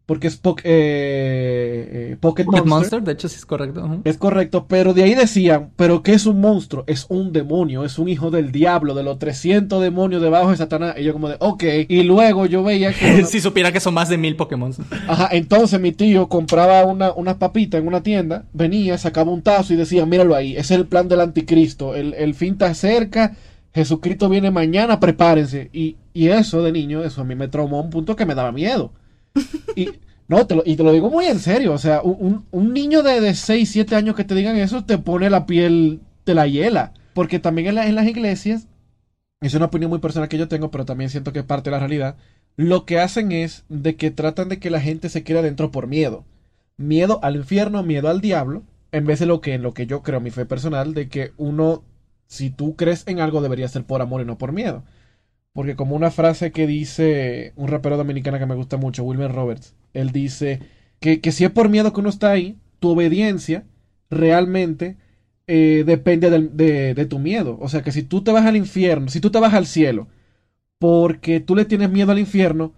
porque 0.09 0.27
es 0.27 0.39
po 0.39 0.57
eh, 0.65 2.13
eh, 2.13 2.17
Pocket, 2.19 2.47
Monster. 2.65 3.03
De 3.03 3.13
hecho, 3.13 3.29
sí 3.29 3.37
es 3.37 3.45
correcto. 3.45 4.01
Es 4.05 4.17
correcto, 4.17 4.65
pero 4.67 4.95
de 4.95 5.03
ahí 5.03 5.15
decían, 5.15 5.69
¿pero 5.77 6.03
qué 6.03 6.15
es 6.15 6.25
un 6.25 6.41
monstruo? 6.41 6.83
Es 6.87 7.05
un 7.11 7.31
demonio, 7.31 7.85
es 7.85 7.99
un 7.99 8.09
hijo 8.09 8.31
del 8.31 8.51
diablo, 8.51 8.95
de 8.95 9.03
los 9.03 9.19
300 9.19 9.83
demonios 9.83 10.23
debajo 10.23 10.51
de 10.51 10.57
Satanás. 10.57 10.95
Y 10.99 11.05
yo 11.05 11.13
como 11.13 11.29
de, 11.29 11.37
ok. 11.41 11.63
Y 11.89 12.05
luego 12.05 12.47
yo 12.47 12.63
veía 12.63 12.95
que... 12.95 13.23
si 13.27 13.39
supiera 13.39 13.71
que 13.71 13.81
son 13.81 13.93
más 13.93 14.09
de 14.09 14.17
mil 14.17 14.35
Pokémon. 14.35 14.73
Ajá, 15.07 15.29
entonces 15.31 15.79
mi 15.79 15.93
tío 15.93 16.27
compraba 16.31 16.87
una, 16.87 17.13
unas 17.13 17.35
papitas 17.35 17.79
en 17.79 17.87
una 17.87 18.03
tienda, 18.03 18.47
venía, 18.55 18.97
sacaba 18.97 19.31
un 19.31 19.43
tazo 19.43 19.75
y 19.75 19.77
decía, 19.77 20.07
míralo 20.07 20.35
ahí, 20.35 20.53
ese 20.53 20.73
es 20.73 20.81
el 20.81 20.87
plan 20.87 21.09
del 21.09 21.21
anticristo, 21.21 21.95
el, 21.95 22.15
el 22.15 22.35
fin 22.35 22.55
está 22.55 22.73
cerca, 22.73 23.37
Jesucristo 23.75 24.31
viene 24.31 24.51
mañana, 24.51 25.01
prepárense. 25.01 25.69
Y, 25.75 25.97
y 26.15 26.29
eso 26.29 26.63
de 26.63 26.73
niño, 26.73 27.05
eso 27.05 27.21
a 27.21 27.25
mí 27.25 27.35
me 27.35 27.49
traumó 27.49 27.77
a 27.77 27.83
un 27.83 27.91
punto 27.91 28.17
que 28.17 28.25
me 28.25 28.35
daba 28.35 28.53
miedo. 28.53 28.91
Y, 29.77 29.91
no, 30.29 30.47
te 30.47 30.55
lo, 30.55 30.63
y 30.65 30.77
te 30.77 30.83
lo 30.83 30.93
digo 30.93 31.11
muy 31.11 31.27
en 31.27 31.39
serio. 31.39 31.73
O 31.73 31.79
sea, 31.79 32.03
un, 32.03 32.73
niño 32.73 33.03
de, 33.03 33.21
de 33.21 33.35
6, 33.35 33.69
7 33.71 33.97
años 33.97 34.15
que 34.15 34.25
te 34.25 34.35
digan 34.35 34.57
eso 34.57 34.85
te 34.85 34.99
pone 34.99 35.31
la 35.31 35.47
piel, 35.47 36.01
de 36.27 36.35
la 36.35 36.47
hiela. 36.47 36.93
Porque 37.15 37.39
también 37.39 37.69
en, 37.69 37.79
en 37.79 37.95
las 37.95 38.07
iglesias, 38.07 38.69
es 39.41 39.55
una 39.55 39.67
opinión 39.67 39.91
muy 39.91 40.01
personal 40.01 40.29
que 40.29 40.39
yo 40.39 40.49
tengo, 40.49 40.71
pero 40.71 40.85
también 40.85 41.11
siento 41.11 41.33
que 41.33 41.41
es 41.41 41.45
parte 41.45 41.71
de 41.71 41.77
la 41.77 41.81
realidad. 41.81 42.17
Lo 42.57 42.85
que 42.85 42.99
hacen 42.99 43.33
es 43.33 43.65
de 43.69 43.97
que 43.97 44.11
tratan 44.11 44.49
de 44.49 44.59
que 44.59 44.71
la 44.71 44.81
gente 44.81 45.09
se 45.09 45.23
quede 45.23 45.39
adentro 45.39 45.71
por 45.71 45.87
miedo. 45.87 46.25
Miedo 46.77 47.21
al 47.23 47.37
infierno, 47.37 47.83
miedo 47.83 48.09
al 48.09 48.21
diablo, 48.21 48.65
en 48.93 49.07
vez 49.07 49.21
de 49.21 49.27
lo 49.27 49.41
que 49.41 49.55
en 49.55 49.63
lo 49.63 49.75
que 49.75 49.87
yo 49.87 50.03
creo, 50.03 50.21
mi 50.21 50.31
fe 50.31 50.45
personal, 50.45 50.95
de 50.95 51.09
que 51.09 51.33
uno, 51.37 51.85
si 52.27 52.51
tú 52.51 52.77
crees 52.77 53.05
en 53.07 53.21
algo, 53.21 53.43
debería 53.43 53.69
ser 53.69 53.85
por 53.85 54.03
amor 54.03 54.23
y 54.23 54.25
no 54.25 54.39
por 54.39 54.53
miedo. 54.53 54.83
Porque 55.59 55.75
como 55.75 55.97
una 55.97 56.13
frase 56.13 56.53
que 56.53 56.69
dice 56.69 57.53
un 57.57 57.67
rapero 57.67 57.97
dominicano 57.97 58.39
que 58.39 58.47
me 58.47 58.55
gusta 58.55 58.77
mucho, 58.77 59.03
Wilmer 59.03 59.33
Roberts, 59.33 59.75
él 59.93 60.13
dice 60.13 60.61
que, 61.01 61.21
si 61.33 61.45
es 61.45 61.51
por 61.51 61.69
miedo 61.69 61.93
que 61.93 61.99
uno 61.99 62.11
está 62.11 62.31
ahí, 62.31 62.57
tu 62.79 62.91
obediencia 62.91 63.65
realmente 64.09 64.97
eh, 65.49 65.83
depende 65.85 66.31
de, 66.31 66.95
de, 66.95 67.07
tu 67.07 67.19
miedo. 67.19 67.59
O 67.61 67.69
sea 67.69 67.83
que 67.83 67.91
si 67.91 68.05
tú 68.05 68.23
te 68.23 68.31
vas 68.31 68.47
al 68.47 68.55
infierno, 68.55 69.09
si 69.09 69.19
tú 69.19 69.31
te 69.31 69.41
vas 69.41 69.53
al 69.53 69.67
cielo, 69.67 70.07
porque 70.79 71.41
tú 71.41 71.57
le 71.57 71.65
tienes 71.65 71.91
miedo 71.91 72.13
al 72.13 72.21
infierno, 72.21 72.73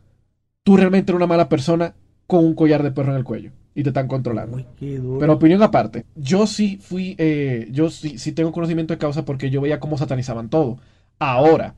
tú 0.62 0.78
realmente 0.78 1.12
eres 1.12 1.18
una 1.18 1.26
mala 1.26 1.50
persona 1.50 1.94
con 2.26 2.46
un 2.46 2.54
collar 2.54 2.82
de 2.82 2.92
perro 2.92 3.12
en 3.12 3.18
el 3.18 3.24
cuello 3.24 3.50
y 3.74 3.82
te 3.82 3.90
están 3.90 4.08
controlando. 4.08 4.64
Pero 4.78 5.34
opinión 5.34 5.62
aparte, 5.62 6.06
yo 6.16 6.46
sí 6.46 6.78
fui, 6.80 7.14
eh, 7.18 7.68
yo 7.72 7.90
sí, 7.90 8.16
sí 8.16 8.32
tengo 8.32 8.52
conocimiento 8.52 8.94
de 8.94 8.98
causa 8.98 9.26
porque 9.26 9.50
yo 9.50 9.60
veía 9.60 9.80
cómo 9.80 9.98
satanizaban 9.98 10.48
todo. 10.48 10.78
Ahora, 11.18 11.74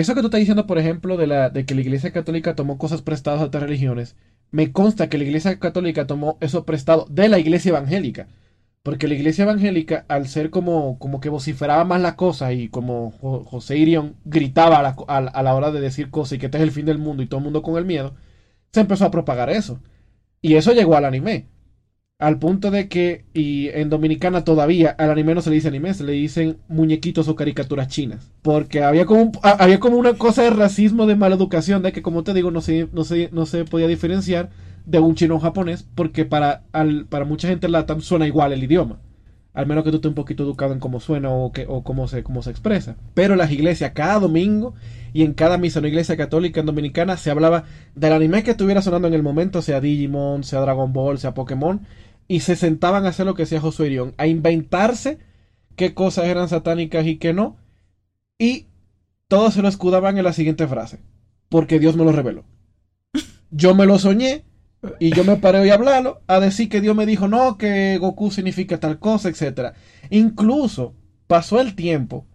eso 0.00 0.14
que 0.14 0.20
tú 0.20 0.26
estás 0.26 0.40
diciendo, 0.40 0.66
por 0.66 0.78
ejemplo, 0.78 1.16
de, 1.16 1.26
la, 1.26 1.48
de 1.48 1.64
que 1.64 1.74
la 1.74 1.80
Iglesia 1.80 2.12
Católica 2.12 2.54
tomó 2.54 2.76
cosas 2.76 3.00
prestadas 3.00 3.40
de 3.40 3.46
otras 3.46 3.62
religiones, 3.62 4.14
me 4.50 4.70
consta 4.70 5.08
que 5.08 5.16
la 5.16 5.24
Iglesia 5.24 5.58
Católica 5.58 6.06
tomó 6.06 6.36
eso 6.42 6.66
prestado 6.66 7.06
de 7.08 7.30
la 7.30 7.38
Iglesia 7.38 7.70
Evangélica. 7.70 8.28
Porque 8.82 9.08
la 9.08 9.14
Iglesia 9.14 9.44
Evangélica, 9.44 10.04
al 10.08 10.28
ser 10.28 10.50
como, 10.50 10.98
como 10.98 11.18
que 11.20 11.30
vociferaba 11.30 11.84
más 11.84 12.02
la 12.02 12.14
cosa 12.14 12.52
y 12.52 12.68
como 12.68 13.10
José 13.10 13.78
Irión 13.78 14.16
gritaba 14.26 14.78
a 15.08 15.42
la, 15.42 15.54
hora 15.54 15.70
de 15.72 15.80
decir 15.80 16.10
cosas 16.10 16.34
y 16.34 16.38
que 16.40 16.46
este 16.46 16.58
es 16.58 16.62
el 16.62 16.72
fin 16.72 16.84
del 16.84 16.98
mundo 16.98 17.22
y 17.22 17.26
todo 17.26 17.38
el 17.38 17.44
mundo 17.44 17.62
con 17.62 17.78
el 17.78 17.86
miedo, 17.86 18.14
se 18.72 18.80
empezó 18.82 19.06
a 19.06 19.10
propagar 19.10 19.48
eso. 19.48 19.80
Y 20.42 20.56
eso 20.56 20.74
llegó 20.74 20.94
al 20.94 21.06
anime. 21.06 21.46
Al 22.18 22.38
punto 22.38 22.70
de 22.70 22.88
que, 22.88 23.26
y 23.34 23.68
en 23.68 23.90
Dominicana 23.90 24.42
todavía, 24.42 24.88
al 24.88 25.10
anime 25.10 25.34
no 25.34 25.42
se 25.42 25.50
le 25.50 25.56
dice 25.56 25.68
anime, 25.68 25.92
se 25.92 26.02
le 26.02 26.12
dicen 26.12 26.56
muñequitos 26.66 27.28
o 27.28 27.36
caricaturas 27.36 27.88
chinas. 27.88 28.32
Porque 28.40 28.82
había 28.82 29.04
como, 29.04 29.32
había 29.42 29.80
como 29.80 29.98
una 29.98 30.14
cosa 30.14 30.42
de 30.42 30.48
racismo, 30.48 31.04
de 31.04 31.14
mala 31.14 31.36
educación, 31.36 31.82
de 31.82 31.92
que 31.92 32.00
como 32.00 32.24
te 32.24 32.32
digo, 32.32 32.50
no 32.50 32.62
se, 32.62 32.88
no 32.94 33.04
se, 33.04 33.28
no 33.32 33.44
se 33.44 33.66
podía 33.66 33.86
diferenciar 33.86 34.48
de 34.86 34.98
un 34.98 35.14
chino 35.14 35.34
o 35.34 35.36
un 35.36 35.42
japonés, 35.42 35.86
porque 35.94 36.24
para, 36.24 36.62
al, 36.72 37.04
para 37.04 37.26
mucha 37.26 37.48
gente 37.48 37.68
LATAM 37.68 38.00
suena 38.00 38.26
igual 38.26 38.54
el 38.54 38.64
idioma. 38.64 38.98
Al 39.52 39.66
menos 39.66 39.84
que 39.84 39.90
tú 39.90 39.96
estés 39.96 40.10
un 40.10 40.14
poquito 40.14 40.42
educado 40.42 40.72
en 40.72 40.80
cómo 40.80 41.00
suena 41.00 41.30
o, 41.30 41.52
que, 41.52 41.66
o 41.68 41.82
cómo, 41.82 42.08
se, 42.08 42.22
cómo 42.22 42.42
se 42.42 42.50
expresa. 42.50 42.96
Pero 43.14 43.36
las 43.36 43.50
iglesias, 43.50 43.92
cada 43.94 44.20
domingo 44.20 44.74
y 45.14 45.22
en 45.22 45.32
cada 45.32 45.56
misa, 45.56 45.80
una 45.80 45.88
iglesia 45.88 46.16
católica 46.16 46.60
en 46.60 46.66
Dominicana, 46.66 47.16
se 47.16 47.30
hablaba 47.30 47.64
del 47.94 48.12
anime 48.12 48.42
que 48.42 48.50
estuviera 48.52 48.82
sonando 48.82 49.08
en 49.08 49.14
el 49.14 49.22
momento, 49.22 49.62
sea 49.62 49.80
Digimon, 49.80 50.44
sea 50.44 50.60
Dragon 50.60 50.92
Ball, 50.92 51.18
sea 51.18 51.32
Pokémon 51.34 51.80
y 52.28 52.40
se 52.40 52.56
sentaban 52.56 53.04
a 53.06 53.10
hacer 53.10 53.26
lo 53.26 53.34
que 53.34 53.42
decía 53.42 53.60
Josué 53.60 53.86
Irión, 53.86 54.14
a 54.18 54.26
inventarse 54.26 55.18
qué 55.76 55.94
cosas 55.94 56.26
eran 56.26 56.48
satánicas 56.48 57.06
y 57.06 57.16
qué 57.16 57.32
no, 57.32 57.56
y 58.38 58.66
todos 59.28 59.54
se 59.54 59.62
lo 59.62 59.68
escudaban 59.68 60.18
en 60.18 60.24
la 60.24 60.32
siguiente 60.32 60.66
frase, 60.66 60.98
porque 61.48 61.78
Dios 61.78 61.96
me 61.96 62.04
lo 62.04 62.12
reveló. 62.12 62.44
Yo 63.50 63.74
me 63.74 63.86
lo 63.86 63.98
soñé 63.98 64.44
y 64.98 65.10
yo 65.10 65.24
me 65.24 65.36
paré 65.36 65.60
hoy 65.60 65.70
a 65.70 65.74
hablarlo, 65.74 66.20
a 66.26 66.40
decir 66.40 66.68
que 66.68 66.80
Dios 66.80 66.96
me 66.96 67.06
dijo, 67.06 67.28
no, 67.28 67.58
que 67.58 67.98
Goku 67.98 68.30
significa 68.30 68.78
tal 68.78 68.98
cosa, 68.98 69.28
etc. 69.28 69.74
Incluso 70.10 70.94
pasó 71.26 71.60
el 71.60 71.74
tiempo 71.74 72.26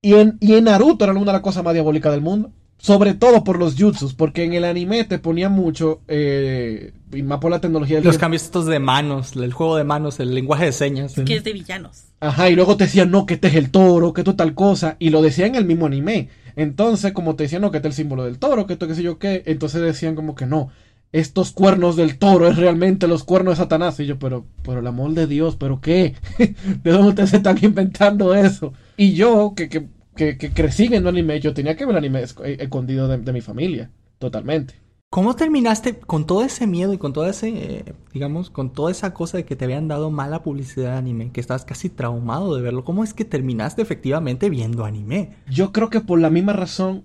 y 0.00 0.14
en, 0.14 0.36
y 0.40 0.54
en 0.54 0.64
Naruto 0.64 1.04
era 1.04 1.12
una 1.12 1.26
de 1.26 1.32
las 1.32 1.40
cosas 1.40 1.64
más 1.64 1.74
diabólicas 1.74 2.12
del 2.12 2.20
mundo. 2.20 2.52
Sobre 2.78 3.14
todo 3.14 3.42
por 3.42 3.58
los 3.58 3.74
jutsus, 3.76 4.14
porque 4.14 4.44
en 4.44 4.52
el 4.52 4.64
anime 4.64 5.04
te 5.04 5.18
ponía 5.18 5.48
mucho, 5.48 6.00
eh, 6.08 6.92
y 7.12 7.22
más 7.22 7.40
por 7.40 7.50
la 7.50 7.60
tecnología. 7.60 8.00
Los 8.00 8.18
cambios 8.18 8.44
estos 8.44 8.66
de 8.66 8.78
manos, 8.78 9.34
el 9.34 9.52
juego 9.52 9.76
de 9.76 9.84
manos, 9.84 10.20
el 10.20 10.34
lenguaje 10.34 10.66
de 10.66 10.72
señas. 10.72 11.14
Que 11.14 11.36
es 11.36 11.44
de 11.44 11.52
villanos. 11.52 12.04
Ajá, 12.20 12.50
y 12.50 12.54
luego 12.54 12.76
te 12.76 12.84
decían, 12.84 13.10
no, 13.10 13.26
que 13.26 13.34
este 13.34 13.48
es 13.48 13.54
el 13.54 13.70
toro, 13.70 14.12
que 14.12 14.20
esto 14.20 14.36
tal 14.36 14.54
cosa, 14.54 14.96
y 14.98 15.10
lo 15.10 15.22
decían 15.22 15.50
en 15.50 15.56
el 15.56 15.64
mismo 15.64 15.86
anime. 15.86 16.28
Entonces, 16.54 17.12
como 17.12 17.34
te 17.34 17.44
decían, 17.44 17.62
no, 17.62 17.70
que 17.70 17.78
este 17.78 17.88
es 17.88 17.92
el 17.92 17.96
símbolo 17.96 18.24
del 18.24 18.38
toro, 18.38 18.66
que 18.66 18.74
esto 18.74 18.86
qué 18.86 18.94
sé 18.94 19.02
yo 19.02 19.18
qué, 19.18 19.42
entonces 19.46 19.82
decían 19.82 20.14
como 20.14 20.34
que 20.34 20.46
no, 20.46 20.70
estos 21.12 21.52
cuernos 21.52 21.96
del 21.96 22.18
toro 22.18 22.48
es 22.48 22.56
realmente 22.56 23.06
los 23.06 23.24
cuernos 23.24 23.52
de 23.52 23.64
Satanás. 23.64 23.98
Y 24.00 24.06
yo, 24.06 24.18
pero, 24.18 24.46
pero 24.62 24.80
el 24.80 24.86
amor 24.86 25.12
de 25.12 25.26
Dios, 25.26 25.56
¿pero 25.56 25.80
qué? 25.80 26.14
¿De 26.38 26.90
dónde 26.90 27.08
ustedes 27.08 27.34
están 27.34 27.58
inventando 27.62 28.34
eso? 28.34 28.72
Y 28.96 29.14
yo, 29.14 29.54
que, 29.54 29.68
que 29.68 29.86
que, 30.16 30.36
crecí 30.36 30.88
viendo 30.88 31.08
anime, 31.08 31.38
yo 31.40 31.54
tenía 31.54 31.76
que 31.76 31.86
ver 31.86 31.96
anime 31.96 32.22
eh, 32.22 32.56
escondido 32.60 33.06
de, 33.06 33.32
mi 33.32 33.40
familia, 33.40 33.90
totalmente. 34.18 34.74
¿Cómo 35.08 35.36
terminaste 35.36 35.98
con 35.98 36.26
todo 36.26 36.42
ese 36.42 36.66
miedo 36.66 36.92
y 36.92 36.98
con 36.98 37.12
todo 37.12 37.26
ese, 37.26 37.48
eh, 37.48 37.94
digamos, 38.12 38.50
con 38.50 38.72
toda 38.72 38.90
esa 38.90 39.14
cosa 39.14 39.36
de 39.36 39.44
que 39.44 39.54
te 39.54 39.64
habían 39.64 39.86
dado 39.86 40.10
mala 40.10 40.42
publicidad 40.42 40.92
de 40.92 40.98
anime, 40.98 41.30
que 41.30 41.40
estabas 41.40 41.64
casi 41.64 41.88
traumado 41.88 42.56
de 42.56 42.62
verlo? 42.62 42.84
¿Cómo 42.84 43.04
es 43.04 43.14
que 43.14 43.24
terminaste 43.24 43.82
efectivamente 43.82 44.50
viendo 44.50 44.84
anime? 44.84 45.36
Yo 45.48 45.70
creo 45.70 45.90
que 45.90 46.00
por 46.00 46.20
la 46.20 46.30
misma 46.30 46.54
razón 46.54 47.04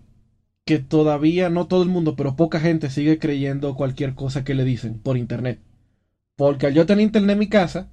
que 0.65 0.79
todavía 0.79 1.49
no 1.49 1.67
todo 1.67 1.83
el 1.83 1.89
mundo, 1.89 2.15
pero 2.15 2.35
poca 2.35 2.59
gente 2.59 2.89
sigue 2.89 3.19
creyendo 3.19 3.75
cualquier 3.75 4.15
cosa 4.15 4.43
que 4.43 4.55
le 4.55 4.63
dicen 4.63 4.99
por 4.99 5.17
internet. 5.17 5.59
Porque 6.35 6.67
al 6.67 6.73
yo 6.73 6.85
tener 6.85 7.03
internet 7.03 7.33
en 7.33 7.39
mi 7.39 7.49
casa 7.49 7.91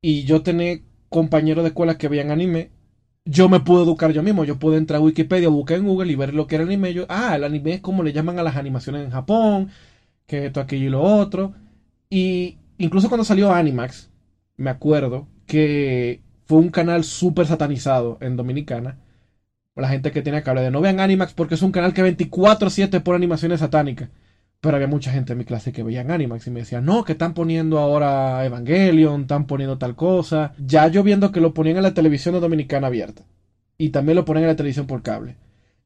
y 0.00 0.24
yo 0.24 0.42
tener 0.42 0.82
compañeros 1.08 1.64
de 1.64 1.68
escuela 1.68 1.98
que 1.98 2.08
veían 2.08 2.30
anime, 2.30 2.70
yo 3.26 3.48
me 3.48 3.60
pude 3.60 3.82
educar 3.82 4.12
yo 4.12 4.22
mismo. 4.22 4.44
Yo 4.44 4.58
pude 4.58 4.78
entrar 4.78 4.98
a 4.98 5.02
Wikipedia, 5.02 5.48
buscar 5.48 5.78
en 5.78 5.86
Google 5.86 6.10
y 6.12 6.16
ver 6.16 6.32
lo 6.34 6.46
que 6.46 6.54
era 6.54 6.64
el 6.64 6.70
anime. 6.70 6.94
Yo, 6.94 7.06
ah, 7.08 7.36
el 7.36 7.44
anime 7.44 7.74
es 7.74 7.80
como 7.80 8.02
le 8.02 8.12
llaman 8.12 8.38
a 8.38 8.42
las 8.42 8.56
animaciones 8.56 9.04
en 9.04 9.10
Japón, 9.10 9.70
que 10.26 10.46
esto, 10.46 10.60
aquello 10.60 10.86
y 10.86 10.90
lo 10.90 11.02
otro. 11.02 11.52
Y 12.08 12.58
incluso 12.78 13.08
cuando 13.08 13.24
salió 13.24 13.52
Animax, 13.52 14.10
me 14.56 14.70
acuerdo 14.70 15.28
que 15.46 16.22
fue 16.46 16.58
un 16.58 16.70
canal 16.70 17.04
súper 17.04 17.46
satanizado 17.46 18.18
en 18.20 18.36
Dominicana. 18.36 18.98
La 19.74 19.88
gente 19.88 20.12
que 20.12 20.22
tiene 20.22 20.42
cable 20.42 20.62
de 20.62 20.70
no 20.70 20.80
vean 20.80 21.00
Animax 21.00 21.34
porque 21.34 21.54
es 21.56 21.62
un 21.62 21.72
canal 21.72 21.92
que 21.92 22.02
24-7 22.02 23.02
por 23.02 23.14
animaciones 23.16 23.60
satánicas. 23.60 24.08
Pero 24.60 24.76
había 24.76 24.88
mucha 24.88 25.12
gente 25.12 25.32
en 25.32 25.38
mi 25.38 25.44
clase 25.44 25.72
que 25.72 25.82
veían 25.82 26.10
Animax 26.10 26.46
y 26.46 26.50
me 26.50 26.60
decían, 26.60 26.84
no, 26.84 27.04
que 27.04 27.12
están 27.12 27.34
poniendo 27.34 27.78
ahora 27.78 28.44
Evangelion, 28.44 29.22
están 29.22 29.46
poniendo 29.46 29.78
tal 29.78 29.94
cosa. 29.94 30.52
Ya 30.58 30.88
yo 30.88 31.02
viendo 31.02 31.30
que 31.30 31.40
lo 31.40 31.54
ponían 31.54 31.76
en 31.76 31.82
la 31.84 31.94
televisión 31.94 32.38
dominicana 32.40 32.88
abierta. 32.88 33.24
Y 33.78 33.90
también 33.90 34.16
lo 34.16 34.24
ponen 34.24 34.42
en 34.44 34.48
la 34.48 34.56
televisión 34.56 34.86
por 34.86 35.02
cable. 35.02 35.36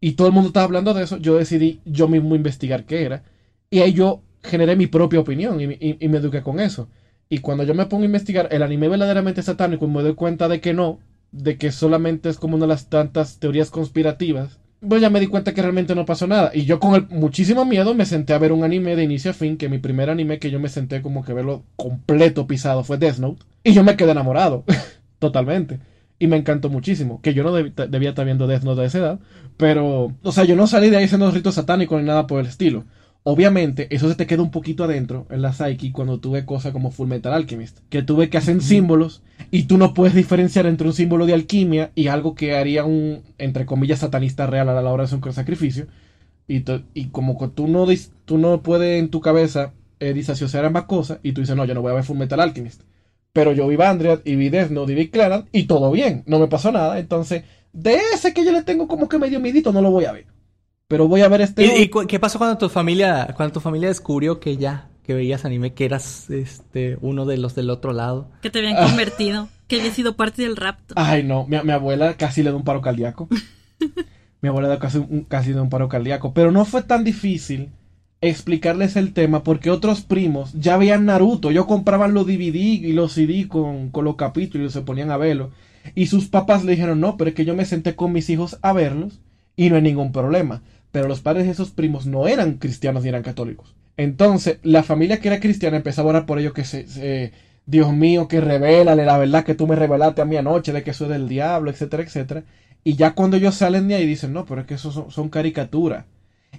Y 0.01 0.13
todo 0.13 0.29
el 0.29 0.33
mundo 0.33 0.49
estaba 0.49 0.65
hablando 0.65 0.95
de 0.95 1.03
eso, 1.05 1.17
yo 1.19 1.37
decidí 1.37 1.81
yo 1.85 2.09
mismo 2.09 2.35
investigar 2.35 2.85
qué 2.85 3.03
era. 3.05 3.23
Y 3.71 3.81
ahí 3.81 3.93
yo 3.93 4.23
generé 4.43 4.77
mi 4.77 4.87
propia 4.87 5.21
opinión 5.21 5.61
y, 5.61 5.65
y- 5.65 5.97
y 6.01 6.09
me 6.09 6.19
eduqué 6.19 6.43
con 6.43 6.61
eso. 6.61 6.89
Y 7.29 7.39
cuando 7.39 7.65
yo 7.65 7.75
me 7.75 7.87
pongo 7.87 8.03
a 8.03 8.07
investigar 8.07 8.49
el 8.51 8.63
anime 8.63 8.89
verdaderamente 8.89 9.43
satánico 9.43 9.85
y 9.85 9.89
me 9.89 10.03
doy 10.03 10.15
cuenta 10.15 10.49
de 10.49 10.61
que 10.61 10.73
no, 10.73 11.01
de 11.33 11.59
que 11.59 11.71
solamente 11.71 12.29
es 12.29 12.39
como 12.39 12.57
una 12.57 12.65
de 12.65 12.69
las 12.69 12.89
tantas 12.89 13.39
teorías 13.39 13.71
conspirativas, 13.71 14.59
pues 14.87 15.03
ya 15.03 15.11
me 15.11 15.21
di 15.21 15.27
cuenta 15.27 15.53
que 15.55 15.63
realmente 15.63 15.95
no 15.95 16.05
pasó 16.07 16.27
nada. 16.27 16.51
Y 16.55 16.65
yo 16.65 16.81
con 16.81 16.95
el 16.95 17.07
muchísimo 17.09 17.65
miedo 17.65 17.95
me 17.95 18.07
senté 18.07 18.33
a 18.33 18.39
ver 18.39 18.53
un 18.53 18.65
anime 18.65 18.97
de 18.97 19.05
inicio 19.05 19.31
a 19.31 19.35
fin, 19.35 19.57
que 19.57 19.69
mi 19.69 19.79
primer 19.79 20.11
anime 20.11 20.39
que 20.39 20.51
yo 20.51 20.59
me 20.61 20.69
senté 20.69 21.03
como 21.03 21.25
que 21.25 21.33
verlo 21.33 21.65
completo 21.77 22.47
pisado 22.47 22.85
fue 22.85 22.99
Death 22.99 23.19
Note. 23.19 23.43
Y 23.65 23.73
yo 23.73 23.85
me 23.85 23.97
quedé 23.97 24.13
enamorado, 24.13 24.65
totalmente. 25.19 25.81
Y 26.19 26.27
me 26.27 26.37
encantó 26.37 26.69
muchísimo, 26.69 27.21
que 27.23 27.33
yo 27.35 27.43
no 27.43 27.57
deb- 27.59 27.89
debía 27.89 28.11
estar 28.11 28.25
viendo 28.27 28.47
Death 28.47 28.63
Note 28.63 28.83
a 28.83 28.85
esa 28.85 28.99
edad, 28.99 29.21
pero, 29.57 30.15
o 30.23 30.33
sea, 30.33 30.45
yo 30.45 30.55
no 30.57 30.67
salí 30.67 30.91
de 30.91 30.99
ahí 30.99 31.05
haciendo 31.05 31.31
ritos 31.31 31.55
satánicos 31.55 32.01
ni 32.01 32.07
nada 32.07 32.27
por 32.27 32.41
el 32.41 32.47
estilo. 32.47 32.85
Obviamente, 33.23 33.87
eso 33.95 34.09
se 34.09 34.15
te 34.15 34.27
queda 34.27 34.43
un 34.43 34.51
poquito 34.51 34.85
adentro 34.85 35.27
en 35.31 35.43
la 35.43 35.53
psyche 35.53 35.93
cuando 35.93 36.21
tú 36.21 36.31
ves 36.31 36.45
cosas 36.45 36.73
como 36.73 36.91
Full 36.91 37.07
Metal 37.07 37.35
Alchemist, 37.35 37.79
que 37.91 38.03
tú 38.03 38.17
ves 38.17 38.31
que 38.31 38.39
hacen 38.39 38.63
símbolos 38.63 39.23
y 39.51 39.65
tú 39.65 39.77
no 39.77 39.93
puedes 39.93 40.15
diferenciar 40.15 40.65
entre 40.67 40.87
un 40.87 40.95
símbolo 40.95 41.27
de 41.27 41.35
alquimia 41.35 41.91
y 41.95 42.07
algo 42.07 42.35
que 42.35 42.57
haría 42.57 42.85
un, 42.85 43.23
entre 43.37 43.67
comillas, 43.67 43.99
satanista 43.99 44.47
real 44.47 44.71
a 44.71 44.81
la 44.81 44.91
hora 44.91 45.03
de 45.03 45.07
hacer 45.07 45.19
un 45.23 45.33
sacrificio. 45.35 45.87
Y, 46.49 46.65
y 46.95 47.09
como 47.09 47.39
que 47.39 47.49
tú 47.49 47.69
no, 47.69 47.87
tú 48.25 48.39
no 48.39 48.63
puedes 48.63 48.99
en 48.99 49.11
tu 49.11 49.21
cabeza 49.21 49.75
eh, 50.01 50.15
disasociar 50.15 50.65
ambas 50.65 50.85
cosas 50.85 51.21
y 51.23 51.33
tú 51.33 51.43
dices, 51.43 51.55
no, 51.55 51.67
yo 51.67 51.75
no 51.75 51.83
voy 51.83 51.93
a 51.93 51.97
ver 51.97 52.05
Full 52.05 52.17
Metal 52.17 52.41
Alchemist. 52.41 52.83
Pero 53.35 53.53
yo 53.53 53.69
vi 53.69 53.77
Bandriad 53.77 54.21
y 54.25 54.37
vi 54.37 54.49
Death 54.49 54.71
Note 54.71 54.93
y 54.93 54.95
vi 54.95 55.11
y 55.53 55.65
todo 55.65 55.93
bien, 55.93 56.25
no 56.27 56.39
me 56.39 56.49
pasó 56.49 56.73
nada. 56.73 56.99
Entonces, 56.99 57.45
de 57.73 57.99
ese 58.15 58.33
que 58.33 58.45
yo 58.45 58.53
le 58.53 58.63
tengo 58.63 58.89
como 58.89 59.09
que 59.09 59.19
medio 59.19 59.41
midito, 59.41 59.73
no 59.73 59.83
lo 59.83 59.91
voy 59.91 60.07
a 60.07 60.13
ver. 60.13 60.27
Pero 60.91 61.07
voy 61.07 61.21
a 61.23 61.29
ver 61.29 61.41
este. 61.41 61.65
¿Y, 61.65 61.83
y 61.85 61.89
cu- 61.89 62.07
qué 62.09 62.19
pasó 62.19 62.37
cuando 62.39 62.59
tu 62.59 62.69
familia, 62.69 63.33
cuando 63.37 63.53
tu 63.55 63.61
familia 63.61 63.87
descubrió 63.89 64.41
que 64.41 64.57
ya, 64.57 64.89
que 65.05 65.15
veías 65.15 65.45
anime, 65.45 65.73
que 65.73 65.85
eras 65.85 66.29
este 66.31 66.99
uno 67.01 67.27
de 67.27 67.37
los 67.39 67.55
del 67.55 67.71
otro 67.71 67.93
lado? 67.93 68.29
Que 68.43 68.51
te 68.51 68.59
habían 68.59 68.77
Ah. 68.77 68.87
convertido. 68.89 69.49
Que 69.69 69.79
había 69.79 69.93
sido 69.93 70.17
parte 70.17 70.43
del 70.43 70.57
rapto. 70.57 70.95
Ay, 70.97 71.23
no, 71.23 71.47
mi, 71.47 71.57
mi 71.63 71.71
abuela 71.71 72.15
casi 72.15 72.43
le 72.43 72.51
da 72.51 72.57
un 72.57 72.65
paro 72.65 72.81
cardíaco. 72.81 73.29
mi 74.43 74.49
abuela 74.49 74.67
da 74.69 74.81
casi, 74.81 74.99
un, 74.99 75.23
casi 75.29 75.53
da 75.53 75.63
un 75.63 75.71
paro 75.71 75.89
cardíaco. 75.89 76.35
Pero 76.35 76.51
no 76.51 76.65
fue 76.65 76.83
tan 76.83 77.05
difícil 77.05 77.69
explicarles 78.21 78.97
el 78.97 79.13
tema 79.13 79.43
porque 79.45 79.71
otros 79.71 80.01
primos 80.03 80.53
ya 80.55 80.77
veían 80.77 81.07
Naruto. 81.07 81.51
Ellos 81.51 81.67
compraban 81.67 82.15
los 82.15 82.27
DVD 82.27 82.57
y 82.57 82.93
los 82.93 83.13
CD 83.13 83.47
con, 83.49 83.91
con 83.91 84.05
los 84.05 84.17
capítulos 84.17 84.71
y 84.71 84.75
se 84.75 84.83
ponían 84.83 85.11
a 85.13 85.17
verlo. 85.17 85.53
Y 85.95 86.07
sus 86.09 86.27
papás 86.27 86.65
le 86.65 86.73
dijeron, 86.73 87.01
no, 87.01 87.17
pero 87.17 87.31
es 87.31 87.35
que 87.37 87.45
yo 87.45 87.55
me 87.55 87.65
senté 87.65 87.95
con 87.97 88.13
mis 88.13 88.29
hijos 88.29 88.59
a 88.63 88.73
verlos 88.73 89.21
y 89.57 89.71
no 89.71 89.77
hay 89.77 89.83
ningún 89.83 90.13
problema. 90.13 90.63
Pero 90.93 91.09
los 91.09 91.21
padres 91.21 91.47
de 91.47 91.53
esos 91.53 91.71
primos 91.71 92.07
no 92.07 92.27
eran 92.27 92.55
cristianos 92.59 93.03
ni 93.03 93.09
eran 93.09 93.23
católicos. 93.23 93.75
Entonces, 93.97 94.59
la 94.63 94.83
familia 94.83 95.19
que 95.19 95.29
era 95.29 95.41
cristiana 95.41 95.77
empezaba 95.77 96.09
a 96.09 96.11
orar 96.11 96.27
por 96.27 96.39
ellos 96.39 96.53
que 96.53 96.65
se, 96.65 97.33
Dios 97.67 97.93
mío, 97.93 98.29
que 98.29 98.41
revélale 98.41 99.05
la 99.05 99.19
verdad 99.19 99.45
que 99.45 99.55
tú 99.55 99.67
me 99.67 99.77
revelaste 99.77 100.23
a 100.23 100.25
mí 100.25 100.37
anoche 100.37 100.73
de 100.73 100.83
que 100.83 100.91
es 100.91 100.99
del 100.99 101.29
diablo, 101.29 101.71
etcétera, 101.71 102.03
etcétera. 102.03 102.45
Y 102.83 102.95
ya 102.97 103.15
cuando 103.15 103.37
ellos 103.37 103.55
salen 103.55 103.89
de 103.89 103.95
ahí 103.95 104.07
dicen, 104.07 104.33
no, 104.33 104.45
pero 104.45 104.63
es 104.63 104.67
que 104.67 104.75
eso 104.75 105.11
son, 105.11 105.29
caricaturas. 105.29 106.07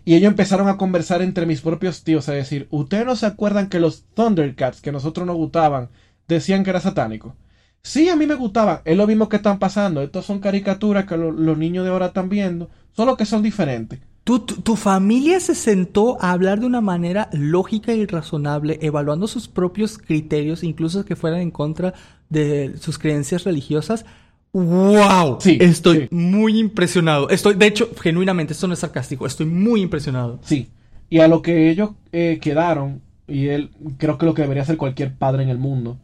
Y 0.06 0.16
ellos 0.16 0.30
empezaron 0.30 0.68
a 0.68 0.78
conversar 0.78 1.22
entre 1.22 1.46
mis 1.46 1.62
propios 1.62 2.04
tíos, 2.04 2.30
a 2.30 2.34
decir, 2.34 2.68
¿ustedes 2.72 3.06
no 3.06 3.16
se 3.16 3.26
acuerdan 3.26 3.68
que 3.68 3.80
los 3.80 4.04
Thundercats, 4.14 4.82
que 4.82 4.92
nosotros 4.92 5.28
nos 5.28 5.36
gustaban, 5.36 5.90
decían 6.28 6.64
que 6.64 6.70
era 6.72 6.80
satánico? 6.80 7.36
Sí, 7.84 8.10
a 8.10 8.16
mí 8.16 8.26
me 8.28 8.36
gustaban, 8.36 8.82
es 8.86 8.96
lo 8.98 9.08
mismo 9.08 9.28
que 9.30 9.38
están 9.38 9.60
pasando, 9.60 10.02
estos 10.02 10.26
son 10.26 10.40
caricaturas 10.40 11.06
que 11.06 11.18
lo- 11.18 11.32
los 11.32 11.58
niños 11.58 11.84
de 11.84 11.92
ahora 11.92 12.08
están 12.08 12.30
viendo, 12.30 12.70
solo 12.92 13.18
que 13.18 13.26
son 13.26 13.42
diferentes. 13.44 14.00
¿Tu, 14.24 14.40
tu, 14.40 14.62
tu 14.62 14.76
familia 14.76 15.40
se 15.40 15.56
sentó 15.56 16.22
a 16.22 16.32
hablar 16.32 16.60
de 16.60 16.68
una 16.68 16.82
manera 16.82 17.30
lógica 17.34 17.94
y 17.94 18.06
razonable, 18.06 18.78
evaluando 18.82 19.28
sus 19.28 19.48
propios 19.48 19.98
criterios, 19.98 20.64
incluso 20.64 21.06
que 21.06 21.16
fueran 21.16 21.42
en 21.42 21.52
contra 21.52 21.94
de 22.32 22.78
sus 22.80 22.98
creencias 22.98 23.44
religiosas. 23.44 24.06
¡Wow! 24.54 25.38
Sí, 25.40 25.58
estoy 25.62 25.98
sí. 26.02 26.08
muy 26.12 26.60
impresionado. 26.60 27.30
Estoy, 27.30 27.54
de 27.56 27.68
hecho, 27.68 27.90
genuinamente, 28.02 28.54
esto 28.54 28.68
no 28.68 28.74
es 28.74 28.80
sarcástico, 28.80 29.28
estoy 29.28 29.46
muy 29.46 29.82
impresionado. 29.82 30.40
Sí. 30.44 30.70
Y 31.10 31.20
a 31.20 31.28
lo 31.28 31.42
que 31.42 31.70
ellos 31.70 31.92
eh, 32.12 32.40
quedaron, 32.42 33.02
y 33.28 33.48
él 33.48 33.72
creo 33.98 34.18
que 34.18 34.26
lo 34.26 34.34
que 34.34 34.42
debería 34.42 34.64
hacer 34.64 34.78
cualquier 34.78 35.16
padre 35.16 35.44
en 35.44 35.50
el 35.50 35.58
mundo, 35.58 35.98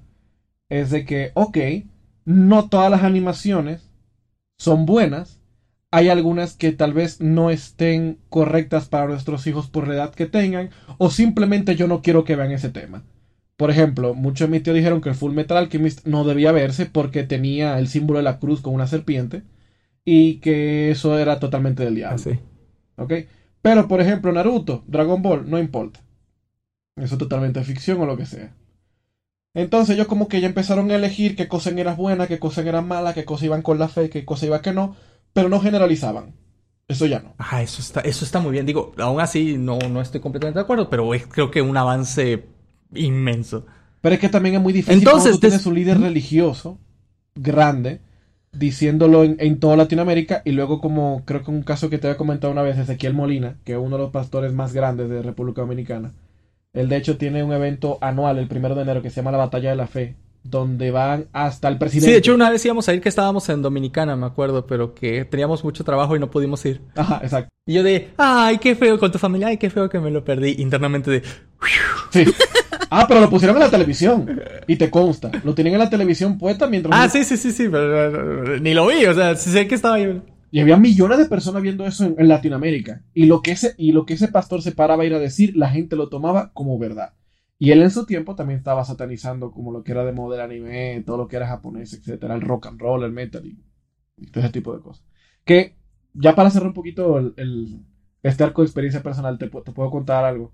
es 0.69 0.91
de 0.91 1.05
que, 1.05 1.31
ok, 1.33 1.57
no 2.25 2.67
todas 2.67 2.91
las 2.91 3.03
animaciones 3.03 3.89
son 4.57 4.85
buenas. 4.85 5.36
Hay 5.91 6.09
algunas 6.09 6.55
que 6.55 6.71
tal 6.73 6.93
vez 6.93 7.21
no 7.21 7.49
estén 7.49 8.19
correctas 8.29 8.89
para 8.89 9.07
nuestros 9.07 9.47
hijos 9.47 9.67
por 9.67 9.87
la 9.87 9.95
edad 9.95 10.13
que 10.13 10.25
tengan, 10.25 10.69
o 10.97 11.09
simplemente 11.09 11.75
yo 11.75 11.87
no 11.87 12.01
quiero 12.01 12.23
que 12.23 12.35
vean 12.35 12.51
ese 12.51 12.69
tema. 12.69 13.03
Por 13.55 13.71
ejemplo, 13.71 14.13
muchos 14.13 14.47
de 14.47 14.51
mis 14.51 14.63
tíos 14.63 14.75
dijeron 14.75 15.01
que 15.01 15.09
el 15.09 15.15
Full 15.15 15.33
Metal 15.33 15.57
Alchemist 15.57 16.05
no 16.05 16.23
debía 16.23 16.51
verse 16.51 16.85
porque 16.85 17.23
tenía 17.23 17.79
el 17.79 17.87
símbolo 17.87 18.19
de 18.19 18.23
la 18.23 18.39
cruz 18.39 18.61
con 18.61 18.73
una 18.73 18.85
serpiente 18.85 19.43
y 20.05 20.35
que 20.35 20.91
eso 20.91 21.17
era 21.17 21.39
totalmente 21.39 21.83
del 21.83 21.95
diablo. 21.95 22.15
Así. 22.15 22.39
¿Ok? 22.97 23.13
Pero, 23.61 23.87
por 23.87 23.99
ejemplo, 23.99 24.31
Naruto, 24.31 24.83
Dragon 24.87 25.21
Ball, 25.21 25.49
no 25.49 25.57
importa. 25.57 26.01
Eso 26.95 27.15
es 27.15 27.19
totalmente 27.19 27.63
ficción 27.63 27.99
o 28.01 28.05
lo 28.05 28.17
que 28.17 28.25
sea. 28.25 28.53
Entonces 29.53 29.95
ellos 29.95 30.07
como 30.07 30.27
que 30.27 30.39
ya 30.39 30.47
empezaron 30.47 30.91
a 30.91 30.95
elegir 30.95 31.35
qué 31.35 31.47
cosas 31.47 31.73
eran 31.73 31.97
buenas, 31.97 32.27
qué 32.27 32.37
cosas 32.37 32.65
eran 32.65 32.87
malas, 32.87 33.15
qué 33.15 33.25
cosas 33.25 33.45
iban 33.45 33.63
con 33.63 33.79
la 33.79 33.87
fe, 33.87 34.09
qué 34.09 34.23
cosas 34.23 34.45
iban 34.45 34.61
que 34.61 34.71
no, 34.73 34.95
pero 35.33 35.49
no 35.49 35.59
generalizaban. 35.59 36.33
Eso 36.87 37.05
ya 37.05 37.19
no. 37.19 37.33
Ah, 37.37 37.61
eso 37.61 37.81
está, 37.81 37.99
eso 38.01 38.23
está 38.23 38.39
muy 38.39 38.51
bien. 38.51 38.65
Digo, 38.65 38.93
aún 38.97 39.19
así 39.19 39.57
no, 39.57 39.77
no 39.89 40.01
estoy 40.01 40.21
completamente 40.21 40.59
de 40.59 40.63
acuerdo, 40.63 40.89
pero 40.89 41.13
es 41.13 41.27
creo 41.27 41.51
que 41.51 41.61
un 41.61 41.75
avance 41.75 42.45
inmenso. 42.93 43.65
Pero 44.01 44.15
es 44.15 44.21
que 44.21 44.29
también 44.29 44.55
es 44.55 44.61
muy 44.61 44.73
difícil 44.73 44.97
Entonces, 44.99 45.23
cuando 45.23 45.37
tú 45.37 45.41
tienes 45.41 45.65
un 45.65 45.75
líder 45.75 45.99
religioso 45.99 46.79
grande 47.35 48.01
diciéndolo 48.53 49.23
en, 49.23 49.35
en 49.39 49.59
toda 49.59 49.75
Latinoamérica 49.75 50.41
y 50.45 50.51
luego 50.51 50.79
como 50.81 51.23
creo 51.25 51.43
que 51.43 51.51
un 51.51 51.63
caso 51.63 51.89
que 51.89 51.97
te 51.97 52.07
había 52.07 52.17
comentado 52.17 52.53
una 52.53 52.61
vez 52.61 52.77
Ezequiel 52.77 53.13
Molina, 53.13 53.57
que 53.65 53.73
es 53.73 53.77
uno 53.79 53.97
de 53.97 54.03
los 54.03 54.11
pastores 54.11 54.53
más 54.53 54.73
grandes 54.73 55.09
de 55.09 55.21
República 55.21 55.61
Dominicana. 55.61 56.13
Él 56.73 56.89
de 56.89 56.97
hecho 56.97 57.17
tiene 57.17 57.43
un 57.43 57.51
evento 57.51 57.97
anual 58.01 58.37
el 58.37 58.47
primero 58.47 58.75
de 58.75 58.83
enero 58.83 59.01
que 59.01 59.09
se 59.09 59.17
llama 59.17 59.31
la 59.31 59.37
Batalla 59.39 59.71
de 59.71 59.75
la 59.75 59.87
Fe, 59.87 60.15
donde 60.49 60.91
van 60.91 61.27
hasta 61.33 61.67
el 61.67 61.77
presidente. 61.77 62.07
Sí, 62.07 62.11
de 62.11 62.19
hecho 62.19 62.33
una 62.33 62.49
vez 62.49 62.63
íbamos 62.65 62.87
a 62.87 62.93
ir 62.93 63.01
que 63.01 63.09
estábamos 63.09 63.47
en 63.49 63.61
Dominicana, 63.61 64.15
me 64.15 64.25
acuerdo, 64.25 64.65
pero 64.65 64.93
que 64.93 65.25
teníamos 65.25 65.63
mucho 65.63 65.83
trabajo 65.83 66.15
y 66.15 66.19
no 66.19 66.29
pudimos 66.29 66.65
ir. 66.65 66.81
Ajá, 66.95 67.19
exacto. 67.23 67.49
Y 67.65 67.73
yo 67.73 67.83
de, 67.83 68.09
ay, 68.17 68.57
qué 68.59 68.75
feo 68.75 68.97
con 68.97 69.11
tu 69.11 69.17
familia, 69.17 69.47
ay, 69.47 69.57
qué 69.57 69.69
feo 69.69 69.89
que 69.89 69.99
me 69.99 70.09
lo 70.09 70.23
perdí. 70.23 70.55
Internamente 70.59 71.11
de, 71.11 71.23
Sí. 72.11 72.25
Ah, 72.89 73.05
pero 73.07 73.19
lo 73.19 73.29
pusieron 73.29 73.57
en 73.57 73.63
la 73.63 73.69
televisión. 73.69 74.41
Y 74.67 74.77
te 74.77 74.89
consta. 74.89 75.31
Lo 75.43 75.53
tienen 75.53 75.73
en 75.73 75.79
la 75.79 75.89
televisión 75.89 76.37
puesta 76.37 76.67
mientras. 76.67 76.97
ah, 76.97 77.09
sí, 77.09 77.23
sí, 77.23 77.35
sí, 77.35 77.51
sí, 77.51 77.67
pero 77.69 78.59
ni 78.59 78.73
lo 78.73 78.87
vi, 78.87 79.05
o 79.05 79.13
sea, 79.13 79.35
sé 79.35 79.67
que 79.67 79.75
estaba 79.75 79.95
ahí. 79.95 80.21
Y 80.49 80.61
había 80.61 80.77
millones 80.77 81.17
de 81.17 81.25
personas 81.25 81.61
viendo 81.61 81.85
eso 81.85 82.05
en, 82.05 82.15
en 82.17 82.27
Latinoamérica. 82.29 83.01
Y 83.13 83.25
lo, 83.25 83.41
que 83.41 83.51
ese, 83.51 83.75
y 83.77 83.91
lo 83.91 84.05
que 84.05 84.13
ese 84.13 84.29
pastor 84.29 84.61
se 84.61 84.71
paraba 84.71 85.03
a 85.03 85.05
ir 85.05 85.13
a 85.13 85.19
decir, 85.19 85.57
la 85.57 85.69
gente 85.69 85.97
lo 85.97 86.07
tomaba 86.07 86.51
como 86.53 86.79
verdad. 86.79 87.13
Y 87.59 87.71
él 87.71 87.81
en 87.81 87.91
su 87.91 88.05
tiempo 88.05 88.35
también 88.35 88.59
estaba 88.59 88.83
satanizando 88.85 89.51
como 89.51 89.71
lo 89.71 89.83
que 89.83 89.91
era 89.91 90.05
de 90.05 90.11
moda 90.11 90.35
el 90.35 90.41
anime, 90.41 91.03
todo 91.05 91.17
lo 91.17 91.27
que 91.27 91.37
era 91.37 91.47
japonés, 91.47 91.93
etcétera, 91.93 92.35
el 92.35 92.41
rock 92.41 92.67
and 92.67 92.79
roll, 92.79 93.03
el 93.03 93.11
metal 93.11 93.45
y, 93.45 93.57
todo 94.31 94.43
ese 94.43 94.53
tipo 94.53 94.75
de 94.75 94.81
cosas. 94.81 95.05
Que 95.45 95.75
ya 96.13 96.35
para 96.35 96.49
cerrar 96.49 96.67
un 96.69 96.73
poquito 96.73 97.17
el, 97.19 97.33
el- 97.37 97.81
este 98.23 98.43
arco 98.43 98.61
de 98.61 98.67
experiencia 98.67 99.03
personal, 99.03 99.37
te, 99.37 99.49
te 99.49 99.71
puedo 99.71 99.91
contar 99.91 100.25
algo. 100.25 100.53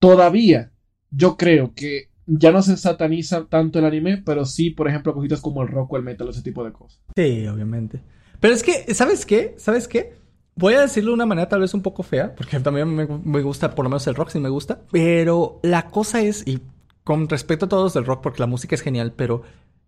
Todavía, 0.00 0.72
yo 1.10 1.36
creo 1.36 1.74
que 1.74 2.10
ya 2.26 2.52
no 2.52 2.62
se 2.62 2.76
sataniza 2.76 3.46
tanto 3.48 3.78
el 3.78 3.84
anime, 3.86 4.18
pero 4.24 4.44
sí, 4.46 4.70
por 4.70 4.88
ejemplo, 4.88 5.14
cositas 5.14 5.40
como 5.40 5.62
el 5.62 5.68
rock 5.68 5.92
o 5.92 5.96
el 5.96 6.04
metal, 6.04 6.28
ese 6.28 6.42
tipo 6.42 6.64
de 6.64 6.72
cosas. 6.72 7.02
Sí, 7.16 7.46
obviamente. 7.46 8.02
Pero 8.40 8.54
es 8.54 8.62
que, 8.62 8.94
¿sabes 8.94 9.26
qué? 9.26 9.54
¿Sabes 9.58 9.88
qué? 9.88 10.17
Voy 10.58 10.74
a 10.74 10.80
decirlo 10.80 11.10
de 11.10 11.14
una 11.14 11.26
manera 11.26 11.48
tal 11.48 11.60
vez 11.60 11.72
un 11.74 11.82
poco 11.82 12.02
fea, 12.02 12.34
porque 12.34 12.58
también 12.60 12.94
me, 12.94 13.06
me 13.06 13.42
gusta, 13.42 13.74
por 13.74 13.84
lo 13.84 13.90
menos 13.90 14.06
el 14.06 14.14
rock 14.14 14.30
sí 14.30 14.40
me 14.40 14.48
gusta. 14.48 14.80
Pero 14.90 15.60
la 15.62 15.86
cosa 15.86 16.20
es, 16.20 16.42
y 16.46 16.60
con 17.04 17.28
respecto 17.28 17.66
a 17.66 17.68
todos 17.68 17.94
del 17.94 18.04
rock, 18.04 18.20
porque 18.22 18.40
la 18.40 18.46
música 18.46 18.74
es 18.74 18.82
genial, 18.82 19.12
pero 19.14 19.42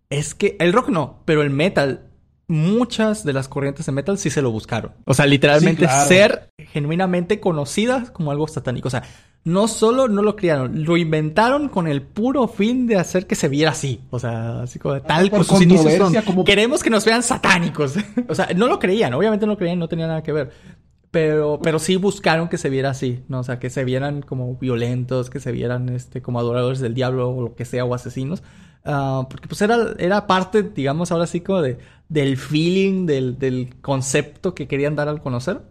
es 0.09 0.33
que 0.33 0.55
el 0.59 0.73
rock 0.73 0.89
no, 0.89 1.21
pero 1.25 1.41
el 1.41 1.49
metal 1.49 2.07
muchas 2.47 3.23
de 3.23 3.31
las 3.33 3.47
corrientes 3.47 3.85
de 3.85 3.91
metal 3.93 4.17
sí 4.17 4.29
se 4.29 4.41
lo 4.41 4.51
buscaron. 4.51 4.93
O 5.05 5.13
sea, 5.13 5.25
literalmente 5.25 5.83
Sí, 5.83 5.87
claro. 5.87 6.07
ser 6.07 6.49
genuinamente 6.57 7.39
conocidas 7.39 8.11
como 8.11 8.31
algo 8.31 8.47
satánico. 8.47 8.89
O 8.89 8.91
sea, 8.91 9.03
no 9.43 9.67
solo 9.67 10.07
no 10.07 10.21
lo 10.21 10.35
crearon, 10.35 10.83
lo 10.83 10.97
inventaron 10.97 11.67
con 11.69 11.87
el 11.87 12.01
puro 12.03 12.47
fin 12.47 12.85
de 12.85 12.97
hacer 12.97 13.25
que 13.25 13.35
se 13.35 13.47
viera 13.49 13.71
así. 13.71 14.01
O 14.11 14.19
sea, 14.19 14.61
así 14.61 14.77
como 14.79 15.01
tal, 15.01 15.29
por 15.29 15.39
con 15.39 15.45
sus 15.45 15.61
inicios 15.61 15.93
son, 15.95 16.13
como- 16.23 16.43
queremos 16.43 16.83
que 16.83 16.89
nos 16.89 17.05
vean 17.05 17.23
satánicos. 17.23 17.95
o 18.29 18.35
sea, 18.35 18.49
no 18.55 18.67
lo 18.67 18.77
creían, 18.79 19.13
obviamente 19.13 19.45
no 19.45 19.53
lo 19.53 19.57
creían, 19.57 19.79
no 19.79 19.87
tenía 19.87 20.07
nada 20.07 20.21
que 20.23 20.31
ver. 20.31 20.51
Pero, 21.09 21.59
pero 21.61 21.77
sí 21.79 21.97
buscaron 21.97 22.47
que 22.47 22.57
se 22.57 22.69
viera 22.69 22.91
así, 22.91 23.23
¿no? 23.27 23.39
O 23.39 23.43
sea, 23.43 23.59
que 23.59 23.69
se 23.69 23.83
vieran 23.83 24.21
como 24.21 24.55
violentos, 24.55 25.29
que 25.29 25.41
se 25.41 25.51
vieran 25.51 25.89
este, 25.89 26.21
como 26.21 26.39
adoradores 26.39 26.79
del 26.79 26.93
diablo 26.93 27.29
o 27.31 27.41
lo 27.41 27.55
que 27.55 27.65
sea, 27.65 27.83
o 27.83 27.93
asesinos. 27.93 28.43
Ah, 28.85 29.27
porque 29.29 29.47
pues 29.49 29.61
era, 29.61 29.93
era 29.99 30.25
parte, 30.25 30.63
digamos, 30.63 31.11
ahora 31.11 31.27
sí 31.27 31.41
como 31.41 31.61
de, 31.61 31.79
del 32.07 32.37
feeling, 32.37 33.05
del, 33.07 33.37
del 33.37 33.75
concepto 33.81 34.55
que 34.55 34.69
querían 34.69 34.95
dar 34.95 35.09
al 35.09 35.21
conocer. 35.21 35.61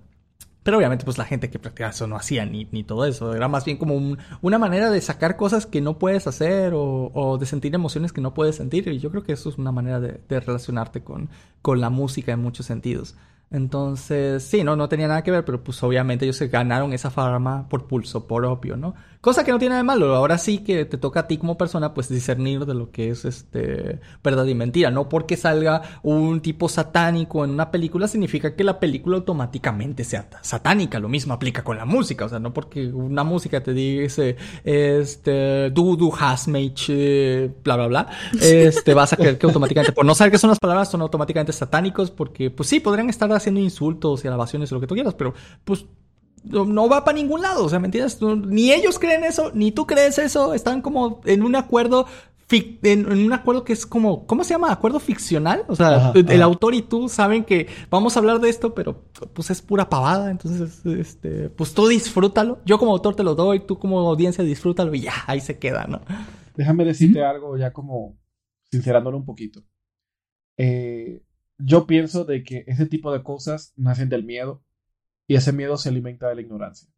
Pero 0.71 0.79
obviamente 0.79 1.05
pues 1.05 1.19
la 1.19 1.25
gente 1.25 1.51
que 1.51 1.59
practicaba 1.59 1.91
eso 1.91 2.07
no 2.07 2.15
hacía 2.15 2.47
ni, 2.47 2.69
ni 2.71 2.85
todo 2.85 3.05
eso. 3.05 3.35
Era 3.35 3.49
más 3.49 3.65
bien 3.65 3.77
como 3.77 3.97
un- 3.97 4.19
una 4.41 4.57
manera 4.57 4.89
de 4.89 5.01
sacar 5.01 5.37
cosas 5.37 5.67
que 5.67 5.81
no 5.81 5.99
puedes 5.99 6.29
hacer 6.29 6.73
o, 6.77 7.37
de 7.41 7.45
sentir 7.47 7.75
emociones 7.75 8.13
que 8.13 8.21
no 8.21 8.35
puedes 8.35 8.55
sentir. 8.57 8.87
Y 8.89 9.01
yo 9.01 9.11
creo 9.11 9.25
que 9.25 9.33
eso 9.33 9.49
es 9.49 9.59
una 9.59 9.73
manera 9.73 9.99
de, 9.99 10.21
de 10.29 10.39
relacionarte 10.41 11.03
con, 11.03 11.29
con 11.61 11.81
la 11.81 11.91
música 11.91 12.31
en 12.33 12.41
muchos 12.41 12.67
sentidos. 12.67 13.17
Entonces, 13.51 14.45
sí, 14.45 14.63
no, 14.63 14.77
no 14.77 14.89
tenía 14.89 15.09
nada 15.09 15.23
que 15.25 15.33
ver, 15.33 15.45
pero 15.45 15.65
pues 15.65 15.83
obviamente 15.83 16.25
ellos 16.25 16.37
se 16.37 16.47
ganaron 16.47 16.93
esa 16.93 17.11
fama 17.11 17.69
por 17.69 17.89
pulso 17.89 18.25
propio, 18.29 18.77
¿no? 18.77 18.95
Cosa 19.21 19.45
que 19.45 19.53
no 19.53 19.59
tiene 19.59 19.71
nada 19.71 19.83
de 19.83 19.87
malo. 19.87 20.17
Ahora 20.17 20.39
sí 20.39 20.59
que 20.59 20.87
te 20.87 20.97
toca 20.97 21.21
a 21.21 21.27
ti 21.27 21.37
como 21.37 21.59
persona, 21.59 21.93
pues 21.93 22.09
discernir 22.09 22.65
de 22.65 22.73
lo 22.73 22.91
que 22.91 23.11
es 23.11 23.27
este 23.27 24.01
verdad 24.25 24.47
y 24.47 24.55
mentira. 24.55 24.91
No 24.91 25.11
porque 25.11 25.37
salga 25.37 25.83
un 26.03 26.41
tipo 26.41 26.71
satánico 26.71 27.45
en 27.45 27.51
una 27.51 27.71
película 27.71 28.09
significa 28.09 28.57
que 28.57 28.65
la 28.65 28.81
película 28.81 29.19
automáticamente 29.19 30.05
sea 30.05 30.27
satánica. 30.41 30.99
Lo 30.99 31.11
mismo 31.11 31.35
aplica 31.35 31.63
con 31.63 31.77
la 31.77 31.85
música. 31.85 32.25
O 32.25 32.29
sea, 32.31 32.39
no 32.39 32.55
porque 32.55 32.87
una 32.87 33.23
música 33.23 33.63
te 33.63 33.75
dice 33.75 34.37
este 34.65 35.69
du 35.69 35.99
du 35.99 36.11
has 36.19 36.49
made 36.49 36.73
eh, 36.89 37.51
bla 37.63 37.77
bla 37.77 37.87
bla. 37.89 38.09
Este 38.41 38.95
vas 38.95 39.13
a 39.13 39.17
creer 39.17 39.37
que 39.37 39.45
automáticamente, 39.45 39.93
por 39.93 40.07
no 40.07 40.15
saber 40.15 40.33
qué 40.33 40.39
son 40.39 40.49
las 40.49 40.59
palabras, 40.59 40.91
son 40.91 41.03
automáticamente 41.03 41.53
satánicos. 41.53 42.11
Porque, 42.11 42.51
pues 42.51 42.71
sí, 42.71 42.81
podrían 42.81 43.11
estar 43.11 43.31
haciendo 43.33 43.61
insultos 43.61 44.25
y 44.25 44.29
alabaciones 44.29 44.73
o 44.73 44.77
lo 44.77 44.81
que 44.81 44.87
tú 44.87 44.95
quieras, 44.95 45.13
pero 45.15 45.35
pues 45.65 45.85
no, 46.45 46.89
va 46.89 47.05
para 47.05 47.17
ningún 47.17 47.43
lado, 47.43 47.65
o 47.65 47.69
sea, 47.69 47.79
¿me 47.79 47.87
entiendes? 47.87 48.21
Ni 48.23 48.73
ellos 48.73 48.99
creen 48.99 49.25
eso, 49.25 49.51
ni 49.55 49.73
tú 49.73 49.87
crees 49.87 50.19
eso, 50.19 50.55
están 50.55 50.81
como 50.83 51.21
en 51.25 51.43
un 51.43 51.55
acuerdo, 51.57 52.07
fic- 52.49 52.79
en, 52.83 53.11
en 53.13 53.25
un 53.27 53.33
acuerdo 53.33 53.65
que 53.65 53.73
es 53.73 53.87
como, 53.87 54.27
¿cómo 54.27 54.43
se 54.45 54.55
llama? 54.55 54.73
¿Acuerdo 54.73 55.01
ficcional? 55.01 55.65
O 55.69 55.77
sea, 55.77 55.97
Ajá, 55.97 56.13
el 56.15 56.31
ajá. 56.31 56.45
autor 56.45 56.75
y 56.75 56.83
tú 56.83 57.09
saben 57.09 57.45
que 57.45 57.67
vamos 57.91 58.17
a 58.17 58.21
hablar 58.21 58.41
de 58.41 58.49
esto, 58.49 58.75
pero 58.75 59.05
pues 59.35 59.51
es 59.51 59.63
pura 59.63 59.89
pavada, 59.89 60.31
entonces, 60.31 60.85
este, 60.87 61.51
pues 61.51 61.75
tú 61.75 61.87
disfrútalo, 61.89 62.59
yo 62.65 62.79
como 62.79 62.93
autor 62.93 63.15
te 63.15 63.23
lo 63.23 63.35
doy, 63.35 63.61
tú 63.61 63.79
como 63.79 64.01
audiencia 64.01 64.43
disfrútalo 64.45 64.95
y 64.95 65.01
ya, 65.03 65.13
ahí 65.27 65.41
se 65.41 65.59
queda, 65.59 65.87
¿no? 65.87 66.01
Déjame 66.57 66.85
decirte 66.85 67.23
algo 67.25 67.57
ya 67.57 67.73
como 67.73 68.19
sincerándolo 68.71 69.17
un 69.17 69.25
poquito. 69.25 69.63
Eh, 70.57 71.23
yo 71.59 71.87
pienso 71.87 72.25
de 72.25 72.43
que 72.43 72.65
ese 72.67 72.87
tipo 72.87 73.13
de 73.13 73.23
cosas 73.23 73.73
nacen 73.77 74.09
del 74.09 74.25
miedo 74.25 74.63
y 75.31 75.37
ese 75.37 75.53
miedo 75.53 75.77
se 75.77 75.91
alimenta 75.91 76.29
de 76.29 76.35
la 76.35 76.41
ignorancia. 76.41 76.89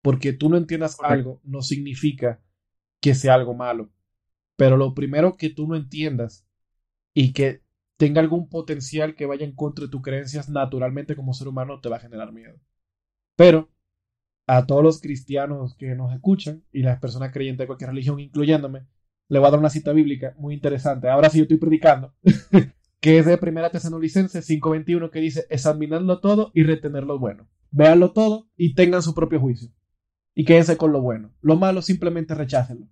Porque 0.00 0.32
tú 0.32 0.48
no 0.48 0.56
entiendas 0.56 0.96
Correcto. 0.96 1.14
algo 1.14 1.40
no 1.44 1.60
significa 1.60 2.40
que 3.02 3.14
sea 3.14 3.34
algo 3.34 3.52
malo. 3.52 3.90
Pero 4.56 4.78
lo 4.78 4.94
primero 4.94 5.36
que 5.36 5.50
tú 5.50 5.68
no 5.68 5.76
entiendas 5.76 6.46
y 7.12 7.34
que 7.34 7.62
tenga 7.98 8.22
algún 8.22 8.48
potencial 8.48 9.14
que 9.14 9.26
vaya 9.26 9.44
en 9.44 9.54
contra 9.54 9.84
de 9.84 9.90
tus 9.90 10.00
creencias 10.00 10.48
naturalmente 10.48 11.14
como 11.14 11.34
ser 11.34 11.48
humano 11.48 11.82
te 11.82 11.90
va 11.90 11.96
a 11.96 12.00
generar 12.00 12.32
miedo. 12.32 12.58
Pero 13.36 13.68
a 14.46 14.64
todos 14.64 14.82
los 14.82 15.02
cristianos 15.02 15.76
que 15.76 15.94
nos 15.94 16.14
escuchan 16.14 16.64
y 16.72 16.80
las 16.80 16.98
personas 16.98 17.30
creyentes 17.30 17.64
de 17.64 17.66
cualquier 17.66 17.90
religión, 17.90 18.20
incluyéndome, 18.20 18.86
le 19.28 19.38
voy 19.38 19.48
a 19.48 19.50
dar 19.50 19.60
una 19.60 19.68
cita 19.68 19.92
bíblica 19.92 20.34
muy 20.38 20.54
interesante. 20.54 21.10
Ahora 21.10 21.28
sí 21.28 21.36
yo 21.36 21.42
estoy 21.42 21.58
predicando, 21.58 22.14
que 23.00 23.18
es 23.18 23.26
de 23.26 23.38
Primera 23.38 23.70
Tesalonicenses 23.70 24.46
5:21 24.48 25.10
que 25.10 25.20
dice, 25.20 25.46
examinadlo 25.50 26.20
todo 26.20 26.50
y 26.54 26.62
retener 26.64 27.04
lo 27.04 27.18
bueno. 27.18 27.48
Véanlo 27.70 28.12
todo 28.12 28.48
y 28.56 28.74
tengan 28.74 29.02
su 29.02 29.14
propio 29.14 29.40
juicio. 29.40 29.70
Y 30.34 30.44
quédense 30.44 30.76
con 30.76 30.92
lo 30.92 31.00
bueno. 31.00 31.32
Lo 31.40 31.56
malo 31.56 31.82
simplemente 31.82 32.34
rechácenlo. 32.34 32.86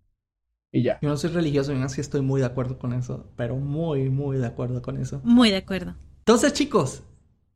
Y 0.70 0.82
ya. 0.82 0.98
Yo 1.00 1.08
no 1.08 1.16
soy 1.16 1.30
religioso, 1.30 1.72
y 1.72 1.80
así 1.80 2.00
estoy 2.00 2.20
muy 2.20 2.40
de 2.40 2.46
acuerdo 2.46 2.78
con 2.78 2.92
eso, 2.92 3.32
pero 3.36 3.56
muy, 3.56 4.10
muy 4.10 4.36
de 4.36 4.46
acuerdo 4.46 4.82
con 4.82 4.98
eso. 5.00 5.20
Muy 5.24 5.50
de 5.50 5.56
acuerdo. 5.58 5.96
Entonces, 6.18 6.52
chicos, 6.52 7.04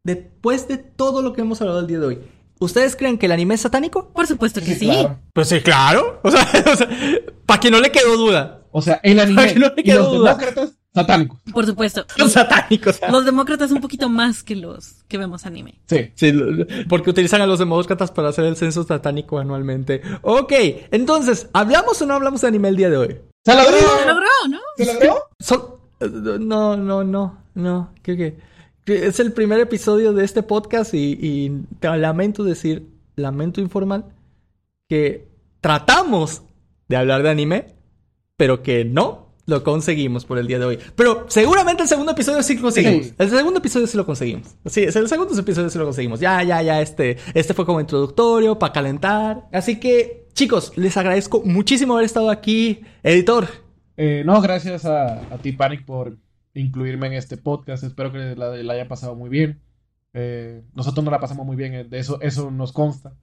después 0.02 0.66
de 0.68 0.78
todo 0.78 1.20
lo 1.20 1.32
que 1.34 1.42
hemos 1.42 1.60
hablado 1.60 1.80
el 1.80 1.86
día 1.86 1.98
de 1.98 2.06
hoy, 2.06 2.18
¿ustedes 2.58 2.96
creen 2.96 3.18
que 3.18 3.26
el 3.26 3.32
anime 3.32 3.54
es 3.54 3.60
satánico? 3.60 4.12
Por 4.14 4.26
supuesto 4.26 4.60
que 4.60 4.74
sí. 4.74 4.86
claro. 4.86 5.18
Pues 5.34 5.48
sí, 5.48 5.60
claro. 5.60 6.20
O 6.24 6.30
sea, 6.30 6.46
para 7.44 7.60
que 7.60 7.70
no 7.70 7.80
le 7.80 7.92
quedó 7.92 8.16
duda. 8.16 8.66
O 8.70 8.80
sea, 8.80 8.98
el 9.02 9.20
anime 9.20 9.42
Ay, 9.42 9.54
no 9.56 9.66
me 9.74 9.82
y 9.82 9.84
queda 9.84 9.96
los 9.96 10.12
duda. 10.12 10.34
demócratas, 10.34 10.78
satánicos. 10.94 11.40
Por 11.52 11.66
supuesto. 11.66 12.04
Son 12.16 12.30
satánicos. 12.30 13.00
Los 13.10 13.24
demócratas 13.24 13.70
un 13.70 13.80
poquito 13.80 14.08
más 14.08 14.42
que 14.42 14.56
los 14.56 15.04
que 15.08 15.18
vemos 15.18 15.46
anime. 15.46 15.80
Sí. 15.86 16.10
Sí, 16.14 16.32
porque 16.88 17.10
utilizan 17.10 17.40
a 17.40 17.46
los 17.46 17.58
demócratas 17.58 18.10
para 18.10 18.28
hacer 18.28 18.44
el 18.44 18.56
censo 18.56 18.84
satánico 18.84 19.38
anualmente. 19.38 20.02
Ok, 20.22 20.52
entonces, 20.90 21.48
¿hablamos 21.52 22.00
o 22.02 22.06
no 22.06 22.14
hablamos 22.14 22.40
de 22.40 22.48
anime 22.48 22.68
el 22.68 22.76
día 22.76 22.90
de 22.90 22.96
hoy? 22.96 23.16
¡Se 23.44 23.54
logró! 23.54 23.78
Se 23.78 24.06
logró, 24.06 24.28
¿no? 24.48 24.58
¿Se 24.76 24.94
logró? 24.94 26.38
No, 26.40 26.76
no, 26.76 27.04
no, 27.04 27.38
no. 27.54 27.94
¿Qué, 28.02 28.16
qué? 28.16 28.38
Que 28.84 29.06
Es 29.06 29.20
el 29.20 29.32
primer 29.32 29.60
episodio 29.60 30.12
de 30.12 30.24
este 30.24 30.42
podcast 30.42 30.94
y, 30.94 31.18
y 31.20 31.64
te 31.78 31.88
lamento 31.96 32.42
decir, 32.42 32.88
lamento 33.14 33.60
informal, 33.60 34.06
que 34.88 35.28
tratamos 35.60 36.42
de 36.88 36.96
hablar 36.96 37.22
de 37.22 37.30
anime, 37.30 37.76
pero 38.36 38.62
que 38.62 38.84
no 38.84 39.31
lo 39.46 39.64
conseguimos 39.64 40.24
por 40.24 40.38
el 40.38 40.46
día 40.46 40.58
de 40.58 40.64
hoy. 40.64 40.78
Pero 40.94 41.26
seguramente 41.28 41.82
el 41.82 41.88
segundo 41.88 42.12
episodio 42.12 42.42
sí 42.42 42.54
lo 42.56 42.62
conseguimos. 42.62 43.06
Sí. 43.06 43.14
El 43.18 43.30
segundo 43.30 43.58
episodio 43.58 43.86
sí 43.86 43.96
lo 43.96 44.06
conseguimos. 44.06 44.56
Sí, 44.66 44.82
el 44.82 44.92
segundo 45.08 45.38
episodio 45.38 45.68
sí 45.70 45.78
lo 45.78 45.84
conseguimos. 45.84 46.20
Ya, 46.20 46.42
ya, 46.42 46.62
ya, 46.62 46.80
este, 46.80 47.16
este 47.34 47.54
fue 47.54 47.66
como 47.66 47.80
introductorio, 47.80 48.58
para 48.58 48.72
calentar. 48.72 49.48
Así 49.52 49.80
que, 49.80 50.28
chicos, 50.34 50.72
les 50.76 50.96
agradezco 50.96 51.42
muchísimo 51.44 51.94
haber 51.94 52.06
estado 52.06 52.30
aquí. 52.30 52.82
Editor, 53.02 53.48
Eh, 53.96 54.22
no, 54.24 54.40
gracias 54.40 54.84
a, 54.84 55.20
a 55.32 55.38
ti, 55.38 55.52
Panic, 55.52 55.84
por 55.84 56.16
incluirme 56.54 57.08
en 57.08 57.12
este 57.14 57.36
podcast. 57.36 57.84
Espero 57.84 58.12
que 58.12 58.34
la, 58.36 58.56
la 58.56 58.72
haya 58.72 58.88
pasado 58.88 59.14
muy 59.14 59.28
bien. 59.28 59.60
Eh, 60.14 60.62
nosotros 60.74 61.04
nos 61.04 61.12
la 61.12 61.20
pasamos 61.20 61.46
muy 61.46 61.56
bien, 61.56 61.74
eh, 61.74 61.84
de 61.84 61.98
eso, 61.98 62.20
eso 62.20 62.50
nos 62.50 62.72
consta. 62.72 63.14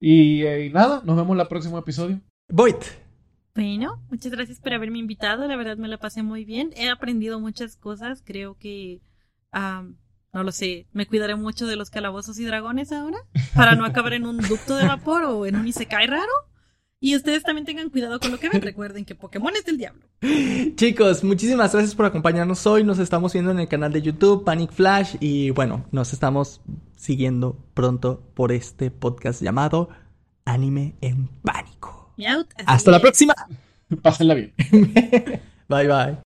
Y, 0.00 0.42
eh, 0.42 0.66
y 0.66 0.70
nada, 0.70 1.02
nos 1.04 1.16
vemos 1.16 1.34
en 1.34 1.40
el 1.40 1.48
próximo 1.48 1.78
episodio. 1.78 2.20
Void. 2.48 2.76
Bueno, 3.58 4.00
muchas 4.08 4.30
gracias 4.30 4.60
por 4.60 4.72
haberme 4.72 5.00
invitado. 5.00 5.48
La 5.48 5.56
verdad 5.56 5.76
me 5.78 5.88
la 5.88 5.98
pasé 5.98 6.22
muy 6.22 6.44
bien. 6.44 6.70
He 6.76 6.88
aprendido 6.88 7.40
muchas 7.40 7.74
cosas. 7.76 8.22
Creo 8.24 8.56
que, 8.56 9.00
no 9.52 10.44
lo 10.44 10.52
sé, 10.52 10.86
me 10.92 11.06
cuidaré 11.06 11.34
mucho 11.34 11.66
de 11.66 11.74
los 11.74 11.90
calabozos 11.90 12.38
y 12.38 12.44
dragones 12.44 12.92
ahora 12.92 13.18
para 13.56 13.74
no 13.74 13.84
acabar 13.84 14.12
en 14.12 14.26
un 14.26 14.36
ducto 14.38 14.76
de 14.76 14.86
vapor 14.86 15.24
o 15.24 15.44
en 15.44 15.56
un 15.56 15.66
isekai 15.66 16.06
raro. 16.06 16.30
Y 17.00 17.16
ustedes 17.16 17.42
también 17.42 17.66
tengan 17.66 17.90
cuidado 17.90 18.20
con 18.20 18.30
lo 18.30 18.38
que 18.38 18.48
ven. 18.48 18.62
Recuerden 18.62 19.04
que 19.04 19.16
Pokémon 19.16 19.52
es 19.56 19.64
del 19.64 19.78
diablo. 19.78 20.06
Chicos, 20.76 21.24
muchísimas 21.24 21.72
gracias 21.72 21.96
por 21.96 22.06
acompañarnos 22.06 22.64
hoy. 22.64 22.84
Nos 22.84 23.00
estamos 23.00 23.32
viendo 23.32 23.50
en 23.50 23.58
el 23.58 23.66
canal 23.66 23.92
de 23.92 24.02
YouTube 24.02 24.44
Panic 24.44 24.70
Flash 24.70 25.16
y 25.18 25.50
bueno, 25.50 25.84
nos 25.90 26.12
estamos 26.12 26.60
siguiendo 26.96 27.58
pronto 27.74 28.22
por 28.34 28.52
este 28.52 28.92
podcast 28.92 29.42
llamado 29.42 29.88
Anime 30.44 30.94
en 31.00 31.26
Pánico. 31.42 31.77
Miaut, 32.18 32.48
así 32.56 32.64
Hasta 32.66 32.90
la 32.90 33.00
próxima. 33.00 33.34
Pásenla 34.02 34.34
bien. 34.34 34.52
Bye 35.68 35.86
bye. 35.86 36.27